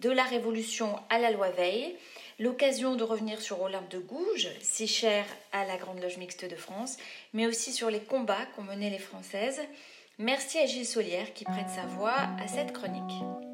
de 0.00 0.08
la 0.08 0.22
Révolution 0.22 0.98
à 1.10 1.18
la 1.18 1.30
loi 1.30 1.50
Veil. 1.50 1.94
L'occasion 2.38 2.96
de 2.96 3.04
revenir 3.04 3.42
sur 3.42 3.60
Olympe 3.60 3.90
de 3.90 3.98
Gouges, 3.98 4.48
si 4.62 4.88
cher 4.88 5.26
à 5.52 5.66
la 5.66 5.76
Grande 5.76 6.00
Loge 6.00 6.16
Mixte 6.16 6.46
de 6.46 6.56
France, 6.56 6.96
mais 7.34 7.46
aussi 7.46 7.72
sur 7.72 7.90
les 7.90 8.00
combats 8.00 8.46
qu'ont 8.56 8.62
menés 8.62 8.90
les 8.90 8.98
Françaises. 8.98 9.60
Merci 10.18 10.58
à 10.58 10.66
Gilles 10.66 10.86
Solière 10.86 11.34
qui 11.34 11.44
prête 11.44 11.68
sa 11.68 11.84
voix 11.84 12.16
à 12.40 12.48
cette 12.48 12.72
chronique. 12.72 13.51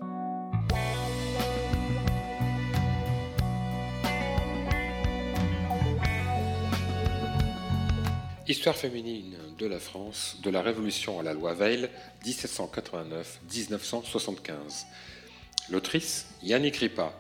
Histoire 8.49 8.76
féminine 8.76 9.36
de 9.59 9.66
la 9.66 9.78
France, 9.78 10.38
de 10.42 10.49
la 10.49 10.62
Révolution 10.62 11.20
à 11.20 11.22
la 11.22 11.34
loi 11.34 11.53
Veil, 11.53 11.90
1789-1975. 12.24 14.86
L'autrice, 15.68 16.28
Yannick 16.42 16.76
Ripa, 16.76 17.12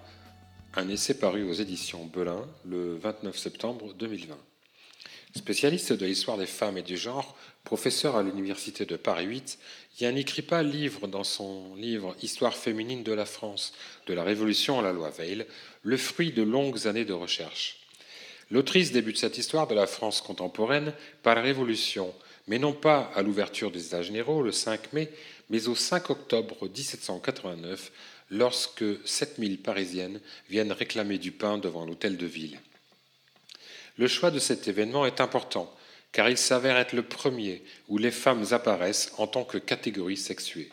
un 0.74 0.88
essai 0.88 1.18
paru 1.18 1.42
aux 1.42 1.52
éditions 1.52 2.06
Belin 2.06 2.48
le 2.64 2.96
29 2.96 3.36
septembre 3.36 3.92
2020. 3.92 4.38
Spécialiste 5.36 5.92
de 5.92 6.06
l'histoire 6.06 6.38
des 6.38 6.46
femmes 6.46 6.78
et 6.78 6.82
du 6.82 6.96
genre, 6.96 7.36
professeur 7.62 8.16
à 8.16 8.22
l'Université 8.22 8.86
de 8.86 8.96
Paris 8.96 9.26
8, 9.26 9.58
Yannick 10.00 10.30
Ripa 10.30 10.62
livre 10.62 11.08
dans 11.08 11.24
son 11.24 11.74
livre 11.74 12.16
Histoire 12.22 12.56
féminine 12.56 13.02
de 13.02 13.12
la 13.12 13.26
France, 13.26 13.74
de 14.06 14.14
la 14.14 14.24
Révolution 14.24 14.78
à 14.78 14.82
la 14.82 14.94
loi 14.94 15.10
Veil, 15.10 15.44
le 15.82 15.98
fruit 15.98 16.32
de 16.32 16.42
longues 16.42 16.86
années 16.86 17.04
de 17.04 17.12
recherche. 17.12 17.87
L'autrice 18.50 18.92
débute 18.92 19.18
cette 19.18 19.38
histoire 19.38 19.66
de 19.66 19.74
la 19.74 19.86
France 19.86 20.20
contemporaine 20.20 20.94
par 21.22 21.34
la 21.34 21.42
Révolution, 21.42 22.14
mais 22.46 22.58
non 22.58 22.72
pas 22.72 23.10
à 23.14 23.22
l'ouverture 23.22 23.70
des 23.70 23.86
États 23.86 24.02
généraux 24.02 24.42
le 24.42 24.52
5 24.52 24.92
mai, 24.94 25.10
mais 25.50 25.68
au 25.68 25.74
5 25.74 26.08
octobre 26.10 26.56
1789, 26.66 27.92
lorsque 28.30 28.84
7000 29.04 29.58
Parisiennes 29.58 30.20
viennent 30.48 30.72
réclamer 30.72 31.18
du 31.18 31.32
pain 31.32 31.58
devant 31.58 31.84
l'hôtel 31.84 32.16
de 32.16 32.26
ville. 32.26 32.58
Le 33.98 34.08
choix 34.08 34.30
de 34.30 34.38
cet 34.38 34.68
événement 34.68 35.04
est 35.04 35.20
important, 35.20 35.74
car 36.12 36.30
il 36.30 36.38
s'avère 36.38 36.78
être 36.78 36.94
le 36.94 37.02
premier 37.02 37.62
où 37.88 37.98
les 37.98 38.10
femmes 38.10 38.46
apparaissent 38.52 39.12
en 39.18 39.26
tant 39.26 39.44
que 39.44 39.58
catégorie 39.58 40.16
sexuée. 40.16 40.70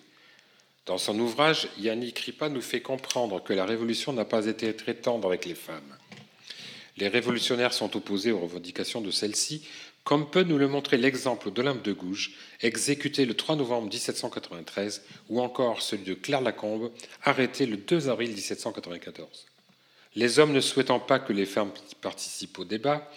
Dans 0.86 0.98
son 0.98 1.20
ouvrage, 1.20 1.68
Yannick 1.80 2.20
Ripa 2.20 2.48
nous 2.48 2.62
fait 2.62 2.82
comprendre 2.82 3.44
que 3.44 3.54
la 3.54 3.66
Révolution 3.66 4.14
n'a 4.14 4.26
pas 4.26 4.46
été 4.46 4.74
très 4.76 4.94
tendre 4.94 5.28
avec 5.28 5.46
les 5.46 5.56
femmes. 5.56 5.98
Les 6.98 7.08
révolutionnaires 7.08 7.74
sont 7.74 7.98
opposés 7.98 8.32
aux 8.32 8.40
revendications 8.40 9.02
de 9.02 9.12
celles-ci, 9.12 9.68
comme 10.06 10.30
peut 10.30 10.44
nous 10.44 10.58
le 10.58 10.68
montrer 10.68 10.98
l'exemple 10.98 11.52
d'Olympe 11.52 11.84
de 11.84 11.92
Gouges, 11.92 12.34
exécuté 12.62 13.26
le 13.26 13.34
3 13.34 13.56
novembre 13.56 13.90
1793, 13.90 15.02
ou 15.30 15.42
encore 15.42 15.82
celui 15.82 16.04
de 16.04 16.14
Claire 16.14 16.42
Lacombe, 16.42 16.92
arrêté 17.24 17.66
le 17.66 17.78
2 17.78 18.10
avril 18.10 18.32
1794. 18.32 19.46
Les 20.16 20.40
hommes 20.40 20.54
ne 20.54 20.62
souhaitant 20.62 21.00
pas 21.00 21.20
que 21.20 21.34
les 21.34 21.46
femmes 21.46 21.72
participent 22.02 22.60
au 22.60 22.66
débat, 22.66 23.12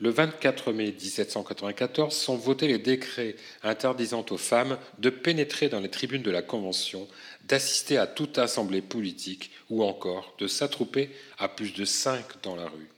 le 0.00 0.10
24 0.10 0.72
mai 0.72 0.86
1794 0.92 2.14
sont 2.14 2.36
votés 2.36 2.66
les 2.66 2.78
décrets 2.78 3.36
interdisant 3.62 4.26
aux 4.30 4.36
femmes 4.36 4.76
de 4.98 5.08
pénétrer 5.08 5.68
dans 5.68 5.80
les 5.80 5.88
tribunes 5.88 6.22
de 6.22 6.32
la 6.32 6.42
Convention, 6.42 7.08
d'assister 7.44 7.96
à 7.96 8.08
toute 8.08 8.38
assemblée 8.38 8.82
politique 8.82 9.50
ou 9.70 9.84
encore 9.84 10.34
de 10.38 10.48
s'attrouper 10.48 11.10
à 11.38 11.48
plus 11.48 11.72
de 11.74 11.84
cinq 11.84 12.24
dans 12.42 12.56
la 12.56 12.66
rue. 12.66 12.93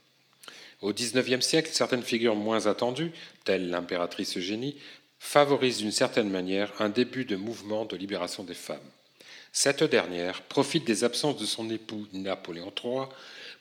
Au 0.83 0.93
XIXe 0.93 1.45
siècle, 1.45 1.71
certaines 1.73 2.03
figures 2.03 2.37
moins 2.37 2.67
attendues, 2.67 3.13
telles 3.45 3.71
l'impératrice 3.71 4.37
Eugénie, 4.37 4.77
favorisent 5.19 5.79
d'une 5.79 5.93
certaine 5.93 6.31
manière 6.31 6.73
un 6.81 6.89
début 6.89 7.25
de 7.25 7.37
mouvement 7.37 7.85
de 7.85 7.97
libération 7.97 8.45
des 8.45 8.55
femmes. 8.55 8.79
Cette 9.53 9.85
dernière 9.85 10.43
profite 10.43 10.85
des 10.85 11.03
absences 11.03 11.39
de 11.39 11.47
son 11.47 11.71
époux 11.71 12.07
Napoléon 12.13 12.73
III 12.85 13.07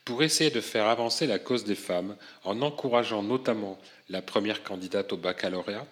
pour 0.04 0.22
essayer 0.24 0.50
de 0.50 0.60
faire 0.60 0.88
avancer 0.88 1.26
la 1.26 1.40
cause 1.40 1.64
des 1.64 1.76
femmes 1.76 2.18
en 2.44 2.62
encourageant 2.62 3.24
notamment 3.24 3.80
la 4.10 4.22
première 4.22 4.64
candidate 4.64 5.14
au 5.14 5.18
baccalauréat 5.18 5.88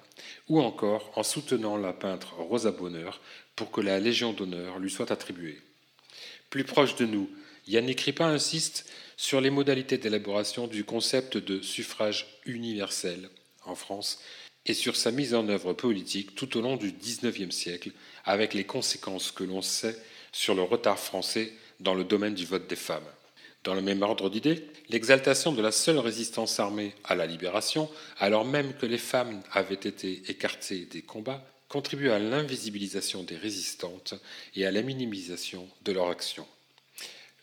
ou 0.50 0.62
encore 0.62 1.12
en 1.16 1.24
soutenant 1.24 1.78
la 1.78 1.94
peintre 1.94 2.36
Rosa 2.36 2.72
Bonheur 2.72 3.22
pour 3.56 3.72
que 3.72 3.82
la 3.82 4.00
Légion 4.00 4.34
d'honneur 4.34 4.78
lui 4.78 4.92
soit 4.92 5.12
attribuée. 5.12 5.62
Plus 6.50 6.66
proche 6.66 6.96
de 6.96 7.06
nous, 7.06 7.30
Yannick 7.68 8.02
Ripa 8.02 8.26
insiste 8.26 8.86
sur 9.18 9.42
les 9.42 9.50
modalités 9.50 9.98
d'élaboration 9.98 10.68
du 10.68 10.84
concept 10.84 11.38
de 11.38 11.62
suffrage 11.62 12.40
universel 12.46 13.30
en 13.66 13.76
France 13.76 14.20
et 14.66 14.74
sur 14.74 14.96
sa 14.96 15.12
mise 15.12 15.34
en 15.34 15.48
œuvre 15.50 15.74
politique 15.74 16.36
tout 16.36 16.58
au 16.58 16.62
long 16.62 16.78
du 16.78 16.92
XIXe 16.92 17.54
siècle, 17.54 17.92
avec 18.26 18.54
les 18.54 18.64
conséquences 18.64 19.32
que 19.32 19.44
l'on 19.44 19.62
sait 19.62 19.98
sur 20.32 20.56
le 20.56 20.62
retard 20.62 21.00
français 21.00 21.54
dans 21.80 21.94
le 21.94 22.04
domaine 22.04 22.34
du 22.34 22.46
vote 22.46 22.68
des 22.68 22.76
femmes. 22.76 23.04
Dans 23.64 23.76
le 23.76 23.82
même 23.82 24.02
ordre 24.02 24.30
d'idées, 24.30 24.68
l'exaltation 24.90 25.54
de 25.54 25.62
la 25.62 25.72
seule 25.72 26.00
résistance 26.00 26.60
armée 26.60 26.94
à 27.04 27.16
la 27.16 27.26
libération, 27.26 27.90
alors 28.20 28.46
même 28.46 28.74
que 28.74 28.86
les 28.86 28.98
femmes 28.98 29.42
avaient 29.52 29.76
été 29.76 30.22
écartées 30.28 30.86
des 30.86 31.02
combats, 31.02 31.46
contribue 31.70 32.10
à 32.10 32.20
l'invisibilisation 32.20 33.24
des 33.24 33.38
résistantes 33.38 34.16
et 34.56 34.66
à 34.66 34.72
la 34.72 34.82
minimisation 34.82 35.68
de 35.84 35.92
leur 35.92 36.10
action. 36.10 36.46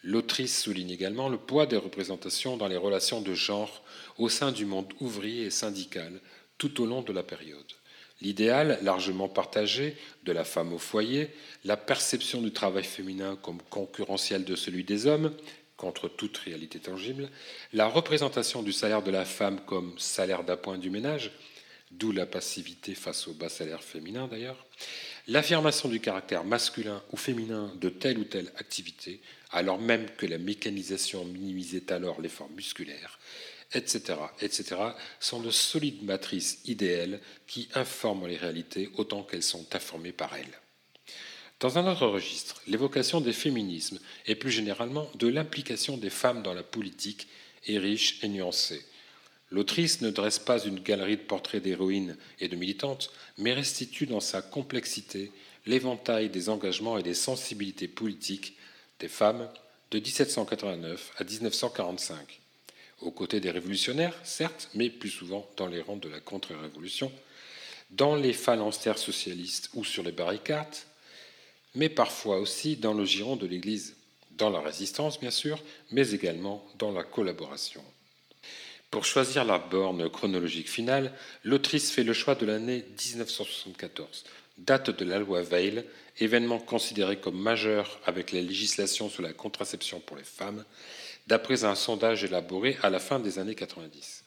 L'autrice 0.03 0.62
souligne 0.62 0.90
également 0.90 1.28
le 1.28 1.36
poids 1.36 1.66
des 1.66 1.76
représentations 1.76 2.57
dans 2.57 2.68
les 2.68 2.76
relations 2.76 3.20
de 3.20 3.34
genre 3.34 3.82
au 4.18 4.28
sein 4.28 4.51
du 4.51 4.64
monde 4.64 4.92
ouvrier 5.01 5.44
et 5.44 5.51
syndical 5.51 6.20
tout 6.57 6.80
au 6.82 6.86
long 6.86 7.03
de 7.03 7.12
la 7.12 7.22
période. 7.22 7.72
L'idéal, 8.22 8.78
largement 8.82 9.28
partagé, 9.28 9.96
de 10.24 10.32
la 10.32 10.44
femme 10.44 10.72
au 10.74 10.78
foyer, 10.78 11.30
la 11.64 11.76
perception 11.76 12.42
du 12.42 12.53
travail 12.53 12.84
féminin 12.84 13.38
comme 13.42 13.62
concurrentiel 13.70 14.44
de 14.44 14.57
celui 14.57 14.84
des 14.84 15.07
hommes, 15.07 15.34
contre 15.76 16.09
toute 16.09 16.36
réalité 16.36 16.78
tangible, 16.78 17.30
la 17.72 17.86
représentation 17.86 18.62
du 18.62 18.72
salaire 18.72 19.03
de 19.03 19.11
la 19.11 19.24
femme 19.24 19.61
comme 19.64 19.98
salaire 19.98 20.44
d'appoint 20.44 20.76
du 20.76 20.90
ménage, 20.90 21.32
d'où 21.90 22.12
la 22.12 22.26
passivité 22.26 22.94
face 22.94 23.26
au 23.26 23.32
bas 23.32 23.48
salaire 23.48 23.82
féminin 23.82 24.28
d'ailleurs, 24.28 24.66
l'affirmation 25.26 25.88
du 25.88 25.98
caractère 25.98 26.44
masculin 26.44 27.03
ou 27.12 27.16
féminin 27.16 27.72
de 27.80 27.88
telle 27.88 28.18
ou 28.18 28.24
telle 28.24 28.53
activité, 28.59 29.20
alors 29.53 29.78
même 29.78 30.07
que 30.16 30.26
la 30.26 30.38
mécanisation 30.38 31.24
minimisait 31.24 31.92
alors 31.92 32.20
l'effort 32.20 32.51
musculaire, 32.51 33.18
etc., 33.72 34.14
etc., 34.40 34.76
sont 35.18 35.40
de 35.40 35.51
solides 35.51 36.03
matrices 36.03 36.61
idéales 36.64 37.20
qui 37.46 37.68
informent 37.74 38.26
les 38.26 38.36
réalités 38.36 38.90
autant 38.96 39.22
qu'elles 39.22 39.42
sont 39.42 39.74
informées 39.74 40.12
par 40.12 40.34
elles. 40.36 40.61
Dans 41.61 41.76
un 41.76 41.86
autre 41.90 42.07
registre, 42.07 42.62
l'évocation 42.66 43.20
des 43.20 43.34
féminismes 43.34 43.98
et 44.26 44.34
plus 44.34 44.51
généralement 44.51 45.11
de 45.16 45.28
l'implication 45.28 45.98
des 45.98 46.09
femmes 46.09 46.42
dans 46.42 46.55
la 46.55 46.62
politique 46.62 47.28
est 47.66 47.78
riche 47.78 48.24
et 48.24 48.28
nuancée. 48.28 48.82
L'autrice 49.51 50.01
ne 50.01 50.11
dresse 50.11 50.38
pas 50.38 50.64
une 50.64 50.80
galerie 50.80 51.16
de 51.16 51.22
portraits 51.22 51.62
d'héroïnes 51.62 52.16
et 52.38 52.48
de 52.48 52.57
militantes, 52.57 53.11
mais 53.36 53.53
restitue 53.53 54.07
dans 54.07 54.20
sa 54.20 54.42
complexité 54.42 55.32
l'éventail 55.66 56.30
des 56.30 56.48
engagements 56.48 56.96
et 56.96 57.03
des 57.03 57.14
sensibilités 57.14 57.88
politiques 57.88 58.57
des 59.01 59.09
femmes 59.09 59.48
de 59.90 59.98
1789 59.98 61.12
à 61.16 61.24
1945 61.24 62.40
aux 63.01 63.11
côtés 63.11 63.40
des 63.40 63.51
révolutionnaires, 63.51 64.14
certes, 64.24 64.68
mais 64.74 64.90
plus 64.90 65.11
souvent 65.11 65.48
dans 65.57 65.66
les 65.66 65.80
rangs 65.80 65.96
de 65.96 66.09
la 66.09 66.20
contre-révolution, 66.20 67.11
dans 67.90 68.14
les 68.14 68.34
phalanstères 68.34 68.98
socialistes 68.98 69.70
ou 69.74 69.84
sur 69.84 70.03
les 70.03 70.12
barricades, 70.12 70.76
mais 71.74 71.88
parfois 71.88 72.38
aussi 72.38 72.76
dans 72.76 72.94
le 72.94 73.05
giron 73.05 73.36
de 73.36 73.46
l'Église, 73.46 73.96
dans 74.32 74.51
la 74.51 74.61
résistance 74.61 75.18
bien 75.18 75.30
sûr, 75.30 75.59
mais 75.90 76.11
également 76.11 76.64
dans 76.78 76.92
la 76.92 77.03
collaboration. 77.03 77.82
Pour 78.90 79.05
choisir 79.05 79.44
la 79.44 79.59
borne 79.59 80.11
chronologique 80.11 80.68
finale, 80.68 81.12
l'autrice 81.44 81.90
fait 81.90 82.03
le 82.03 82.12
choix 82.12 82.34
de 82.34 82.44
l'année 82.44 82.84
1974, 82.98 84.24
date 84.61 84.90
de 84.90 85.04
la 85.04 85.18
loi 85.18 85.42
Veil, 85.42 85.84
événement 86.18 86.58
considéré 86.58 87.18
comme 87.18 87.40
majeur 87.40 88.00
avec 88.04 88.32
la 88.32 88.40
législation 88.40 89.08
sur 89.08 89.22
la 89.22 89.32
contraception 89.32 90.00
pour 90.00 90.16
les 90.16 90.24
femmes, 90.24 90.64
d'après 91.26 91.64
un 91.64 91.74
sondage 91.74 92.24
élaboré 92.24 92.76
à 92.82 92.90
la 92.90 92.98
fin 92.98 93.20
des 93.20 93.38
années 93.38 93.54
90. 93.54 94.24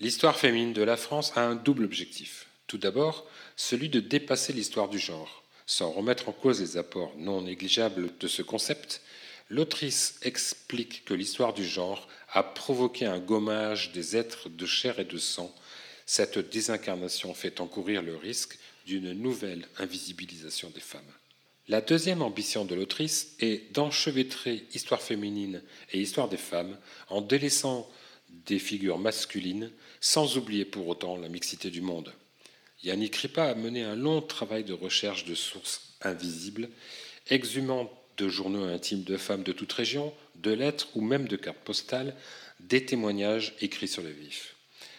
L'histoire 0.00 0.38
féminine 0.38 0.72
de 0.72 0.82
la 0.82 0.96
France 0.96 1.32
a 1.36 1.42
un 1.42 1.54
double 1.54 1.84
objectif. 1.84 2.46
Tout 2.66 2.78
d'abord, 2.78 3.26
celui 3.56 3.88
de 3.88 4.00
dépasser 4.00 4.52
l'histoire 4.52 4.88
du 4.88 4.98
genre. 4.98 5.44
Sans 5.66 5.90
remettre 5.90 6.28
en 6.28 6.32
cause 6.32 6.60
les 6.60 6.76
apports 6.76 7.14
non 7.16 7.42
négligeables 7.42 8.16
de 8.18 8.28
ce 8.28 8.42
concept, 8.42 9.02
l'autrice 9.50 10.18
explique 10.22 11.04
que 11.04 11.14
l'histoire 11.14 11.52
du 11.52 11.64
genre 11.64 12.08
a 12.32 12.42
provoqué 12.42 13.04
un 13.04 13.18
gommage 13.18 13.92
des 13.92 14.16
êtres 14.16 14.48
de 14.48 14.66
chair 14.66 14.98
et 14.98 15.04
de 15.04 15.18
sang. 15.18 15.54
Cette 16.06 16.38
désincarnation 16.50 17.32
fait 17.34 17.60
encourir 17.60 18.02
le 18.02 18.16
risque 18.16 18.58
d'une 18.86 19.12
nouvelle 19.12 19.66
invisibilisation 19.78 20.70
des 20.70 20.80
femmes. 20.80 21.00
La 21.68 21.80
deuxième 21.80 22.22
ambition 22.22 22.64
de 22.64 22.74
l'autrice 22.74 23.36
est 23.38 23.72
d'enchevêtrer 23.72 24.66
histoire 24.74 25.00
féminine 25.00 25.62
et 25.92 26.00
histoire 26.00 26.28
des 26.28 26.36
femmes 26.36 26.76
en 27.08 27.20
délaissant 27.20 27.88
des 28.46 28.58
figures 28.58 28.98
masculines 28.98 29.70
sans 30.00 30.36
oublier 30.36 30.64
pour 30.64 30.88
autant 30.88 31.16
la 31.16 31.28
mixité 31.28 31.70
du 31.70 31.80
monde. 31.80 32.12
Yannick 32.82 33.14
Ripa 33.14 33.44
a 33.44 33.54
mené 33.54 33.84
un 33.84 33.94
long 33.94 34.20
travail 34.20 34.64
de 34.64 34.72
recherche 34.72 35.24
de 35.24 35.36
sources 35.36 35.94
invisibles, 36.00 36.68
exhumant 37.28 37.90
de 38.16 38.28
journaux 38.28 38.64
intimes 38.64 39.04
de 39.04 39.16
femmes 39.16 39.44
de 39.44 39.52
toute 39.52 39.72
région, 39.72 40.12
de 40.36 40.50
lettres 40.50 40.88
ou 40.96 41.00
même 41.00 41.28
de 41.28 41.36
cartes 41.36 41.58
postales, 41.58 42.16
des 42.58 42.84
témoignages 42.84 43.54
écrits 43.60 43.88
sur 43.88 44.02
le 44.02 44.10
vif. 44.10 44.56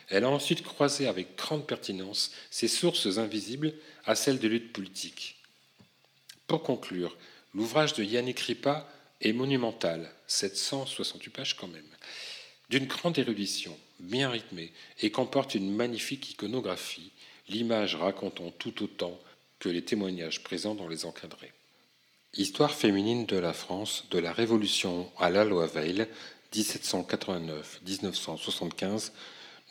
Elle 0.09 0.23
a 0.23 0.29
ensuite 0.29 0.63
croisé 0.63 1.07
avec 1.07 1.37
grande 1.37 1.65
pertinence 1.65 2.31
ces 2.49 2.67
sources 2.67 3.17
invisibles 3.17 3.73
à 4.05 4.15
celles 4.15 4.39
de 4.39 4.47
lutte 4.47 4.73
politique 4.73 5.37
pour 6.53 6.61
conclure, 6.61 7.17
l'ouvrage 7.55 7.93
de 7.93 8.03
Yannick 8.03 8.39
Ripa 8.41 8.87
est 9.21 9.33
monumental, 9.33 10.11
768 10.27 11.31
pages 11.31 11.55
quand 11.55 11.67
même, 11.67 11.81
d'une 12.69 12.85
grande 12.85 13.17
érudition, 13.17 13.75
bien 13.99 14.29
rythmée, 14.29 14.71
et 15.01 15.09
comporte 15.09 15.55
une 15.55 15.73
magnifique 15.73 16.29
iconographie, 16.29 17.11
l'image 17.49 17.95
racontant 17.95 18.51
tout 18.51 18.83
autant 18.83 19.19
que 19.57 19.69
les 19.69 19.83
témoignages 19.83 20.43
présents 20.43 20.75
dans 20.75 20.87
les 20.87 21.05
encadrés. 21.05 21.53
Histoire 22.35 22.75
féminine 22.75 23.25
de 23.25 23.37
la 23.37 23.53
France 23.53 24.03
de 24.11 24.19
la 24.19 24.31
Révolution 24.31 25.09
à 25.17 25.31
la 25.31 25.45
loi 25.45 25.65
Veil, 25.65 26.05
1789-1975, 26.53 29.11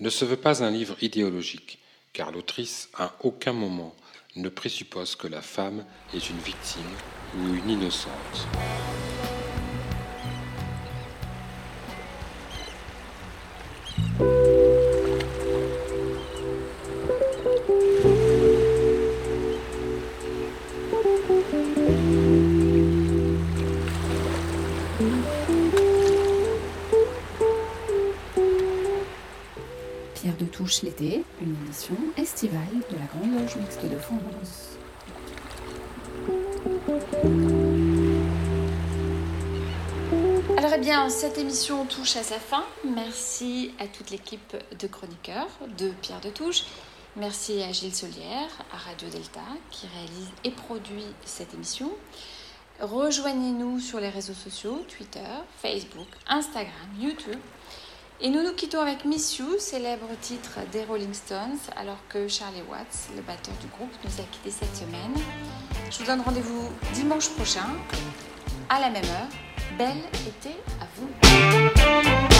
ne 0.01 0.11
se 0.11 0.25
veut 0.25 0.37
pas 0.37 0.65
un 0.65 0.71
livre 0.71 0.97
idéologique, 1.03 1.79
car 2.13 2.33
l'autrice, 2.33 2.89
à 2.95 3.15
aucun 3.21 3.53
moment, 3.53 3.95
ne 4.37 4.49
présuppose 4.49 5.17
que 5.17 5.29
la 5.29 5.43
femme 5.43 5.85
est 6.15 6.31
une 6.31 6.39
victime 6.39 6.83
ou 7.37 7.55
une 7.55 7.71
innocente. 7.71 8.49
L'été, 30.81 31.25
une 31.43 31.55
édition 31.67 31.97
estivale 32.17 32.61
de 32.91 32.97
la 32.97 33.05
Grande 33.05 33.39
Loge 33.39 33.57
Mixte 33.57 33.85
de 33.85 33.99
France. 33.99 34.79
Alors 40.57 40.73
eh 40.75 40.81
bien, 40.81 41.11
cette 41.11 41.37
émission 41.37 41.85
touche 41.85 42.17
à 42.17 42.23
sa 42.23 42.39
fin. 42.39 42.65
Merci 42.85 43.75
à 43.79 43.87
toute 43.87 44.11
l'équipe 44.11 44.57
de 44.79 44.87
chroniqueurs 44.87 45.51
de 45.79 45.91
Pierre 46.01 46.21
de 46.21 46.31
Touche. 46.31 46.63
Merci 47.17 47.63
à 47.63 47.73
Gilles 47.73 47.95
Solière, 47.95 48.49
à 48.73 48.79
Radio 48.79 49.09
Delta, 49.11 49.41
qui 49.71 49.87
réalise 49.87 50.31
et 50.45 50.51
produit 50.51 51.05
cette 51.27 51.53
émission. 51.53 51.91
Rejoignez-nous 52.81 53.81
sur 53.81 54.01
les 54.01 54.09
réseaux 54.09 54.33
sociaux, 54.33 54.83
Twitter, 54.97 55.21
Facebook, 55.61 56.09
Instagram, 56.27 56.73
YouTube. 56.99 57.39
Et 58.25 58.31
nous 58.31 58.41
nous 58.41 58.53
quittons 58.53 58.81
avec 58.81 59.05
Miss 59.05 59.39
You, 59.39 59.59
célèbre 59.59 60.07
titre 60.21 60.61
des 60.71 60.85
Rolling 60.85 61.13
Stones, 61.13 61.59
alors 61.75 61.99
que 62.09 62.29
Charlie 62.29 62.63
Watts, 62.71 63.09
le 63.17 63.23
batteur 63.23 63.53
du 63.61 63.67
groupe, 63.67 63.91
nous 64.05 64.21
a 64.21 64.23
quittés 64.31 64.53
cette 64.53 64.77
semaine. 64.77 65.13
Je 65.91 65.99
vous 65.99 66.05
donne 66.05 66.21
rendez-vous 66.21 66.69
dimanche 66.95 67.31
prochain, 67.31 67.67
à 68.69 68.79
la 68.79 68.91
même 68.91 69.03
heure. 69.03 69.29
Bel 69.77 69.99
été 70.25 70.57
à 70.81 70.87
vous. 70.97 72.32